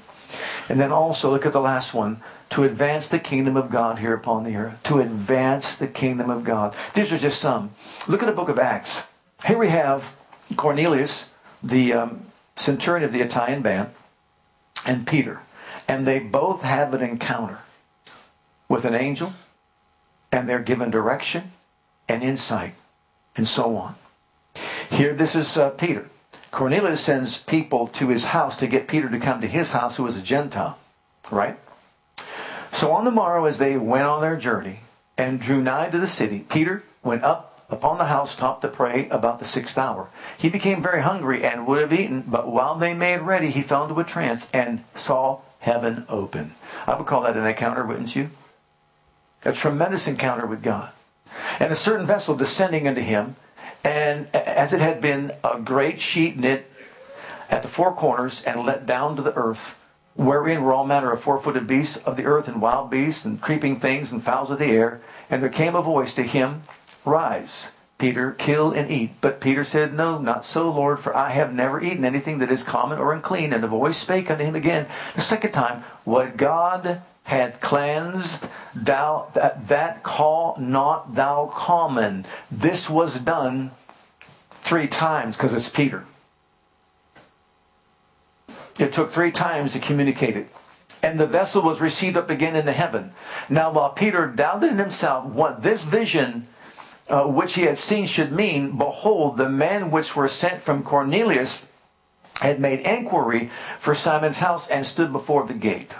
And 0.68 0.80
then 0.80 0.92
also, 0.92 1.30
look 1.30 1.46
at 1.46 1.52
the 1.52 1.60
last 1.60 1.94
one 1.94 2.20
to 2.50 2.64
advance 2.64 3.08
the 3.08 3.18
kingdom 3.18 3.56
of 3.56 3.70
God 3.70 3.98
here 3.98 4.14
upon 4.14 4.44
the 4.44 4.56
earth. 4.56 4.82
To 4.84 5.00
advance 5.00 5.76
the 5.76 5.88
kingdom 5.88 6.30
of 6.30 6.44
God. 6.44 6.74
These 6.94 7.12
are 7.12 7.18
just 7.18 7.40
some. 7.40 7.72
Look 8.06 8.22
at 8.22 8.26
the 8.26 8.32
book 8.32 8.48
of 8.48 8.58
Acts. 8.58 9.02
Here 9.44 9.58
we 9.58 9.68
have 9.68 10.14
Cornelius, 10.56 11.30
the 11.62 11.92
um, 11.92 12.26
centurion 12.56 13.04
of 13.04 13.12
the 13.12 13.20
Italian 13.20 13.62
band, 13.62 13.90
and 14.86 15.06
Peter. 15.06 15.40
And 15.86 16.06
they 16.06 16.18
both 16.18 16.62
have 16.62 16.94
an 16.94 17.02
encounter 17.02 17.58
with 18.68 18.84
an 18.84 18.94
angel, 18.94 19.34
and 20.32 20.48
they're 20.48 20.58
given 20.58 20.90
direction 20.90 21.52
and 22.08 22.22
insight, 22.22 22.74
and 23.36 23.46
so 23.46 23.76
on. 23.76 23.94
Here, 24.90 25.14
this 25.14 25.34
is 25.34 25.56
uh, 25.56 25.70
Peter. 25.70 26.08
Cornelius 26.50 27.00
sends 27.00 27.38
people 27.38 27.88
to 27.88 28.08
his 28.08 28.26
house 28.26 28.56
to 28.58 28.66
get 28.66 28.86
Peter 28.86 29.08
to 29.08 29.18
come 29.18 29.40
to 29.40 29.48
his 29.48 29.72
house, 29.72 29.96
who 29.96 30.04
was 30.04 30.16
a 30.16 30.22
Gentile, 30.22 30.78
right? 31.30 31.58
So 32.72 32.92
on 32.92 33.04
the 33.04 33.10
morrow, 33.10 33.44
as 33.44 33.58
they 33.58 33.76
went 33.76 34.04
on 34.04 34.20
their 34.20 34.36
journey 34.36 34.80
and 35.18 35.40
drew 35.40 35.60
nigh 35.60 35.90
to 35.90 35.98
the 35.98 36.08
city, 36.08 36.44
Peter 36.48 36.84
went 37.02 37.24
up 37.24 37.62
upon 37.70 37.98
the 37.98 38.04
housetop 38.04 38.60
to 38.60 38.68
pray 38.68 39.08
about 39.08 39.38
the 39.38 39.44
sixth 39.44 39.76
hour. 39.78 40.08
He 40.38 40.48
became 40.48 40.82
very 40.82 41.02
hungry 41.02 41.42
and 41.42 41.66
would 41.66 41.80
have 41.80 41.92
eaten, 41.92 42.22
but 42.26 42.48
while 42.48 42.76
they 42.76 42.94
made 42.94 43.20
ready, 43.20 43.50
he 43.50 43.62
fell 43.62 43.84
into 43.84 43.98
a 43.98 44.04
trance 44.04 44.48
and 44.52 44.84
saw 44.94 45.40
heaven 45.64 46.04
open. 46.10 46.54
I 46.86 46.94
would 46.94 47.06
call 47.06 47.22
that 47.22 47.38
an 47.38 47.46
encounter, 47.46 47.84
wouldn't 47.86 48.14
you? 48.14 48.28
A 49.46 49.52
tremendous 49.52 50.06
encounter 50.06 50.46
with 50.46 50.62
God. 50.62 50.90
And 51.58 51.72
a 51.72 51.76
certain 51.76 52.06
vessel 52.06 52.36
descending 52.36 52.86
unto 52.86 53.00
him, 53.00 53.36
and 53.82 54.28
as 54.34 54.74
it 54.74 54.80
had 54.80 55.00
been 55.00 55.32
a 55.42 55.58
great 55.58 56.00
sheet 56.00 56.38
knit 56.38 56.70
at 57.48 57.62
the 57.62 57.68
four 57.68 57.94
corners 57.94 58.42
and 58.42 58.66
let 58.66 58.84
down 58.84 59.16
to 59.16 59.22
the 59.22 59.34
earth, 59.34 59.74
wherein 60.14 60.62
were 60.62 60.74
all 60.74 60.86
manner 60.86 61.12
of 61.12 61.22
four 61.22 61.38
footed 61.38 61.66
beasts 61.66 61.96
of 61.98 62.18
the 62.18 62.26
earth, 62.26 62.46
and 62.46 62.60
wild 62.60 62.90
beasts, 62.90 63.24
and 63.24 63.40
creeping 63.40 63.76
things, 63.76 64.12
and 64.12 64.22
fowls 64.22 64.50
of 64.50 64.58
the 64.58 64.66
air. 64.66 65.00
And 65.30 65.42
there 65.42 65.50
came 65.50 65.74
a 65.74 65.82
voice 65.82 66.12
to 66.14 66.22
him, 66.22 66.62
Rise, 67.06 67.68
Peter, 67.98 68.32
kill 68.32 68.72
and 68.72 68.90
eat. 68.90 69.12
But 69.20 69.40
Peter 69.40 69.64
said, 69.64 69.94
No, 69.94 70.18
not 70.18 70.44
so, 70.44 70.70
Lord, 70.70 70.98
for 70.98 71.16
I 71.16 71.30
have 71.30 71.54
never 71.54 71.80
eaten 71.80 72.04
anything 72.04 72.38
that 72.38 72.50
is 72.50 72.62
common 72.62 72.98
or 72.98 73.12
unclean. 73.12 73.52
And 73.52 73.62
the 73.62 73.68
voice 73.68 73.98
spake 73.98 74.30
unto 74.30 74.44
him 74.44 74.56
again 74.56 74.86
the 75.14 75.20
second 75.20 75.52
time, 75.52 75.84
What 76.04 76.36
God 76.36 77.02
had 77.24 77.60
cleansed, 77.60 78.46
thou 78.74 79.28
that, 79.34 79.68
that 79.68 80.02
call 80.02 80.56
not 80.58 81.14
thou 81.14 81.50
common. 81.54 82.26
This 82.50 82.90
was 82.90 83.20
done 83.20 83.70
three 84.50 84.86
times 84.86 85.36
because 85.36 85.54
it's 85.54 85.68
Peter. 85.68 86.04
It 88.78 88.92
took 88.92 89.12
three 89.12 89.30
times 89.30 89.72
to 89.72 89.78
communicate 89.78 90.36
it. 90.36 90.48
And 91.02 91.20
the 91.20 91.26
vessel 91.26 91.62
was 91.62 91.80
received 91.80 92.16
up 92.16 92.30
again 92.30 92.56
into 92.56 92.72
heaven. 92.72 93.12
Now, 93.48 93.70
while 93.70 93.90
Peter 93.90 94.26
doubted 94.26 94.72
in 94.72 94.78
himself 94.78 95.26
what 95.26 95.62
this 95.62 95.84
vision 95.84 96.48
uh, 97.08 97.24
which 97.24 97.54
he 97.54 97.62
had 97.62 97.78
seen 97.78 98.06
should 98.06 98.32
mean, 98.32 98.76
behold, 98.76 99.36
the 99.36 99.48
men 99.48 99.90
which 99.90 100.16
were 100.16 100.28
sent 100.28 100.62
from 100.62 100.82
Cornelius 100.82 101.68
had 102.40 102.58
made 102.58 102.80
inquiry 102.80 103.50
for 103.78 103.94
Simon's 103.94 104.38
house 104.38 104.68
and 104.68 104.84
stood 104.84 105.12
before 105.12 105.46
the 105.46 105.54
gate 105.54 105.94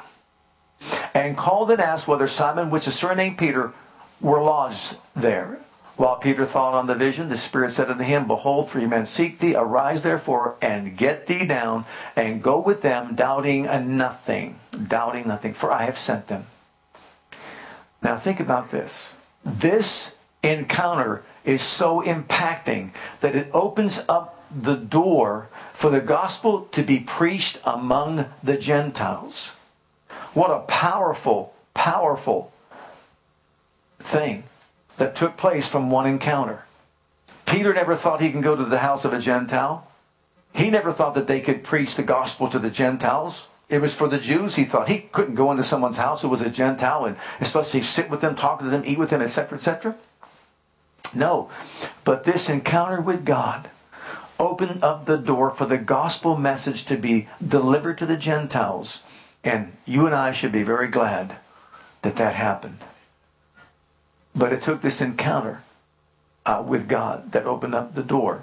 and 1.15 1.37
called 1.37 1.71
and 1.71 1.81
asked 1.81 2.09
whether 2.09 2.29
Simon, 2.29 2.71
which 2.71 2.89
is 2.89 2.95
surnamed 2.95 3.39
Peter, 3.39 3.73
were 4.21 4.43
lodged 4.43 4.97
there. 5.15 5.59
While 5.97 6.17
Peter 6.17 6.45
thought 6.45 6.75
on 6.75 6.89
the 6.89 6.97
vision, 6.97 7.29
the 7.29 7.37
Spirit 7.37 7.71
said 7.71 7.89
unto 7.89 8.03
him, 8.03 8.27
Behold, 8.27 8.69
three 8.69 8.85
men 8.85 9.07
seek 9.07 9.39
thee. 9.39 9.55
Arise 9.55 10.03
therefore 10.03 10.57
and 10.61 10.97
get 10.97 11.29
thee 11.29 11.47
down 11.47 11.85
and 12.17 12.43
go 12.43 12.59
with 12.59 12.83
them, 12.83 13.15
doubting 13.15 13.65
nothing. 13.97 14.59
Doubting 14.89 15.29
nothing, 15.29 15.55
for 15.55 15.71
I 15.71 15.85
have 15.85 15.99
sent 15.99 16.27
them. 16.27 16.47
Now 18.03 18.17
think 18.17 18.41
about 18.41 18.73
this. 18.73 19.15
This 19.45 20.14
encounter 20.45 21.23
is 21.45 21.63
so 21.63 22.03
impacting 22.03 22.91
that 23.21 23.35
it 23.35 23.49
opens 23.53 24.05
up 24.09 24.43
the 24.55 24.77
door 24.77 25.49
for 25.73 25.91
the 25.91 26.01
gospel 26.01 26.69
to 26.73 26.83
be 26.83 27.01
preached 27.01 27.59
among 27.65 28.27
the 28.43 28.57
Gentiles. 28.57 29.49
What 30.33 30.51
a 30.51 30.61
powerful, 30.61 31.55
powerful 31.75 32.53
thing 33.99 34.45
that 34.97 35.17
took 35.17 35.37
place 35.37 35.67
from 35.67 35.91
one 35.91 36.07
encounter. 36.07 36.65
Peter 37.47 37.75
never 37.75 37.97
thought 37.97 38.21
he 38.21 38.31
can 38.31 38.41
go 38.41 38.57
to 38.57 38.65
the 38.65 38.79
house 38.79 39.05
of 39.05 39.13
a 39.13 39.19
Gentile. 39.19 39.89
He 40.53 40.71
never 40.71 40.93
thought 40.93 41.15
that 41.15 41.27
they 41.27 41.41
could 41.41 41.65
preach 41.65 41.97
the 41.97 42.03
gospel 42.03 42.49
to 42.49 42.59
the 42.59 42.71
Gentiles. 42.71 43.49
It 43.69 43.81
was 43.81 43.95
for 43.95 44.09
the 44.09 44.19
Jews. 44.19 44.57
He 44.57 44.65
thought 44.65 44.89
he 44.89 45.09
couldn't 45.13 45.35
go 45.35 45.51
into 45.51 45.65
someone's 45.65 45.97
house 45.97 46.23
who 46.23 46.29
was 46.29 46.41
a 46.41 46.51
Gentile 46.51 47.07
and 47.07 47.17
especially 47.41 47.83
sit 47.83 48.09
with 48.09 48.21
them, 48.21 48.37
talk 48.37 48.61
to 48.61 48.67
them, 48.67 48.83
eat 48.85 48.99
with 48.99 49.11
them, 49.11 49.23
etc., 49.23 49.59
etc. 49.59 49.97
No. 51.15 51.51
But 52.05 52.25
this 52.25 52.49
encounter 52.49 53.01
with 53.01 53.25
God 53.25 53.69
opened 54.39 54.83
up 54.83 55.05
the 55.05 55.17
door 55.17 55.51
for 55.51 55.67
the 55.67 55.79
gospel 55.79 56.37
message 56.37 56.85
to 56.87 56.97
be 56.97 57.29
delivered 57.47 57.99
to 57.99 58.07
the 58.07 58.17
Gentiles. 58.17 59.03
And 59.43 59.77
you 59.87 60.07
and 60.07 60.15
I 60.15 60.33
should 60.33 60.53
be 60.53 60.63
very 60.63 60.89
glad 60.89 61.37
that 62.03 62.17
that 62.17 62.35
happened. 62.35 62.79
But 64.35 64.53
it 64.53 64.63
took 64.63 64.83
this 64.83 65.01
encounter 65.01 65.63
uh, 66.45 66.63
with 66.67 66.89
God 66.89 67.33
that 67.33 67.47
opened 67.47 67.75
up 67.75 67.95
the 67.95 68.03
door. 68.03 68.43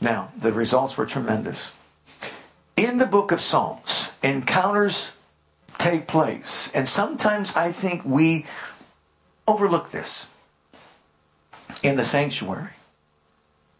Now, 0.00 0.32
the 0.36 0.52
results 0.52 0.96
were 0.96 1.06
tremendous. 1.06 1.72
In 2.76 2.98
the 2.98 3.06
book 3.06 3.32
of 3.32 3.40
Psalms, 3.40 4.10
encounters 4.22 5.12
take 5.78 6.06
place. 6.06 6.70
And 6.74 6.88
sometimes 6.88 7.56
I 7.56 7.72
think 7.72 8.04
we 8.04 8.46
overlook 9.46 9.90
this 9.90 10.26
in 11.82 11.96
the 11.96 12.04
sanctuary. 12.04 12.70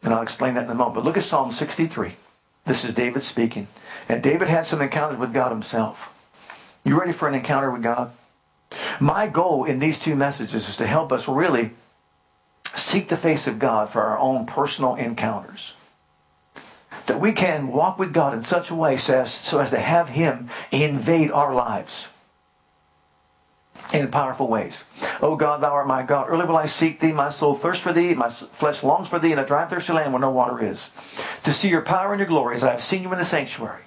And 0.02 0.12
I'll 0.12 0.22
explain 0.22 0.54
that 0.54 0.64
in 0.64 0.70
a 0.70 0.74
moment. 0.74 0.96
But 0.96 1.04
look 1.04 1.16
at 1.16 1.22
Psalm 1.22 1.50
63. 1.50 2.16
This 2.66 2.84
is 2.84 2.94
David 2.94 3.22
speaking. 3.22 3.68
And 4.08 4.22
David 4.22 4.48
had 4.48 4.66
some 4.66 4.82
encounters 4.82 5.18
with 5.18 5.32
God 5.32 5.50
himself. 5.50 6.10
You 6.84 6.98
ready 6.98 7.12
for 7.12 7.28
an 7.28 7.34
encounter 7.34 7.70
with 7.70 7.82
God? 7.82 8.12
My 9.00 9.28
goal 9.28 9.64
in 9.64 9.78
these 9.78 9.98
two 9.98 10.14
messages 10.14 10.68
is 10.68 10.76
to 10.76 10.86
help 10.86 11.12
us 11.12 11.28
really 11.28 11.70
seek 12.74 13.08
the 13.08 13.16
face 13.16 13.46
of 13.46 13.58
God 13.58 13.90
for 13.90 14.02
our 14.02 14.18
own 14.18 14.46
personal 14.46 14.94
encounters. 14.94 15.74
That 17.06 17.20
we 17.20 17.32
can 17.32 17.68
walk 17.68 17.98
with 17.98 18.12
God 18.12 18.34
in 18.34 18.42
such 18.42 18.70
a 18.70 18.74
way 18.74 18.96
so 18.96 19.22
as, 19.22 19.32
so 19.32 19.60
as 19.60 19.70
to 19.70 19.78
have 19.78 20.10
Him 20.10 20.48
invade 20.70 21.30
our 21.30 21.54
lives 21.54 22.08
in 23.92 24.08
powerful 24.08 24.48
ways. 24.48 24.84
O 25.20 25.36
God, 25.36 25.60
thou 25.60 25.72
art 25.72 25.86
my 25.86 26.02
God. 26.02 26.28
Early 26.28 26.46
will 26.46 26.56
I 26.56 26.66
seek 26.66 27.00
thee. 27.00 27.12
My 27.12 27.28
soul 27.28 27.54
thirsts 27.54 27.82
for 27.82 27.92
thee. 27.92 28.14
My 28.14 28.28
flesh 28.28 28.82
longs 28.82 29.08
for 29.08 29.18
thee 29.18 29.32
in 29.32 29.38
a 29.38 29.46
dry, 29.46 29.66
thirsty 29.66 29.92
land 29.92 30.12
where 30.12 30.20
no 30.20 30.30
water 30.30 30.62
is. 30.64 30.90
To 31.44 31.52
see 31.52 31.68
your 31.68 31.82
power 31.82 32.12
and 32.12 32.20
your 32.20 32.28
glory 32.28 32.54
as 32.54 32.64
I 32.64 32.70
have 32.70 32.82
seen 32.82 33.02
you 33.02 33.12
in 33.12 33.18
the 33.18 33.24
sanctuary. 33.24 33.82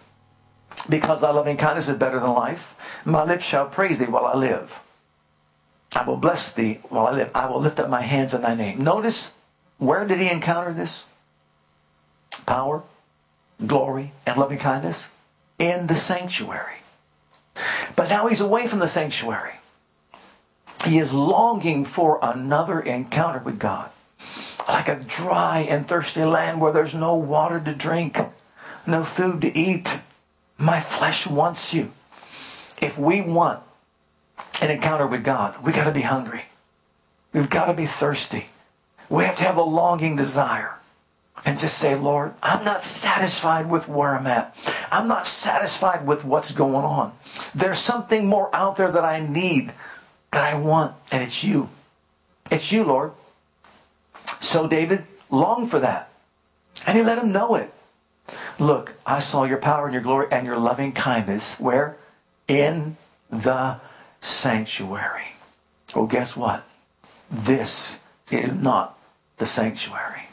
Because 0.89 1.21
thy 1.21 1.31
loving 1.31 1.57
kindness 1.57 1.87
is 1.87 1.97
better 1.97 2.19
than 2.19 2.31
life. 2.31 2.75
My 3.03 3.23
lips 3.23 3.43
shall 3.43 3.67
praise 3.67 3.99
thee 3.99 4.05
while 4.05 4.25
I 4.25 4.35
live. 4.35 4.79
I 5.93 6.05
will 6.05 6.17
bless 6.17 6.51
thee 6.51 6.79
while 6.89 7.07
I 7.07 7.11
live. 7.11 7.31
I 7.33 7.49
will 7.49 7.59
lift 7.59 7.79
up 7.79 7.89
my 7.89 8.01
hands 8.01 8.33
in 8.33 8.41
thy 8.41 8.55
name. 8.55 8.83
Notice, 8.83 9.31
where 9.77 10.05
did 10.05 10.19
he 10.19 10.29
encounter 10.29 10.73
this? 10.73 11.05
Power, 12.45 12.83
glory, 13.65 14.11
and 14.25 14.37
loving 14.37 14.59
kindness? 14.59 15.09
In 15.59 15.87
the 15.87 15.95
sanctuary. 15.95 16.75
But 17.95 18.09
now 18.09 18.27
he's 18.27 18.41
away 18.41 18.67
from 18.67 18.79
the 18.79 18.87
sanctuary. 18.87 19.56
He 20.85 20.99
is 20.99 21.13
longing 21.13 21.85
for 21.85 22.19
another 22.21 22.79
encounter 22.79 23.39
with 23.39 23.59
God. 23.59 23.89
Like 24.67 24.87
a 24.87 24.99
dry 24.99 25.59
and 25.59 25.87
thirsty 25.87 26.23
land 26.23 26.59
where 26.59 26.71
there's 26.71 26.93
no 26.93 27.15
water 27.15 27.59
to 27.59 27.73
drink, 27.73 28.19
no 28.85 29.03
food 29.03 29.41
to 29.41 29.57
eat. 29.57 30.01
My 30.57 30.79
flesh 30.79 31.27
wants 31.27 31.73
you. 31.73 31.91
If 32.81 32.97
we 32.97 33.21
want 33.21 33.61
an 34.61 34.71
encounter 34.71 35.07
with 35.07 35.23
God, 35.23 35.63
we 35.63 35.71
got 35.71 35.85
to 35.85 35.91
be 35.91 36.01
hungry. 36.01 36.45
We've 37.33 37.49
got 37.49 37.65
to 37.65 37.73
be 37.73 37.85
thirsty. 37.85 38.49
We 39.09 39.23
have 39.23 39.37
to 39.37 39.43
have 39.43 39.57
a 39.57 39.63
longing 39.63 40.15
desire 40.15 40.75
and 41.45 41.59
just 41.59 41.77
say, 41.77 41.95
Lord, 41.95 42.33
I'm 42.41 42.65
not 42.65 42.83
satisfied 42.83 43.69
with 43.69 43.87
where 43.87 44.15
I'm 44.15 44.27
at. 44.27 44.55
I'm 44.91 45.07
not 45.07 45.27
satisfied 45.27 46.05
with 46.05 46.25
what's 46.25 46.51
going 46.51 46.83
on. 46.83 47.13
There's 47.53 47.79
something 47.79 48.25
more 48.25 48.53
out 48.53 48.75
there 48.75 48.91
that 48.91 49.05
I 49.05 49.19
need 49.19 49.73
that 50.37 50.53
I 50.53 50.55
want, 50.55 50.93
and 51.11 51.23
it's 51.23 51.43
you. 51.43 51.67
It's 52.51 52.71
you, 52.71 52.83
Lord. 52.83 53.11
So 54.39 54.67
David 54.67 55.03
longed 55.31 55.71
for 55.71 55.79
that. 55.79 56.11
And 56.85 56.95
he 56.95 57.03
let 57.03 57.17
him 57.17 57.31
know 57.31 57.55
it. 57.55 57.73
Look, 58.59 58.93
I 59.03 59.19
saw 59.19 59.45
your 59.45 59.57
power 59.57 59.85
and 59.85 59.93
your 59.93 60.03
glory 60.03 60.27
and 60.31 60.45
your 60.45 60.59
loving 60.59 60.91
kindness. 60.91 61.59
Where? 61.59 61.97
In 62.47 62.97
the 63.31 63.79
sanctuary. 64.21 65.29
Well, 65.95 66.05
guess 66.05 66.37
what? 66.37 66.63
This 67.31 67.99
is 68.29 68.53
not 68.53 68.95
the 69.37 69.47
sanctuary. 69.47 70.27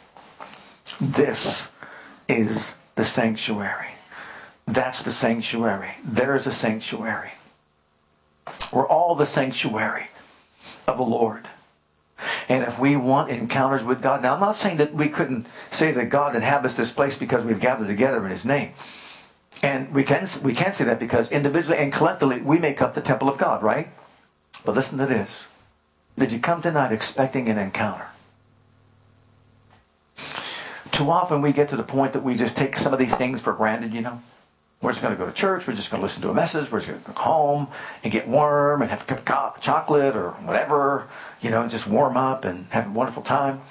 This 1.01 1.71
is 2.29 2.77
the 2.95 3.07
sanctuary. 3.07 3.93
That's 4.67 5.03
the 5.03 5.11
sanctuary. 5.11 5.95
There's 6.05 6.47
a 6.47 6.53
sanctuary. 6.53 7.33
We're 8.73 8.87
all 8.87 9.15
the 9.15 9.27
sanctuary 9.27 10.09
of 10.87 10.97
the 10.97 11.05
Lord. 11.05 11.49
And 12.49 12.65
if 12.65 12.79
we 12.79 12.97
want 12.97 13.31
encounters 13.31 13.85
with 13.85 14.03
God, 14.03 14.23
now 14.23 14.35
I'm 14.35 14.41
not 14.41 14.57
saying 14.57 14.77
that 14.79 14.95
we 14.95 15.09
couldn't 15.09 15.47
say 15.71 15.93
that 15.93 16.07
God 16.07 16.37
inhabits 16.37 16.77
this 16.77 16.91
place 16.91 17.17
because 17.17 17.45
we've 17.45 17.61
gathered 17.61 17.89
together 17.89 18.25
in 18.25 18.31
His 18.31 18.45
name. 18.45 18.73
And 19.63 19.95
we 19.95 20.05
can 20.05 20.27
we 20.43 20.53
can 20.53 20.73
say 20.73 20.85
that 20.85 20.99
because 20.99 21.31
individually 21.31 21.79
and 21.79 21.93
collectively 21.93 22.41
we 22.41 22.59
make 22.59 22.83
up 22.83 22.95
the 22.95 23.01
temple 23.01 23.29
of 23.29 23.39
God, 23.39 23.63
right? 23.63 23.89
But 24.65 24.75
listen 24.75 24.99
to 24.99 25.07
this. 25.07 25.49
Did 26.17 26.33
you 26.33 26.39
come 26.39 26.63
tonight 26.63 26.93
expecting 26.93 27.49
an 27.49 27.59
encounter? 27.59 28.07
Too 30.93 31.11
often 31.11 31.43
we 31.43 31.53
get 31.53 31.69
to 31.71 31.77
the 31.77 31.83
point 31.83 32.13
that 32.13 32.23
we 32.23 32.37
just 32.37 32.57
take 32.57 32.77
some 32.77 32.93
of 32.93 32.99
these 32.99 33.15
things 33.15 33.41
for 33.41 33.53
granted, 33.53 33.95
you 33.95 34.01
know. 34.01 34.23
We're 34.85 34.93
just 34.93 35.01
going 35.01 35.15
to 35.15 35.19
go 35.19 35.25
to 35.25 35.33
church. 35.33 35.67
We're 35.67 35.75
just 35.75 35.91
going 35.91 36.03
to 36.03 36.05
listen 36.05 36.21
to 36.25 36.29
a 36.29 36.35
message. 36.35 36.71
We're 36.71 36.81
just 36.81 36.91
going 36.91 37.01
to 37.01 37.07
go 37.13 37.13
home 37.15 37.69
and 38.03 38.13
get 38.13 38.29
warm 38.29 38.83
and 38.83 38.91
have 38.91 39.01
a 39.01 39.15
cup 39.15 39.57
of 39.57 39.63
chocolate 39.63 40.15
or 40.15 40.33
whatever, 40.33 41.09
you 41.41 41.49
know, 41.49 41.63
and 41.63 41.71
just 41.71 41.87
warm 41.87 42.19
up 42.19 42.45
and 42.45 42.67
have 42.67 42.89
a 42.89 42.91
wonderful 42.91 43.23
time. 43.23 43.63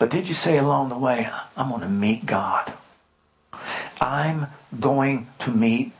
But 0.00 0.10
did 0.10 0.28
you 0.28 0.34
say 0.34 0.58
along 0.58 0.88
the 0.88 0.98
way, 0.98 1.30
I'm 1.56 1.68
going 1.68 1.82
to 1.82 1.88
meet 1.88 2.26
God? 2.26 2.72
I'm 4.00 4.48
going 4.80 5.28
to 5.38 5.52
meet 5.52 5.92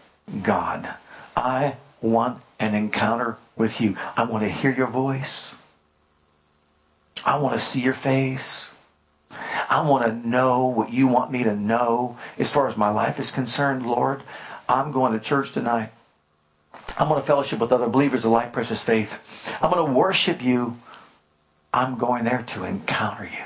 God. 0.43 0.93
I 1.37 1.77
want 2.03 2.43
an 2.59 2.75
encounter 2.75 3.37
with 3.55 3.81
you. 3.81 3.97
I 4.17 4.25
want 4.25 4.43
to 4.43 4.51
hear 4.51 4.73
your 4.73 4.89
voice. 4.89 5.55
I 7.25 7.39
want 7.39 7.55
to 7.55 7.61
see 7.61 7.83
your 7.83 7.95
face. 7.95 8.73
I 9.69 9.83
want 9.83 10.07
to 10.07 10.29
know 10.29 10.65
what 10.65 10.93
you 10.93 11.07
want 11.07 11.31
me 11.31 11.45
to 11.45 11.55
know 11.55 12.17
as 12.39 12.51
far 12.51 12.69
as 12.69 12.77
my 12.77 12.89
life 12.89 13.19
is 13.19 13.31
concerned, 13.31 13.87
Lord. 13.87 14.23
I'm 14.69 14.93
going 14.93 15.13
to 15.13 15.19
church 15.19 15.53
tonight. 15.53 15.91
I'm 16.99 17.09
going 17.09 17.21
to 17.21 17.27
fellowship 17.27 17.59
with 17.59 17.73
other 17.73 17.89
believers 17.89 18.25
of 18.25 18.31
light, 18.33 18.53
precious 18.53 18.83
faith. 18.83 19.21
I'm 19.63 19.71
going 19.71 19.87
to 19.87 19.93
worship 19.93 20.43
you. 20.43 20.79
I'm 21.73 21.99
going 21.99 22.25
there 22.25 22.43
to 22.43 22.65
encounter 22.65 23.25
you, 23.25 23.45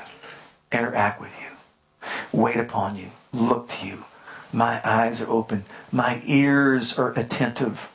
interact 0.71 1.19
with 1.19 1.31
you, 1.41 2.07
wait 2.31 2.55
upon 2.57 2.95
you, 2.95 3.07
look 3.33 3.69
to 3.69 3.85
you. 3.85 4.05
My 4.53 4.79
eyes 4.87 5.19
are 5.19 5.29
open. 5.29 5.65
My 5.91 6.21
ears 6.25 6.97
are 6.97 7.11
attentive. 7.19 7.89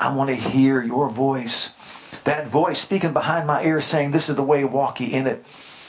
I 0.00 0.14
want 0.14 0.30
to 0.30 0.36
hear 0.36 0.82
your 0.82 1.10
voice. 1.10 1.70
That 2.24 2.46
voice 2.46 2.78
speaking 2.78 3.12
behind 3.12 3.46
my 3.46 3.64
ear 3.64 3.80
saying, 3.80 4.12
This 4.12 4.28
is 4.28 4.36
the 4.36 4.42
way, 4.42 4.64
walk 4.64 5.00
ye 5.00 5.12
in 5.12 5.26
it. 5.26 5.44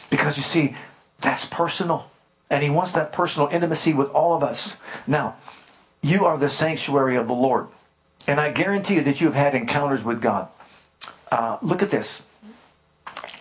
Because 0.09 0.38
you 0.38 0.43
see, 0.43 0.75
that's 1.22 1.45
personal. 1.45 2.09
And 2.49 2.63
he 2.63 2.70
wants 2.70 2.91
that 2.93 3.11
personal 3.11 3.49
intimacy 3.49 3.93
with 3.93 4.09
all 4.11 4.34
of 4.36 4.43
us. 4.43 4.78
Now, 5.05 5.36
you 6.01 6.26
are 6.26 6.38
the 6.38 6.49
sanctuary 6.49 7.18
of 7.18 7.28
the 7.28 7.34
Lord. 7.34 7.68
And 8.28 8.39
I 8.39 8.51
guarantee 8.51 8.95
you 8.95 9.01
that 9.03 9.20
you 9.20 9.28
have 9.28 9.36
had 9.36 9.55
encounters 9.55 10.03
with 10.03 10.22
God. 10.22 10.47
Uh, 11.32 11.57
look 11.61 11.82
at 11.82 11.89
this. 11.89 12.24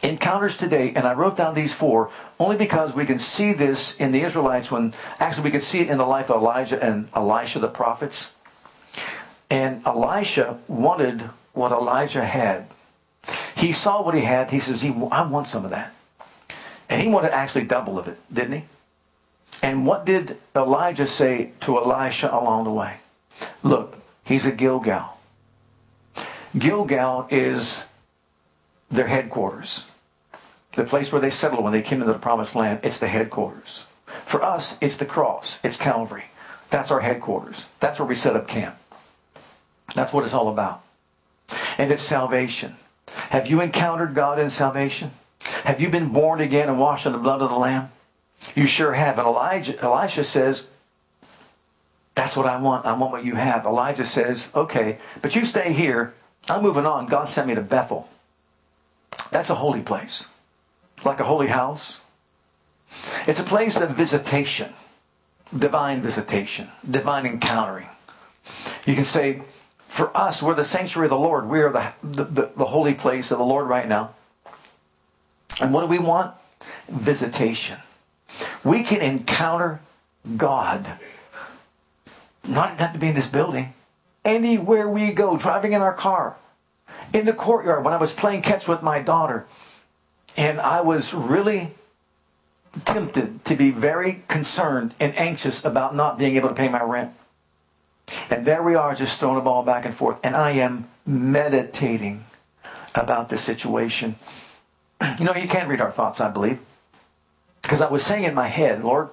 encounters 0.03 0.57
today, 0.57 0.93
and 0.95 1.07
I 1.07 1.14
wrote 1.14 1.37
down 1.37 1.55
these 1.55 1.72
four 1.72 2.11
only 2.39 2.57
because 2.57 2.95
we 2.95 3.07
can 3.07 3.18
see 3.18 3.53
this 3.53 3.97
in 3.97 4.12
the 4.12 4.22
Israelites 4.22 4.70
when 4.70 4.95
actually 5.18 5.45
we 5.45 5.51
can 5.51 5.61
see 5.61 5.81
it 5.81 5.89
in 5.89 5.99
the 5.99 6.07
life 6.07 6.31
of 6.31 6.43
Elijah 6.43 6.83
and 6.83 7.09
Elisha 7.14 7.59
the 7.59 7.68
prophets. 7.68 8.37
And 9.51 9.87
Elisha 9.87 10.59
wanted 10.68 11.22
what 11.53 11.72
Elijah 11.72 12.24
had. 12.24 12.68
He 13.57 13.72
saw 13.72 14.03
what 14.03 14.14
he 14.14 14.22
had. 14.22 14.51
He 14.51 14.61
says, 14.61 14.85
I 14.85 15.22
want 15.27 15.49
some 15.49 15.64
of 15.64 15.70
that. 15.70 15.95
And 16.89 17.03
he 17.03 17.09
wanted 17.09 17.32
actually 17.32 17.64
double 17.64 17.99
of 17.99 18.09
it, 18.09 18.18
didn't 18.32 18.53
he? 18.53 18.64
And 19.62 19.87
what 19.87 20.05
did 20.05 20.37
Elijah 20.55 21.07
say 21.07 21.53
to 21.61 21.78
Elisha 21.78 22.28
along 22.32 22.64
the 22.64 22.72
way? 22.72 22.99
Look, 23.62 23.97
he's 24.24 24.47
a 24.47 24.53
Gilgal. 24.53 25.18
Gilgal 26.57 27.26
is 27.30 27.84
their 28.91 29.09
headquarters. 29.09 29.87
The 30.72 30.84
place 30.84 31.11
where 31.11 31.20
they 31.20 31.30
settled 31.30 31.64
when 31.64 31.72
they 31.72 31.82
came 31.82 32.01
into 32.01 32.12
the 32.12 32.18
promised 32.18 32.55
land, 32.55 32.80
it's 32.82 32.99
the 32.99 33.09
headquarters. 33.09 33.84
For 34.24 34.43
us, 34.43 34.76
it's 34.80 34.97
the 34.97 35.07
cross, 35.07 35.59
it's 35.64 35.76
Calvary. 35.76 36.26
That's 36.70 36.91
our 36.91 37.01
headquarters. 37.01 37.66
That's 37.80 37.99
where 37.99 38.09
we 38.09 38.14
set 38.14 38.37
up 38.37 38.49
camp. 38.49 38.76
That's 39.95 40.12
what 40.12 40.24
it's 40.24 40.34
all 40.34 40.49
about. 40.49 40.82
And 41.78 41.93
it's 41.93 42.03
salvation. 42.03 42.76
Have 43.30 43.47
you 43.47 43.61
encountered 43.61 44.14
God 44.14 44.39
in 44.39 44.51
salvation? 44.51 45.12
Have 45.64 45.80
you 45.80 45.88
been 45.88 46.09
born 46.09 46.40
again 46.40 46.68
and 46.68 46.78
washed 46.78 47.07
in 47.07 47.12
the 47.12 47.18
blood 47.18 47.42
of 47.42 47.50
the 47.50 47.57
Lamb? 47.57 47.90
You 48.54 48.66
sure 48.66 48.92
have. 48.92 49.18
And 49.18 49.26
Elijah, 49.26 49.78
Elisha 49.80 50.24
says, 50.24 50.66
That's 52.14 52.36
what 52.36 52.46
I 52.46 52.57
want. 52.59 52.86
I 52.86 52.92
want 52.92 53.12
what 53.12 53.24
you 53.24 53.34
have. 53.34 53.66
Elijah 53.66 54.04
says, 54.04 54.50
Okay, 54.54 54.98
but 55.22 55.34
you 55.34 55.44
stay 55.44 55.72
here. 55.72 56.14
I'm 56.48 56.62
moving 56.62 56.86
on. 56.86 57.07
God 57.07 57.24
sent 57.24 57.48
me 57.48 57.54
to 57.54 57.61
Bethel. 57.61 58.09
That's 59.30 59.50
a 59.50 59.57
holy 59.57 59.82
place 59.82 60.26
like 61.04 61.20
a 61.20 61.24
holy 61.24 61.46
house. 61.48 62.00
It's 63.26 63.40
a 63.40 63.44
place 63.44 63.80
of 63.80 63.90
visitation, 63.90 64.72
divine 65.57 66.02
visitation, 66.02 66.70
divine 66.88 67.26
encountering. 67.26 67.88
You 68.84 68.94
can 68.94 69.04
say, 69.04 69.42
for 69.88 70.14
us, 70.16 70.42
we're 70.42 70.54
the 70.54 70.64
sanctuary 70.64 71.07
of 71.07 71.11
the 71.11 71.18
Lord. 71.18 71.48
We 71.48 71.61
are 71.61 71.72
the, 71.72 71.92
the, 72.02 72.50
the 72.57 72.64
holy 72.66 72.94
place 72.94 73.30
of 73.30 73.38
the 73.38 73.44
Lord 73.44 73.68
right 73.68 73.88
now. 73.88 74.14
And 75.61 75.72
what 75.72 75.82
do 75.82 75.86
we 75.86 75.98
want? 75.98 76.34
Visitation. 76.88 77.78
We 78.64 78.82
can 78.82 79.00
encounter 79.00 79.80
God. 80.36 80.98
Not 82.46 82.78
have 82.78 82.92
to 82.92 82.98
be 82.98 83.09
in 83.09 83.14
this 83.14 83.26
building. 83.26 83.74
Anywhere 84.24 84.88
we 84.88 85.12
go, 85.12 85.36
driving 85.36 85.72
in 85.72 85.82
our 85.82 85.94
car, 85.94 86.36
in 87.12 87.26
the 87.26 87.32
courtyard, 87.32 87.84
when 87.84 87.94
I 87.94 87.98
was 87.98 88.12
playing 88.12 88.42
catch 88.42 88.66
with 88.66 88.82
my 88.82 89.00
daughter, 89.00 89.46
and 90.36 90.61
I 90.61 90.80
was 90.80 91.14
really 91.14 91.70
tempted 92.84 93.44
to 93.44 93.57
be 93.57 93.70
very 93.70 94.22
concerned 94.28 94.94
and 95.00 95.16
anxious 95.16 95.64
about 95.64 95.94
not 95.94 96.18
being 96.18 96.36
able 96.36 96.48
to 96.48 96.54
pay 96.54 96.68
my 96.68 96.82
rent. 96.82 97.14
And 98.30 98.44
there 98.44 98.62
we 98.62 98.74
are, 98.74 98.94
just 98.94 99.18
throwing 99.18 99.38
a 99.38 99.40
ball 99.40 99.62
back 99.62 99.84
and 99.84 99.94
forth. 99.94 100.18
And 100.22 100.36
I 100.36 100.52
am 100.52 100.88
meditating 101.07 102.24
about 102.94 103.28
the 103.28 103.38
situation. 103.38 104.16
You 105.18 105.24
know, 105.24 105.34
you 105.34 105.49
can't 105.49 105.68
read 105.68 105.80
our 105.80 105.90
thoughts, 105.90 106.20
I 106.20 106.30
believe. 106.30 106.61
Because 107.62 107.80
I 107.80 107.90
was 107.90 108.05
saying 108.05 108.24
in 108.24 108.34
my 108.34 108.49
head, 108.49 108.84
Lord, 108.84 109.09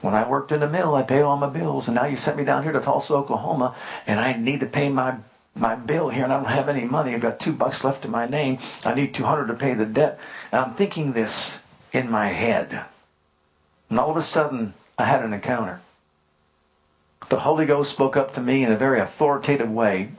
when 0.00 0.14
I 0.14 0.28
worked 0.28 0.52
in 0.52 0.60
the 0.60 0.68
mill, 0.68 0.94
I 0.94 1.02
paid 1.02 1.22
all 1.22 1.36
my 1.36 1.48
bills. 1.48 1.88
And 1.88 1.94
now 1.94 2.06
you 2.06 2.16
sent 2.16 2.36
me 2.36 2.44
down 2.44 2.62
here 2.62 2.72
to 2.72 2.80
Tulsa, 2.80 3.14
Oklahoma, 3.14 3.74
and 4.06 4.20
I 4.20 4.34
need 4.34 4.60
to 4.60 4.66
pay 4.66 4.88
my 4.88 5.16
my 5.54 5.76
bill 5.76 6.08
here 6.08 6.24
and 6.24 6.32
I 6.32 6.36
don't 6.36 6.50
have 6.50 6.68
any 6.68 6.84
money. 6.84 7.14
I've 7.14 7.20
got 7.20 7.38
two 7.38 7.52
bucks 7.52 7.84
left 7.84 8.04
in 8.04 8.10
my 8.10 8.26
name. 8.26 8.58
I 8.84 8.94
need 8.94 9.14
200 9.14 9.46
to 9.46 9.54
pay 9.54 9.74
the 9.74 9.86
debt. 9.86 10.18
And 10.50 10.60
I'm 10.60 10.74
thinking 10.74 11.12
this 11.12 11.62
in 11.92 12.10
my 12.10 12.28
head. 12.28 12.84
And 13.88 14.00
all 14.00 14.10
of 14.10 14.16
a 14.16 14.22
sudden, 14.22 14.74
I 14.98 15.04
had 15.04 15.24
an 15.24 15.32
encounter. 15.32 15.80
The 17.28 17.40
Holy 17.40 17.66
Ghost 17.66 17.92
spoke 17.92 18.16
up 18.16 18.34
to 18.34 18.40
me 18.40 18.64
in 18.64 18.72
a 18.72 18.76
very 18.76 19.00
authoritative 19.00 19.70
way 19.70 20.10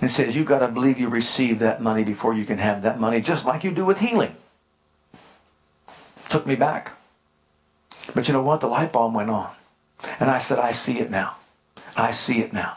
and 0.00 0.10
says, 0.10 0.36
You've 0.36 0.46
got 0.46 0.58
to 0.58 0.68
believe 0.68 0.98
you 0.98 1.08
receive 1.08 1.60
that 1.60 1.80
money 1.80 2.04
before 2.04 2.34
you 2.34 2.44
can 2.44 2.58
have 2.58 2.82
that 2.82 3.00
money, 3.00 3.20
just 3.20 3.46
like 3.46 3.64
you 3.64 3.70
do 3.70 3.84
with 3.84 3.98
healing. 3.98 4.36
Took 6.30 6.46
me 6.46 6.54
back. 6.54 6.92
But 8.14 8.28
you 8.28 8.32
know 8.32 8.42
what? 8.42 8.60
The 8.60 8.68
light 8.68 8.92
bulb 8.92 9.14
went 9.14 9.30
on. 9.30 9.50
And 10.18 10.30
I 10.30 10.38
said, 10.38 10.58
I 10.58 10.72
see 10.72 10.98
it 10.98 11.10
now. 11.10 11.36
I 11.96 12.12
see 12.12 12.40
it 12.40 12.52
now. 12.52 12.76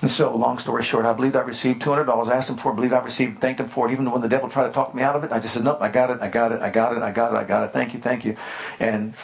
And 0.00 0.10
so, 0.10 0.34
long 0.34 0.58
story 0.58 0.82
short, 0.82 1.04
I 1.04 1.12
believed 1.12 1.36
I 1.36 1.40
received 1.40 1.82
$200. 1.82 2.28
I 2.28 2.36
asked 2.36 2.50
him 2.50 2.56
for 2.56 2.72
it, 2.72 2.76
believed 2.76 2.94
I 2.94 3.00
received, 3.00 3.40
thanked 3.40 3.60
him 3.60 3.68
for 3.68 3.88
it. 3.88 3.92
Even 3.92 4.10
when 4.10 4.22
the 4.22 4.28
devil 4.28 4.48
tried 4.48 4.68
to 4.68 4.72
talk 4.72 4.94
me 4.94 5.02
out 5.02 5.16
of 5.16 5.24
it, 5.24 5.32
I 5.32 5.38
just 5.38 5.54
said, 5.54 5.64
nope, 5.64 5.78
I 5.80 5.88
got 5.88 6.10
it, 6.10 6.20
I 6.20 6.28
got 6.28 6.52
it, 6.52 6.62
I 6.62 6.70
got 6.70 6.96
it, 6.96 7.02
I 7.02 7.10
got 7.10 7.32
it, 7.32 7.36
I 7.36 7.44
got 7.44 7.64
it. 7.64 7.72
Thank 7.72 7.94
you, 7.94 8.00
thank 8.00 8.24
you. 8.24 8.36
And 8.80 9.14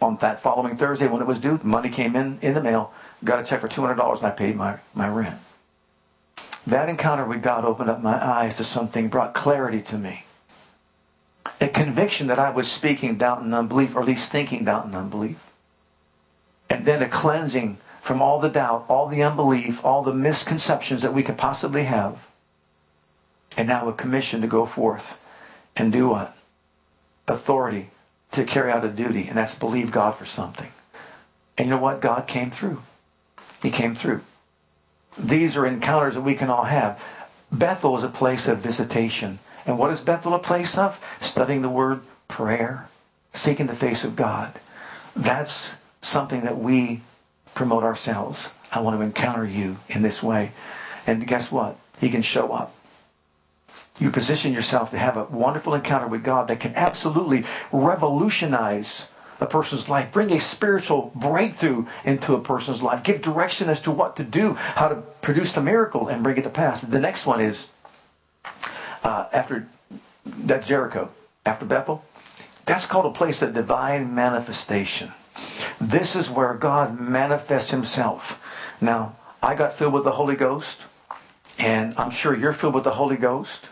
on 0.00 0.16
that 0.16 0.40
following 0.40 0.76
Thursday, 0.76 1.06
when 1.06 1.22
it 1.22 1.28
was 1.28 1.38
due, 1.38 1.60
money 1.62 1.90
came 1.90 2.16
in 2.16 2.38
in 2.42 2.54
the 2.54 2.62
mail, 2.62 2.92
got 3.24 3.40
a 3.40 3.44
check 3.44 3.60
for 3.60 3.68
$200, 3.68 4.16
and 4.16 4.26
I 4.26 4.30
paid 4.30 4.56
my, 4.56 4.78
my 4.94 5.08
rent. 5.08 5.38
That 6.66 6.88
encounter 6.88 7.24
with 7.24 7.42
God 7.42 7.64
opened 7.64 7.90
up 7.90 8.02
my 8.02 8.20
eyes 8.20 8.56
to 8.56 8.64
something, 8.64 9.08
brought 9.08 9.34
clarity 9.34 9.80
to 9.82 9.98
me. 9.98 10.25
A 11.66 11.68
conviction 11.68 12.28
that 12.28 12.38
I 12.38 12.50
was 12.50 12.70
speaking 12.70 13.16
doubt 13.16 13.42
and 13.42 13.52
unbelief, 13.52 13.96
or 13.96 14.00
at 14.02 14.06
least 14.06 14.30
thinking 14.30 14.64
doubt 14.64 14.84
and 14.84 14.94
unbelief. 14.94 15.36
And 16.70 16.86
then 16.86 17.02
a 17.02 17.08
cleansing 17.08 17.78
from 18.00 18.22
all 18.22 18.38
the 18.38 18.48
doubt, 18.48 18.84
all 18.88 19.08
the 19.08 19.24
unbelief, 19.24 19.84
all 19.84 20.04
the 20.04 20.14
misconceptions 20.14 21.02
that 21.02 21.12
we 21.12 21.24
could 21.24 21.36
possibly 21.36 21.82
have. 21.82 22.24
And 23.56 23.66
now 23.66 23.88
a 23.88 23.92
commission 23.92 24.40
to 24.42 24.46
go 24.46 24.64
forth 24.64 25.18
and 25.74 25.92
do 25.92 26.10
what? 26.10 26.36
Authority 27.26 27.90
to 28.30 28.44
carry 28.44 28.70
out 28.70 28.84
a 28.84 28.88
duty, 28.88 29.26
and 29.26 29.36
that's 29.36 29.56
believe 29.56 29.90
God 29.90 30.12
for 30.12 30.24
something. 30.24 30.70
And 31.58 31.66
you 31.66 31.74
know 31.74 31.80
what? 31.80 32.00
God 32.00 32.28
came 32.28 32.52
through. 32.52 32.80
He 33.60 33.72
came 33.72 33.96
through. 33.96 34.20
These 35.18 35.56
are 35.56 35.66
encounters 35.66 36.14
that 36.14 36.20
we 36.20 36.36
can 36.36 36.48
all 36.48 36.66
have. 36.66 37.02
Bethel 37.50 37.96
is 37.96 38.04
a 38.04 38.08
place 38.08 38.46
of 38.46 38.58
visitation. 38.58 39.40
And 39.66 39.78
what 39.78 39.90
is 39.90 40.00
Bethel 40.00 40.34
a 40.34 40.38
place 40.38 40.78
of? 40.78 41.00
Studying 41.20 41.62
the 41.62 41.68
word, 41.68 42.00
prayer, 42.28 42.88
seeking 43.32 43.66
the 43.66 43.74
face 43.74 44.04
of 44.04 44.16
God. 44.16 44.52
That's 45.14 45.74
something 46.00 46.42
that 46.42 46.58
we 46.58 47.02
promote 47.54 47.82
ourselves. 47.82 48.52
I 48.72 48.80
want 48.80 48.96
to 48.96 49.02
encounter 49.02 49.44
you 49.44 49.78
in 49.88 50.02
this 50.02 50.22
way. 50.22 50.52
And 51.06 51.26
guess 51.26 51.50
what? 51.50 51.76
He 52.00 52.10
can 52.10 52.22
show 52.22 52.52
up. 52.52 52.74
You 53.98 54.10
position 54.10 54.52
yourself 54.52 54.90
to 54.90 54.98
have 54.98 55.16
a 55.16 55.24
wonderful 55.24 55.74
encounter 55.74 56.06
with 56.06 56.22
God 56.22 56.48
that 56.48 56.60
can 56.60 56.74
absolutely 56.74 57.44
revolutionize 57.72 59.06
a 59.40 59.46
person's 59.46 59.88
life, 59.88 60.12
bring 60.12 60.32
a 60.32 60.40
spiritual 60.40 61.12
breakthrough 61.14 61.86
into 62.04 62.34
a 62.34 62.40
person's 62.40 62.82
life, 62.82 63.02
give 63.02 63.22
direction 63.22 63.68
as 63.68 63.80
to 63.82 63.90
what 63.90 64.16
to 64.16 64.24
do, 64.24 64.54
how 64.54 64.88
to 64.88 64.96
produce 65.22 65.52
the 65.52 65.62
miracle 65.62 66.08
and 66.08 66.22
bring 66.22 66.36
it 66.36 66.42
to 66.42 66.50
pass. 66.50 66.82
The 66.82 67.00
next 67.00 67.26
one 67.26 67.40
is 67.40 67.68
uh, 69.06 69.28
after 69.32 69.68
that 70.24 70.66
Jericho, 70.66 71.10
after 71.46 71.64
Bethel. 71.64 72.04
That's 72.64 72.86
called 72.86 73.06
a 73.06 73.16
place 73.16 73.40
of 73.40 73.54
divine 73.54 74.12
manifestation. 74.16 75.12
This 75.80 76.16
is 76.16 76.28
where 76.28 76.54
God 76.54 76.98
manifests 76.98 77.70
himself. 77.70 78.42
Now, 78.80 79.14
I 79.40 79.54
got 79.54 79.72
filled 79.72 79.92
with 79.92 80.02
the 80.02 80.12
Holy 80.12 80.34
Ghost, 80.34 80.86
and 81.56 81.94
I'm 81.96 82.10
sure 82.10 82.36
you're 82.36 82.52
filled 82.52 82.74
with 82.74 82.82
the 82.82 82.94
Holy 82.94 83.16
Ghost. 83.16 83.68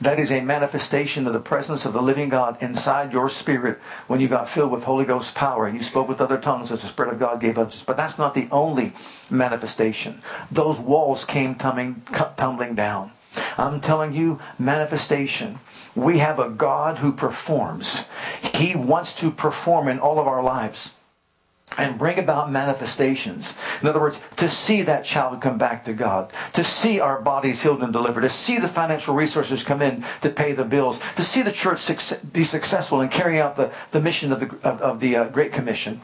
That 0.00 0.20
is 0.20 0.30
a 0.30 0.42
manifestation 0.42 1.26
of 1.26 1.32
the 1.32 1.40
presence 1.40 1.84
of 1.84 1.92
the 1.92 2.00
living 2.00 2.28
God 2.28 2.56
inside 2.62 3.12
your 3.12 3.28
spirit 3.28 3.78
when 4.06 4.20
you 4.20 4.28
got 4.28 4.48
filled 4.48 4.70
with 4.70 4.84
Holy 4.84 5.04
Ghost 5.04 5.34
power 5.34 5.66
and 5.66 5.76
you 5.76 5.82
spoke 5.82 6.06
with 6.06 6.20
other 6.20 6.38
tongues 6.38 6.70
as 6.70 6.82
the 6.82 6.86
Spirit 6.86 7.14
of 7.14 7.18
God 7.18 7.40
gave 7.40 7.58
us. 7.58 7.82
But 7.84 7.96
that's 7.96 8.16
not 8.16 8.32
the 8.32 8.46
only 8.52 8.92
manifestation. 9.28 10.22
Those 10.52 10.78
walls 10.78 11.24
came 11.24 11.56
tumbling, 11.56 12.02
tumbling 12.36 12.76
down. 12.76 13.10
I'm 13.56 13.80
telling 13.80 14.12
you, 14.12 14.38
manifestation. 14.58 15.58
We 15.94 16.18
have 16.18 16.38
a 16.38 16.48
God 16.48 16.98
who 16.98 17.12
performs. 17.12 18.04
He 18.54 18.76
wants 18.76 19.14
to 19.16 19.30
perform 19.30 19.88
in 19.88 19.98
all 19.98 20.18
of 20.18 20.26
our 20.26 20.42
lives 20.42 20.94
and 21.76 21.98
bring 21.98 22.18
about 22.18 22.50
manifestations. 22.50 23.54
In 23.82 23.88
other 23.88 24.00
words, 24.00 24.22
to 24.36 24.48
see 24.48 24.82
that 24.82 25.04
child 25.04 25.40
come 25.40 25.58
back 25.58 25.84
to 25.84 25.92
God, 25.92 26.32
to 26.54 26.64
see 26.64 26.98
our 26.98 27.20
bodies 27.20 27.62
healed 27.62 27.82
and 27.82 27.92
delivered, 27.92 28.22
to 28.22 28.28
see 28.28 28.58
the 28.58 28.68
financial 28.68 29.14
resources 29.14 29.62
come 29.62 29.82
in 29.82 30.04
to 30.22 30.30
pay 30.30 30.52
the 30.52 30.64
bills, 30.64 31.00
to 31.16 31.22
see 31.22 31.42
the 31.42 31.52
church 31.52 31.86
be 32.32 32.42
successful 32.42 33.00
and 33.00 33.10
carry 33.10 33.40
out 33.40 33.56
the, 33.56 33.70
the 33.90 34.00
mission 34.00 34.32
of 34.32 34.40
the, 34.40 34.46
of, 34.68 34.80
of 34.80 35.00
the 35.00 35.16
uh, 35.16 35.24
Great 35.28 35.52
Commission, 35.52 36.00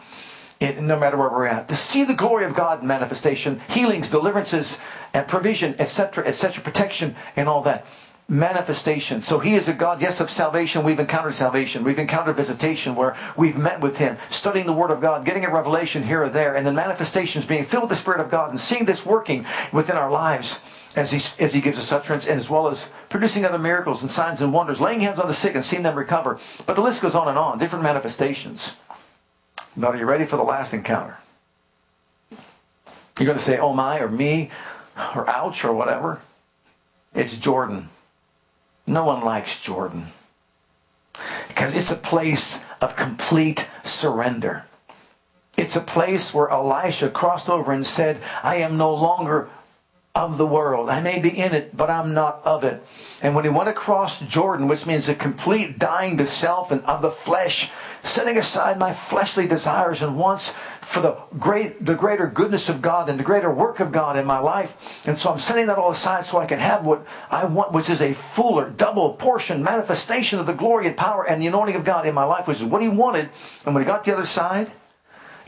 in, 0.60 0.86
no 0.86 0.98
matter 0.98 1.16
where 1.16 1.30
we're 1.30 1.46
at, 1.46 1.68
to 1.68 1.74
see 1.74 2.04
the 2.04 2.14
glory 2.14 2.44
of 2.44 2.54
God 2.54 2.80
in 2.82 2.86
manifestation, 2.86 3.60
healings, 3.68 4.08
deliverances, 4.10 4.78
and 5.12 5.26
provision, 5.28 5.74
etc., 5.78 6.26
etc., 6.26 6.62
protection, 6.62 7.14
and 7.36 7.48
all 7.48 7.62
that. 7.62 7.84
manifestation. 8.26 9.20
So 9.22 9.38
he 9.38 9.54
is 9.54 9.68
a 9.68 9.74
God, 9.74 10.00
yes, 10.00 10.18
of 10.20 10.30
salvation. 10.30 10.82
We've 10.82 10.98
encountered 10.98 11.34
salvation. 11.34 11.84
We've 11.84 11.98
encountered 11.98 12.36
visitation 12.36 12.94
where 12.94 13.14
we've 13.36 13.58
met 13.58 13.80
with 13.80 13.98
him, 13.98 14.16
studying 14.30 14.66
the 14.66 14.72
word 14.72 14.90
of 14.90 15.00
God, 15.00 15.26
getting 15.26 15.44
a 15.44 15.52
revelation 15.52 16.02
here 16.04 16.22
or 16.22 16.30
there, 16.30 16.56
and 16.56 16.66
the 16.66 16.72
manifestations 16.72 17.44
being 17.44 17.64
filled 17.64 17.82
with 17.84 17.90
the 17.90 17.96
Spirit 17.96 18.20
of 18.20 18.30
God 18.30 18.50
and 18.50 18.60
seeing 18.60 18.86
this 18.86 19.04
working 19.04 19.44
within 19.72 19.96
our 19.96 20.10
lives 20.10 20.62
as 20.96 21.10
he, 21.10 21.18
as 21.42 21.52
he 21.52 21.60
gives 21.60 21.78
us 21.78 21.92
utterance, 21.92 22.26
and 22.26 22.38
as 22.38 22.48
well 22.48 22.68
as 22.68 22.86
producing 23.10 23.44
other 23.44 23.58
miracles 23.58 24.00
and 24.02 24.10
signs 24.10 24.40
and 24.40 24.52
wonders, 24.52 24.80
laying 24.80 25.00
hands 25.00 25.18
on 25.18 25.28
the 25.28 25.34
sick 25.34 25.54
and 25.54 25.64
seeing 25.64 25.82
them 25.82 25.96
recover. 25.96 26.38
But 26.66 26.76
the 26.76 26.82
list 26.82 27.02
goes 27.02 27.14
on 27.14 27.28
and 27.28 27.36
on, 27.36 27.58
different 27.58 27.82
manifestations. 27.82 28.76
But 29.76 29.94
are 29.94 29.98
you 29.98 30.06
ready 30.06 30.24
for 30.24 30.36
the 30.36 30.42
last 30.44 30.72
encounter? 30.72 31.18
You're 33.18 33.26
going 33.26 33.38
to 33.38 33.44
say, 33.44 33.58
oh 33.58 33.72
my, 33.72 33.98
or 34.00 34.08
me, 34.08 34.50
or 35.14 35.28
ouch, 35.28 35.64
or 35.64 35.72
whatever. 35.72 36.20
It's 37.14 37.36
Jordan. 37.36 37.88
No 38.86 39.04
one 39.04 39.22
likes 39.22 39.60
Jordan. 39.60 40.08
Because 41.48 41.74
it's 41.74 41.92
a 41.92 41.96
place 41.96 42.64
of 42.80 42.96
complete 42.96 43.70
surrender. 43.84 44.64
It's 45.56 45.76
a 45.76 45.80
place 45.80 46.34
where 46.34 46.50
Elisha 46.50 47.08
crossed 47.10 47.48
over 47.48 47.72
and 47.72 47.86
said, 47.86 48.20
I 48.42 48.56
am 48.56 48.76
no 48.76 48.92
longer 48.92 49.48
of 50.14 50.38
the 50.38 50.46
world. 50.46 50.88
I 50.88 51.00
may 51.00 51.18
be 51.18 51.28
in 51.28 51.52
it, 51.52 51.76
but 51.76 51.90
I'm 51.90 52.14
not 52.14 52.40
of 52.44 52.62
it. 52.62 52.86
And 53.20 53.34
when 53.34 53.42
he 53.42 53.50
went 53.50 53.68
across 53.68 54.20
Jordan, 54.20 54.68
which 54.68 54.86
means 54.86 55.08
a 55.08 55.14
complete 55.14 55.76
dying 55.76 56.16
to 56.18 56.26
self 56.26 56.70
and 56.70 56.84
of 56.84 57.02
the 57.02 57.10
flesh, 57.10 57.72
setting 58.00 58.38
aside 58.38 58.78
my 58.78 58.92
fleshly 58.92 59.48
desires 59.48 60.02
and 60.02 60.16
wants 60.16 60.54
for 60.80 61.00
the 61.00 61.16
great 61.36 61.84
the 61.84 61.96
greater 61.96 62.28
goodness 62.28 62.68
of 62.68 62.80
God 62.80 63.08
and 63.08 63.18
the 63.18 63.24
greater 63.24 63.50
work 63.50 63.80
of 63.80 63.90
God 63.90 64.16
in 64.16 64.24
my 64.24 64.38
life. 64.38 65.04
And 65.04 65.18
so 65.18 65.32
I'm 65.32 65.40
setting 65.40 65.66
that 65.66 65.78
all 65.78 65.90
aside 65.90 66.26
so 66.26 66.38
I 66.38 66.46
can 66.46 66.60
have 66.60 66.86
what 66.86 67.04
I 67.28 67.44
want, 67.46 67.72
which 67.72 67.90
is 67.90 68.00
a 68.00 68.14
fuller, 68.14 68.70
double 68.70 69.14
portion 69.14 69.64
manifestation 69.64 70.38
of 70.38 70.46
the 70.46 70.52
glory 70.52 70.86
and 70.86 70.96
power 70.96 71.26
and 71.26 71.42
the 71.42 71.48
anointing 71.48 71.74
of 71.74 71.84
God 71.84 72.06
in 72.06 72.14
my 72.14 72.24
life, 72.24 72.46
which 72.46 72.58
is 72.58 72.64
what 72.64 72.82
he 72.82 72.88
wanted. 72.88 73.30
And 73.66 73.74
when 73.74 73.82
he 73.82 73.86
got 73.86 74.04
to 74.04 74.12
the 74.12 74.16
other 74.18 74.26
side, 74.26 74.70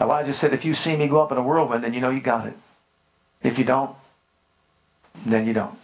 Elijah 0.00 0.34
said, 0.34 0.52
If 0.52 0.64
you 0.64 0.74
see 0.74 0.96
me 0.96 1.06
go 1.06 1.22
up 1.22 1.30
in 1.30 1.38
a 1.38 1.42
whirlwind, 1.42 1.84
then 1.84 1.94
you 1.94 2.00
know 2.00 2.10
you 2.10 2.20
got 2.20 2.48
it. 2.48 2.54
If 3.44 3.60
you 3.60 3.64
don't, 3.64 3.94
then 5.24 5.46
you 5.46 5.52
don't. 5.52 5.78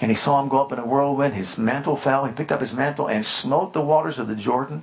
And 0.00 0.10
he 0.10 0.16
saw 0.16 0.42
him 0.42 0.48
go 0.48 0.60
up 0.60 0.72
in 0.72 0.78
a 0.78 0.84
whirlwind. 0.84 1.34
His 1.34 1.56
mantle 1.56 1.96
fell. 1.96 2.26
He 2.26 2.32
picked 2.32 2.52
up 2.52 2.60
his 2.60 2.74
mantle 2.74 3.08
and 3.08 3.24
smote 3.24 3.72
the 3.72 3.80
waters 3.80 4.18
of 4.18 4.28
the 4.28 4.34
Jordan. 4.34 4.82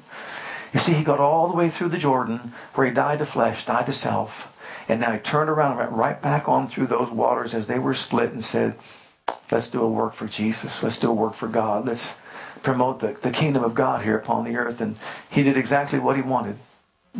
You 0.73 0.79
see, 0.79 0.93
he 0.93 1.03
got 1.03 1.19
all 1.19 1.47
the 1.47 1.55
way 1.55 1.69
through 1.69 1.89
the 1.89 1.99
Jordan 1.99 2.53
where 2.73 2.87
he 2.87 2.93
died 2.93 3.19
to 3.19 3.25
flesh, 3.25 3.65
died 3.65 3.85
to 3.85 3.93
self. 3.93 4.49
And 4.89 4.99
now 4.99 5.11
he 5.11 5.19
turned 5.19 5.49
around 5.49 5.71
and 5.71 5.79
went 5.79 5.91
right 5.91 6.19
back 6.19 6.49
on 6.49 6.67
through 6.67 6.87
those 6.87 7.11
waters 7.11 7.53
as 7.53 7.67
they 7.67 7.79
were 7.79 7.93
split 7.93 8.31
and 8.31 8.43
said, 8.43 8.75
Let's 9.51 9.69
do 9.69 9.83
a 9.83 9.87
work 9.87 10.13
for 10.15 10.27
Jesus. 10.27 10.81
Let's 10.81 10.97
do 10.97 11.11
a 11.11 11.13
work 11.13 11.35
for 11.35 11.47
God. 11.47 11.85
Let's 11.85 12.13
promote 12.63 12.99
the, 12.99 13.13
the 13.21 13.29
kingdom 13.29 13.63
of 13.63 13.75
God 13.75 14.03
here 14.03 14.17
upon 14.17 14.45
the 14.45 14.57
earth. 14.57 14.81
And 14.81 14.95
he 15.29 15.43
did 15.43 15.57
exactly 15.57 15.99
what 15.99 16.15
he 16.15 16.21
wanted 16.21 16.57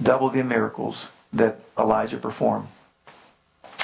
double 0.01 0.29
the 0.29 0.43
miracles 0.43 1.09
that 1.31 1.59
Elijah 1.77 2.17
performed. 2.17 2.67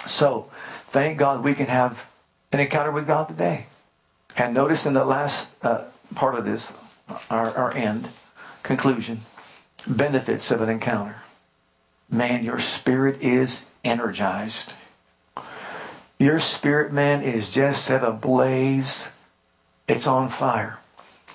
So, 0.08 0.50
thank 0.88 1.20
God 1.20 1.44
we 1.44 1.54
can 1.54 1.68
have 1.68 2.09
an 2.52 2.60
encounter 2.60 2.92
with 2.92 3.08
God 3.08 3.28
today. 3.28 3.66
And 4.38 4.54
notice 4.54 4.86
in 4.86 4.94
the 4.94 5.06
last 5.06 5.50
uh, 5.64 5.86
part 6.16 6.36
of 6.36 6.46
this, 6.46 6.72
our, 7.30 7.56
our 7.56 7.74
end, 7.74 8.10
conclusion, 8.64 9.22
benefits 9.88 10.52
of 10.52 10.62
an 10.62 10.70
encounter. 10.70 11.24
Man, 12.10 12.44
your 12.44 12.60
spirit 12.60 13.22
is 13.22 13.64
energized. 13.84 14.74
Your 16.18 16.40
spirit, 16.40 16.92
man, 16.92 17.22
is 17.22 17.50
just 17.50 17.86
set 17.86 18.04
ablaze. 18.04 19.10
It's 19.88 20.08
on 20.08 20.30
fire. 20.30 20.80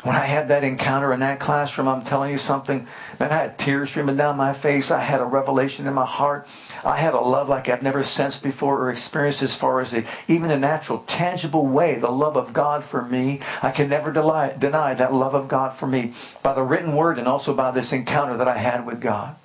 When 0.04 0.16
I 0.16 0.26
had 0.26 0.48
that 0.48 0.64
encounter 0.64 1.14
in 1.14 1.20
that 1.20 1.40
classroom, 1.40 1.88
I'm 1.88 2.04
telling 2.04 2.30
you 2.30 2.36
something, 2.36 2.86
man, 3.18 3.32
I 3.32 3.38
had 3.38 3.58
tears 3.58 3.88
streaming 3.88 4.18
down 4.18 4.36
my 4.36 4.52
face. 4.52 4.90
I 4.90 5.00
had 5.00 5.22
a 5.22 5.24
revelation 5.24 5.86
in 5.86 5.94
my 5.94 6.04
heart. 6.04 6.46
I 6.84 6.98
had 6.98 7.14
a 7.14 7.20
love 7.20 7.48
like 7.48 7.70
I've 7.70 7.82
never 7.82 8.02
sensed 8.02 8.42
before 8.42 8.78
or 8.78 8.90
experienced 8.90 9.40
as 9.42 9.54
far 9.54 9.80
as 9.80 9.94
even 10.28 10.50
a 10.50 10.58
natural, 10.58 11.04
tangible 11.06 11.66
way, 11.66 11.94
the 11.94 12.10
love 12.10 12.36
of 12.36 12.52
God 12.52 12.84
for 12.84 13.00
me. 13.00 13.40
I 13.62 13.70
can 13.70 13.88
never 13.88 14.12
deny, 14.12 14.54
deny 14.54 14.92
that 14.92 15.14
love 15.14 15.32
of 15.34 15.48
God 15.48 15.70
for 15.70 15.86
me 15.86 16.12
by 16.42 16.52
the 16.52 16.62
written 16.62 16.94
word 16.94 17.18
and 17.18 17.26
also 17.26 17.54
by 17.54 17.70
this 17.70 17.90
encounter 17.90 18.36
that 18.36 18.46
I 18.46 18.58
had 18.58 18.86
with 18.86 19.00
God. 19.00 19.36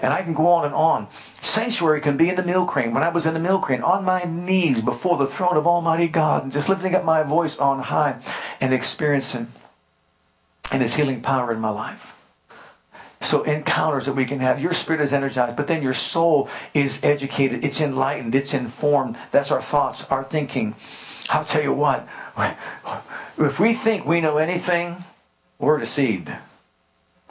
And 0.00 0.12
I 0.12 0.24
can 0.24 0.34
go 0.34 0.48
on 0.48 0.64
and 0.64 0.74
on. 0.74 1.06
Sanctuary 1.42 2.00
can 2.00 2.16
be 2.16 2.28
in 2.28 2.34
the 2.34 2.42
milk 2.42 2.70
crane. 2.70 2.92
When 2.92 3.04
I 3.04 3.10
was 3.10 3.24
in 3.24 3.34
the 3.34 3.40
milk 3.40 3.62
crane, 3.62 3.82
on 3.82 4.04
my 4.04 4.24
knees 4.24 4.82
before 4.82 5.16
the 5.16 5.28
throne 5.28 5.56
of 5.56 5.64
Almighty 5.64 6.08
God, 6.08 6.42
and 6.42 6.50
just 6.50 6.68
lifting 6.68 6.96
up 6.96 7.04
my 7.04 7.22
voice 7.22 7.56
on 7.56 7.78
high 7.78 8.20
and 8.60 8.74
experiencing 8.74 9.46
and 10.72 10.82
his 10.82 10.94
healing 10.94 11.20
power 11.20 11.52
in 11.52 11.60
my 11.60 11.70
life. 11.70 12.18
So 13.20 13.44
encounters 13.44 14.06
that 14.06 14.14
we 14.14 14.24
can 14.24 14.40
have. 14.40 14.60
Your 14.60 14.72
spirit 14.72 15.00
is 15.00 15.12
energized, 15.12 15.54
but 15.56 15.68
then 15.68 15.80
your 15.82 15.94
soul 15.94 16.48
is 16.74 17.04
educated. 17.04 17.64
It's 17.64 17.80
enlightened. 17.80 18.34
It's 18.34 18.52
informed. 18.52 19.16
That's 19.30 19.52
our 19.52 19.62
thoughts, 19.62 20.04
our 20.10 20.24
thinking. 20.24 20.74
I'll 21.30 21.44
tell 21.44 21.62
you 21.62 21.72
what. 21.72 22.08
If 23.38 23.60
we 23.60 23.74
think 23.74 24.06
we 24.06 24.20
know 24.20 24.38
anything, 24.38 25.04
we're 25.60 25.78
deceived. 25.78 26.32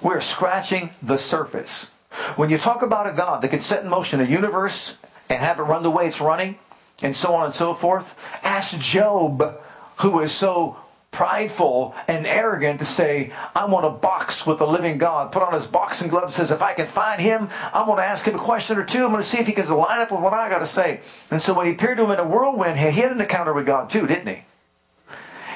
We're 0.01 0.21
scratching 0.21 0.91
the 1.01 1.17
surface. 1.17 1.91
When 2.35 2.49
you 2.49 2.57
talk 2.57 2.81
about 2.81 3.07
a 3.07 3.11
God 3.11 3.41
that 3.41 3.49
can 3.49 3.59
set 3.59 3.83
in 3.83 3.89
motion 3.89 4.21
a 4.21 4.25
universe 4.25 4.95
and 5.29 5.39
have 5.39 5.59
it 5.59 5.63
run 5.63 5.83
the 5.83 5.91
way 5.91 6.07
it's 6.07 6.21
running, 6.21 6.57
and 7.03 7.15
so 7.15 7.33
on 7.33 7.45
and 7.45 7.55
so 7.55 7.73
forth, 7.73 8.15
ask 8.43 8.79
Job, 8.79 9.59
who 9.97 10.19
is 10.21 10.31
so 10.31 10.77
prideful 11.12 11.93
and 12.07 12.26
arrogant 12.26 12.80
to 12.80 12.86
say, 12.86 13.34
I 13.53 13.66
want 13.66 13.86
to 13.86 13.89
box 13.89 14.47
with 14.47 14.59
the 14.59 14.68
living 14.68 14.97
God. 14.97 15.32
Put 15.32 15.43
on 15.43 15.53
his 15.53 15.68
boxing 15.68 16.07
gloves, 16.07 16.36
says, 16.36 16.51
if 16.51 16.62
I 16.62 16.74
can 16.74 16.88
find 16.88 17.22
him, 17.22 17.49
I'm 17.74 17.86
going 17.86 17.97
to 17.97 18.03
ask 18.03 18.26
him 18.26 18.36
a 18.36 18.39
question 18.39 18.78
or 18.78 18.86
two. 18.86 19.03
I'm 19.03 19.12
going 19.12 19.22
to 19.22 19.28
see 19.28 19.39
if 19.39 19.47
he 19.47 19.53
can 19.53 19.70
line 19.70 19.99
up 19.99 20.12
with 20.12 20.22
what 20.22 20.34
I 20.34 20.49
got 20.49 20.59
to 20.59 20.68
say. 20.68 21.01
And 21.30 21.41
so 21.41 21.53
when 21.53 21.66
he 21.66 21.74
appeared 21.74 21.97
to 21.97 22.05
him 22.05 22.12
in 22.12 22.20
a 22.20 22.24
whirlwind, 22.24 22.80
he 22.80 22.89
had 22.89 23.12
an 23.12 23.22
encounter 23.22 23.53
with 23.53 23.66
God 23.66 23.89
too, 23.89 24.07
didn't 24.07 24.28
he? 24.28 24.43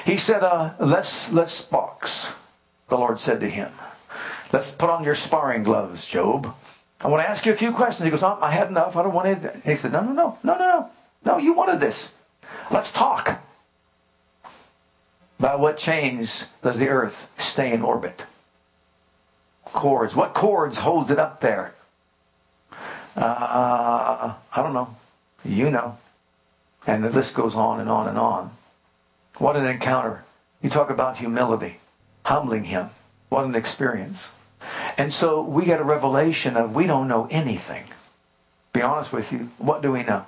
He 0.04 0.16
said, 0.18 0.42
uh, 0.42 0.74
let's, 0.78 1.32
let's 1.32 1.62
box, 1.62 2.32
the 2.88 2.96
Lord 2.96 3.18
said 3.18 3.40
to 3.40 3.48
him. 3.48 3.72
Let's 4.52 4.70
put 4.70 4.90
on 4.90 5.02
your 5.02 5.16
sparring 5.16 5.64
gloves, 5.64 6.06
Job. 6.06 6.54
I 7.00 7.08
want 7.08 7.22
to 7.24 7.28
ask 7.28 7.44
you 7.44 7.52
a 7.52 7.56
few 7.56 7.72
questions. 7.72 8.04
He 8.04 8.10
goes, 8.10 8.22
oh, 8.22 8.38
I 8.40 8.52
had 8.52 8.68
enough. 8.68 8.96
I 8.96 9.02
don't 9.02 9.12
want 9.12 9.44
it. 9.44 9.56
He 9.64 9.74
said, 9.74 9.92
no, 9.92 10.02
no, 10.02 10.12
no, 10.12 10.38
no, 10.44 10.58
no, 10.58 10.58
no. 10.58 10.90
No, 11.24 11.38
you 11.38 11.54
wanted 11.54 11.80
this. 11.80 12.14
Let's 12.70 12.92
talk. 12.92 13.40
By 15.46 15.54
what 15.54 15.76
chains 15.76 16.46
does 16.60 16.80
the 16.80 16.88
earth 16.88 17.30
stay 17.38 17.72
in 17.72 17.82
orbit? 17.82 18.24
Cords. 19.66 20.16
What 20.16 20.34
cords 20.34 20.78
holds 20.78 21.08
it 21.08 21.20
up 21.20 21.40
there? 21.40 21.72
Uh, 23.14 24.34
I 24.52 24.56
don't 24.56 24.74
know. 24.74 24.96
You 25.44 25.70
know. 25.70 25.98
And 26.84 27.04
the 27.04 27.10
list 27.10 27.32
goes 27.34 27.54
on 27.54 27.78
and 27.78 27.88
on 27.88 28.08
and 28.08 28.18
on. 28.18 28.50
What 29.38 29.54
an 29.54 29.66
encounter. 29.66 30.24
You 30.62 30.68
talk 30.68 30.90
about 30.90 31.18
humility, 31.18 31.78
humbling 32.24 32.64
him. 32.64 32.90
What 33.28 33.44
an 33.44 33.54
experience. 33.54 34.30
And 34.98 35.12
so 35.12 35.40
we 35.40 35.64
get 35.64 35.80
a 35.80 35.84
revelation 35.84 36.56
of 36.56 36.74
we 36.74 36.88
don't 36.88 37.06
know 37.06 37.28
anything. 37.30 37.84
Be 38.72 38.82
honest 38.82 39.12
with 39.12 39.30
you. 39.30 39.50
What 39.58 39.80
do 39.80 39.92
we 39.92 40.02
know? 40.02 40.26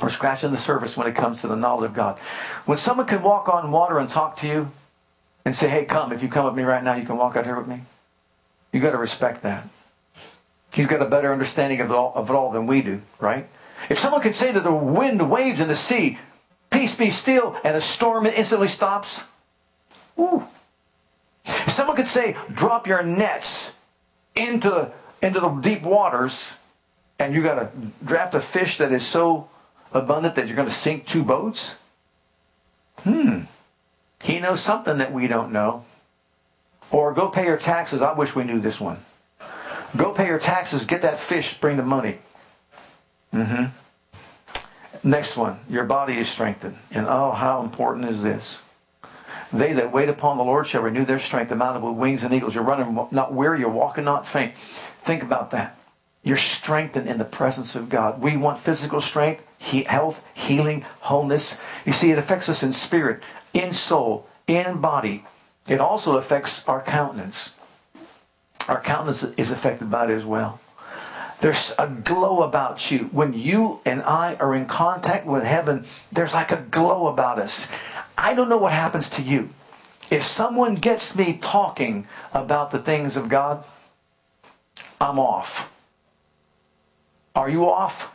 We're 0.00 0.10
scratching 0.10 0.50
the 0.50 0.58
surface 0.58 0.96
when 0.96 1.06
it 1.06 1.14
comes 1.14 1.40
to 1.40 1.48
the 1.48 1.56
knowledge 1.56 1.90
of 1.90 1.94
God. 1.94 2.18
When 2.66 2.78
someone 2.78 3.06
can 3.06 3.22
walk 3.22 3.48
on 3.48 3.70
water 3.70 3.98
and 3.98 4.08
talk 4.08 4.36
to 4.38 4.46
you 4.46 4.70
and 5.44 5.56
say, 5.56 5.68
hey, 5.68 5.84
come, 5.84 6.12
if 6.12 6.22
you 6.22 6.28
come 6.28 6.44
with 6.44 6.54
me 6.54 6.62
right 6.62 6.82
now, 6.82 6.94
you 6.94 7.04
can 7.04 7.16
walk 7.16 7.36
out 7.36 7.44
here 7.44 7.56
with 7.56 7.66
me. 7.66 7.82
You 8.72 8.80
got 8.80 8.92
to 8.92 8.98
respect 8.98 9.42
that. 9.42 9.66
He's 10.72 10.86
got 10.86 11.00
a 11.00 11.06
better 11.06 11.32
understanding 11.32 11.80
of 11.80 11.90
it, 11.90 11.94
all, 11.94 12.12
of 12.14 12.28
it 12.28 12.32
all 12.34 12.50
than 12.50 12.66
we 12.66 12.82
do, 12.82 13.00
right? 13.18 13.48
If 13.88 13.98
someone 13.98 14.20
can 14.20 14.34
say 14.34 14.52
that 14.52 14.64
the 14.64 14.72
wind, 14.72 15.30
waves, 15.30 15.60
and 15.60 15.70
the 15.70 15.74
sea, 15.74 16.18
peace 16.70 16.94
be 16.94 17.10
still, 17.10 17.56
and 17.64 17.76
a 17.76 17.80
storm 17.80 18.26
instantly 18.26 18.68
stops, 18.68 19.24
ooh. 20.18 20.46
If 21.44 21.70
someone 21.70 21.96
could 21.96 22.08
say, 22.08 22.36
drop 22.52 22.86
your 22.86 23.02
nets 23.02 23.72
into 24.34 24.68
the, 24.68 24.92
into 25.22 25.40
the 25.40 25.48
deep 25.48 25.82
waters, 25.82 26.56
and 27.18 27.34
you 27.34 27.42
got 27.42 27.54
to 27.54 27.70
draft 28.04 28.34
a 28.34 28.40
fish 28.40 28.78
that 28.78 28.92
is 28.92 29.06
so 29.06 29.48
abundant 29.92 30.34
that 30.34 30.46
you're 30.46 30.56
going 30.56 30.68
to 30.68 30.74
sink 30.74 31.06
two 31.06 31.22
boats? 31.22 31.76
Hmm. 33.00 33.42
He 34.22 34.40
knows 34.40 34.60
something 34.60 34.98
that 34.98 35.12
we 35.12 35.26
don't 35.26 35.52
know. 35.52 35.84
Or 36.90 37.12
go 37.12 37.28
pay 37.28 37.44
your 37.44 37.58
taxes. 37.58 38.02
I 38.02 38.12
wish 38.12 38.34
we 38.34 38.44
knew 38.44 38.60
this 38.60 38.80
one. 38.80 38.98
Go 39.96 40.12
pay 40.12 40.26
your 40.26 40.38
taxes, 40.38 40.84
get 40.84 41.02
that 41.02 41.18
fish, 41.18 41.58
bring 41.58 41.76
the 41.76 41.82
money. 41.82 42.18
Mm-hmm. 43.32 45.08
Next 45.08 45.36
one. 45.36 45.60
Your 45.68 45.84
body 45.84 46.18
is 46.18 46.28
strengthened. 46.28 46.76
And 46.90 47.06
oh, 47.08 47.32
how 47.32 47.62
important 47.62 48.08
is 48.08 48.22
this? 48.22 48.62
They 49.52 49.72
that 49.74 49.92
wait 49.92 50.10
upon 50.10 50.36
the 50.36 50.44
Lord 50.44 50.66
shall 50.66 50.82
renew 50.82 51.06
their 51.06 51.18
strength, 51.18 51.48
the 51.48 51.56
mountain 51.56 51.82
with 51.82 51.94
wings 51.94 52.22
and 52.22 52.34
eagles. 52.34 52.54
You're 52.54 52.64
running 52.64 53.08
not 53.10 53.32
weary, 53.32 53.60
you're 53.60 53.70
walking 53.70 54.04
not 54.04 54.26
faint. 54.26 54.54
Think 55.02 55.22
about 55.22 55.52
that. 55.52 55.77
You're 56.22 56.36
strengthened 56.36 57.08
in 57.08 57.18
the 57.18 57.24
presence 57.24 57.74
of 57.74 57.88
God. 57.88 58.20
We 58.20 58.36
want 58.36 58.58
physical 58.58 59.00
strength, 59.00 59.42
he, 59.56 59.84
health, 59.84 60.22
healing, 60.34 60.84
wholeness. 61.00 61.56
You 61.86 61.92
see, 61.92 62.10
it 62.10 62.18
affects 62.18 62.48
us 62.48 62.62
in 62.62 62.72
spirit. 62.72 63.22
in 63.54 63.72
soul, 63.72 64.26
in 64.46 64.80
body. 64.80 65.24
It 65.66 65.80
also 65.80 66.16
affects 66.16 66.66
our 66.68 66.82
countenance. 66.82 67.54
Our 68.68 68.80
countenance 68.80 69.22
is 69.22 69.50
affected 69.50 69.90
by 69.90 70.04
it 70.04 70.10
as 70.10 70.24
well. 70.24 70.60
There's 71.40 71.72
a 71.78 71.86
glow 71.86 72.42
about 72.42 72.90
you. 72.90 73.08
When 73.12 73.32
you 73.32 73.80
and 73.84 74.02
I 74.02 74.34
are 74.36 74.54
in 74.54 74.66
contact 74.66 75.24
with 75.24 75.44
heaven, 75.44 75.86
there's 76.10 76.34
like 76.34 76.50
a 76.50 76.56
glow 76.70 77.06
about 77.06 77.38
us. 77.38 77.68
I 78.16 78.34
don't 78.34 78.48
know 78.48 78.58
what 78.58 78.72
happens 78.72 79.08
to 79.10 79.22
you. 79.22 79.50
If 80.10 80.24
someone 80.24 80.74
gets 80.74 81.14
me 81.14 81.38
talking 81.40 82.06
about 82.32 82.70
the 82.70 82.78
things 82.78 83.16
of 83.16 83.28
God, 83.28 83.64
I'm 85.00 85.18
off. 85.18 85.70
Are 87.34 87.48
you 87.48 87.70
off? 87.70 88.14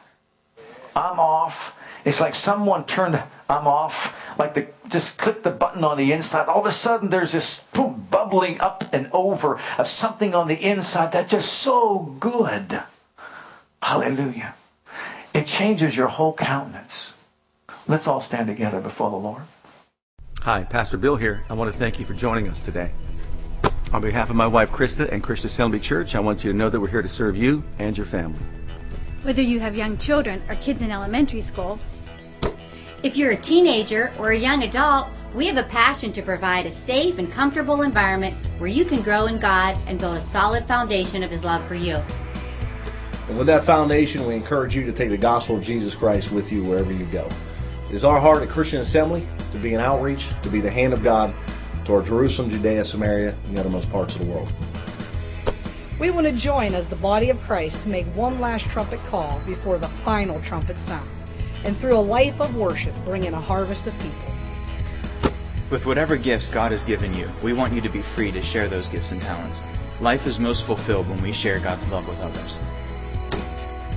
I'm 0.95 1.19
off. 1.19 1.75
It's 2.05 2.19
like 2.19 2.35
someone 2.35 2.85
turned 2.85 3.21
I'm 3.49 3.67
off. 3.67 4.19
Like 4.37 4.53
the 4.53 4.67
just 4.87 5.17
click 5.17 5.43
the 5.43 5.51
button 5.51 5.83
on 5.83 5.97
the 5.97 6.11
inside. 6.11 6.47
All 6.47 6.61
of 6.61 6.65
a 6.65 6.71
sudden 6.71 7.09
there's 7.09 7.31
this 7.31 7.63
boom, 7.73 8.07
bubbling 8.09 8.59
up 8.59 8.83
and 8.91 9.09
over 9.11 9.59
of 9.77 9.87
something 9.87 10.33
on 10.33 10.47
the 10.47 10.61
inside 10.61 11.11
that's 11.11 11.31
just 11.31 11.53
so 11.53 12.15
good. 12.19 12.81
Hallelujah. 13.81 14.55
It 15.33 15.47
changes 15.47 15.97
your 15.97 16.07
whole 16.07 16.33
countenance. 16.33 17.13
Let's 17.87 18.07
all 18.07 18.21
stand 18.21 18.47
together 18.47 18.79
before 18.79 19.09
the 19.09 19.17
Lord. 19.17 19.43
Hi, 20.41 20.63
Pastor 20.63 20.97
Bill 20.97 21.15
here. 21.15 21.43
I 21.49 21.53
want 21.53 21.71
to 21.71 21.77
thank 21.77 21.99
you 21.99 22.05
for 22.05 22.13
joining 22.13 22.47
us 22.49 22.65
today. 22.65 22.91
On 23.91 24.01
behalf 24.01 24.29
of 24.29 24.35
my 24.35 24.47
wife 24.47 24.71
Krista 24.71 25.11
and 25.11 25.21
Christian 25.21 25.47
Assembly 25.47 25.79
Church, 25.79 26.15
I 26.15 26.19
want 26.19 26.43
you 26.43 26.51
to 26.51 26.57
know 26.57 26.69
that 26.69 26.79
we're 26.79 26.87
here 26.87 27.01
to 27.01 27.07
serve 27.07 27.37
you 27.37 27.63
and 27.77 27.95
your 27.95 28.07
family. 28.07 28.41
Whether 29.23 29.41
you 29.41 29.61
have 29.61 29.73
young 29.73 29.97
children 29.99 30.43
or 30.49 30.55
kids 30.55 30.81
in 30.81 30.91
elementary 30.91 31.39
school, 31.39 31.79
if 33.03 33.15
you're 33.15 33.31
a 33.31 33.37
teenager 33.37 34.11
or 34.19 34.31
a 34.31 34.37
young 34.37 34.63
adult, 34.63 35.07
we 35.33 35.47
have 35.47 35.55
a 35.55 35.63
passion 35.63 36.11
to 36.11 36.21
provide 36.21 36.65
a 36.65 36.71
safe 36.71 37.17
and 37.19 37.31
comfortable 37.31 37.83
environment 37.83 38.35
where 38.57 38.69
you 38.69 38.83
can 38.83 39.01
grow 39.01 39.27
in 39.27 39.39
God 39.39 39.79
and 39.87 39.97
build 39.97 40.17
a 40.17 40.21
solid 40.21 40.67
foundation 40.67 41.23
of 41.23 41.31
His 41.31 41.45
love 41.45 41.65
for 41.69 41.75
you. 41.75 41.95
And 43.29 43.37
with 43.37 43.47
that 43.47 43.63
foundation, 43.63 44.27
we 44.27 44.35
encourage 44.35 44.75
you 44.75 44.83
to 44.85 44.91
take 44.91 45.09
the 45.09 45.17
gospel 45.17 45.55
of 45.55 45.63
Jesus 45.63 45.95
Christ 45.95 46.33
with 46.33 46.51
you 46.51 46.65
wherever 46.65 46.91
you 46.91 47.05
go. 47.05 47.29
It 47.89 47.95
is 47.95 48.03
our 48.03 48.19
heart 48.19 48.43
at 48.43 48.49
Christian 48.49 48.81
Assembly 48.81 49.25
to 49.53 49.57
be 49.57 49.73
an 49.73 49.79
outreach, 49.79 50.27
to 50.41 50.49
be 50.49 50.59
the 50.59 50.69
hand 50.69 50.91
of 50.91 51.01
God 51.01 51.33
toward 51.85 52.07
Jerusalem, 52.07 52.49
Judea, 52.49 52.83
Samaria, 52.83 53.37
and 53.45 53.55
the 53.55 53.61
uttermost 53.61 53.89
parts 53.89 54.15
of 54.15 54.19
the 54.19 54.27
world. 54.27 54.51
We 55.99 56.09
want 56.09 56.25
to 56.25 56.33
join 56.33 56.73
as 56.73 56.87
the 56.87 56.95
body 56.95 57.29
of 57.29 57.39
Christ 57.43 57.83
to 57.83 57.89
make 57.89 58.07
one 58.07 58.39
last 58.39 58.65
trumpet 58.65 59.03
call 59.03 59.39
before 59.45 59.77
the 59.77 59.87
final 59.87 60.41
trumpet 60.41 60.79
sound, 60.79 61.07
and 61.63 61.77
through 61.77 61.95
a 61.95 62.01
life 62.01 62.41
of 62.41 62.55
worship, 62.55 62.95
bring 63.05 63.25
in 63.25 63.33
a 63.35 63.39
harvest 63.39 63.85
of 63.85 63.93
people. 63.99 64.33
With 65.69 65.85
whatever 65.85 66.17
gifts 66.17 66.49
God 66.49 66.71
has 66.71 66.83
given 66.83 67.13
you, 67.13 67.29
we 67.43 67.53
want 67.53 67.73
you 67.73 67.81
to 67.81 67.89
be 67.89 68.01
free 68.01 68.31
to 68.31 68.41
share 68.41 68.67
those 68.67 68.89
gifts 68.89 69.11
and 69.11 69.21
talents. 69.21 69.61
Life 69.99 70.25
is 70.25 70.39
most 70.39 70.65
fulfilled 70.65 71.07
when 71.07 71.21
we 71.21 71.31
share 71.31 71.59
God's 71.59 71.87
love 71.87 72.07
with 72.07 72.19
others. 72.21 72.57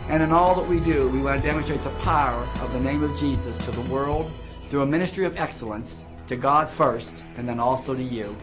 And 0.08 0.22
in 0.22 0.32
all 0.32 0.54
that 0.54 0.68
we 0.68 0.80
do, 0.80 1.08
we 1.08 1.20
want 1.20 1.40
to 1.40 1.46
demonstrate 1.46 1.80
the 1.80 1.90
power 2.00 2.46
of 2.60 2.74
the 2.74 2.80
name 2.80 3.02
of 3.02 3.18
Jesus 3.18 3.56
to 3.64 3.70
the 3.70 3.90
world 3.90 4.30
through 4.68 4.82
a 4.82 4.86
ministry 4.86 5.24
of 5.24 5.38
excellence 5.38 6.04
to 6.26 6.36
God 6.36 6.68
first 6.68 7.24
and 7.38 7.48
then 7.48 7.58
also 7.58 7.94
to 7.94 8.02
you. 8.02 8.36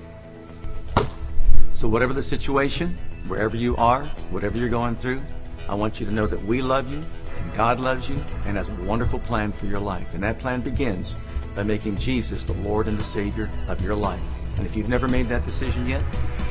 So, 1.72 1.88
whatever 1.88 2.14
the 2.14 2.24
situation, 2.24 2.98
wherever 3.28 3.56
you 3.56 3.76
are, 3.78 4.06
whatever 4.32 4.58
you're 4.58 4.70
going 4.70 4.96
through, 4.96 5.22
I 5.68 5.76
want 5.76 6.00
you 6.00 6.06
to 6.06 6.12
know 6.12 6.28
that 6.28 6.44
we 6.44 6.62
love 6.62 6.92
you 6.92 7.06
and 7.38 7.54
God 7.54 7.80
loves 7.80 8.10
you 8.10 8.24
and 8.46 8.58
has 8.58 8.70
a 8.70 8.76
wonderful 8.76 9.20
plan 9.20 9.52
for 9.52 9.66
your 9.66 9.80
life. 9.80 10.14
And 10.14 10.24
that 10.24 10.40
plan 10.40 10.62
begins 10.62 11.18
by 11.56 11.64
making 11.64 11.98
Jesus 11.98 12.44
the 12.44 12.54
Lord 12.54 12.88
and 12.88 12.98
the 12.98 13.04
Savior 13.04 13.50
of 13.68 13.82
your 13.82 13.96
life. 13.96 14.20
And 14.58 14.66
if 14.66 14.76
you've 14.76 14.90
never 14.90 15.08
made 15.08 15.30
that 15.30 15.46
decision 15.46 15.88
yet, 15.88 16.04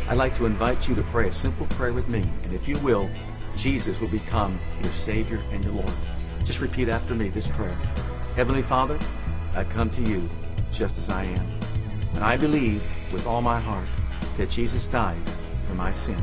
I'd 0.08 0.16
like 0.16 0.36
to 0.36 0.46
invite 0.46 0.88
you 0.88 0.94
to 0.94 1.02
pray 1.02 1.28
a 1.28 1.32
simple 1.32 1.66
prayer 1.66 1.92
with 1.92 2.08
me. 2.08 2.22
And 2.42 2.52
if 2.52 2.66
you 2.68 2.78
will, 2.78 3.10
Jesus 3.56 4.00
will 4.00 4.10
become 4.10 4.58
your 4.82 4.92
Savior 4.92 5.42
and 5.52 5.62
your 5.64 5.74
Lord. 5.74 5.92
Just 6.44 6.60
repeat 6.60 6.88
after 6.88 7.14
me 7.14 7.28
this 7.28 7.48
prayer 7.48 7.76
Heavenly 8.34 8.62
Father, 8.62 8.98
I 9.54 9.64
come 9.64 9.90
to 9.90 10.02
you 10.02 10.28
just 10.72 10.98
as 10.98 11.10
I 11.10 11.24
am. 11.24 11.60
And 12.14 12.24
I 12.24 12.36
believe 12.36 12.82
with 13.12 13.26
all 13.26 13.42
my 13.42 13.60
heart 13.60 13.88
that 14.38 14.48
Jesus 14.48 14.86
died 14.86 15.20
for 15.66 15.74
my 15.74 15.90
sins 15.90 16.22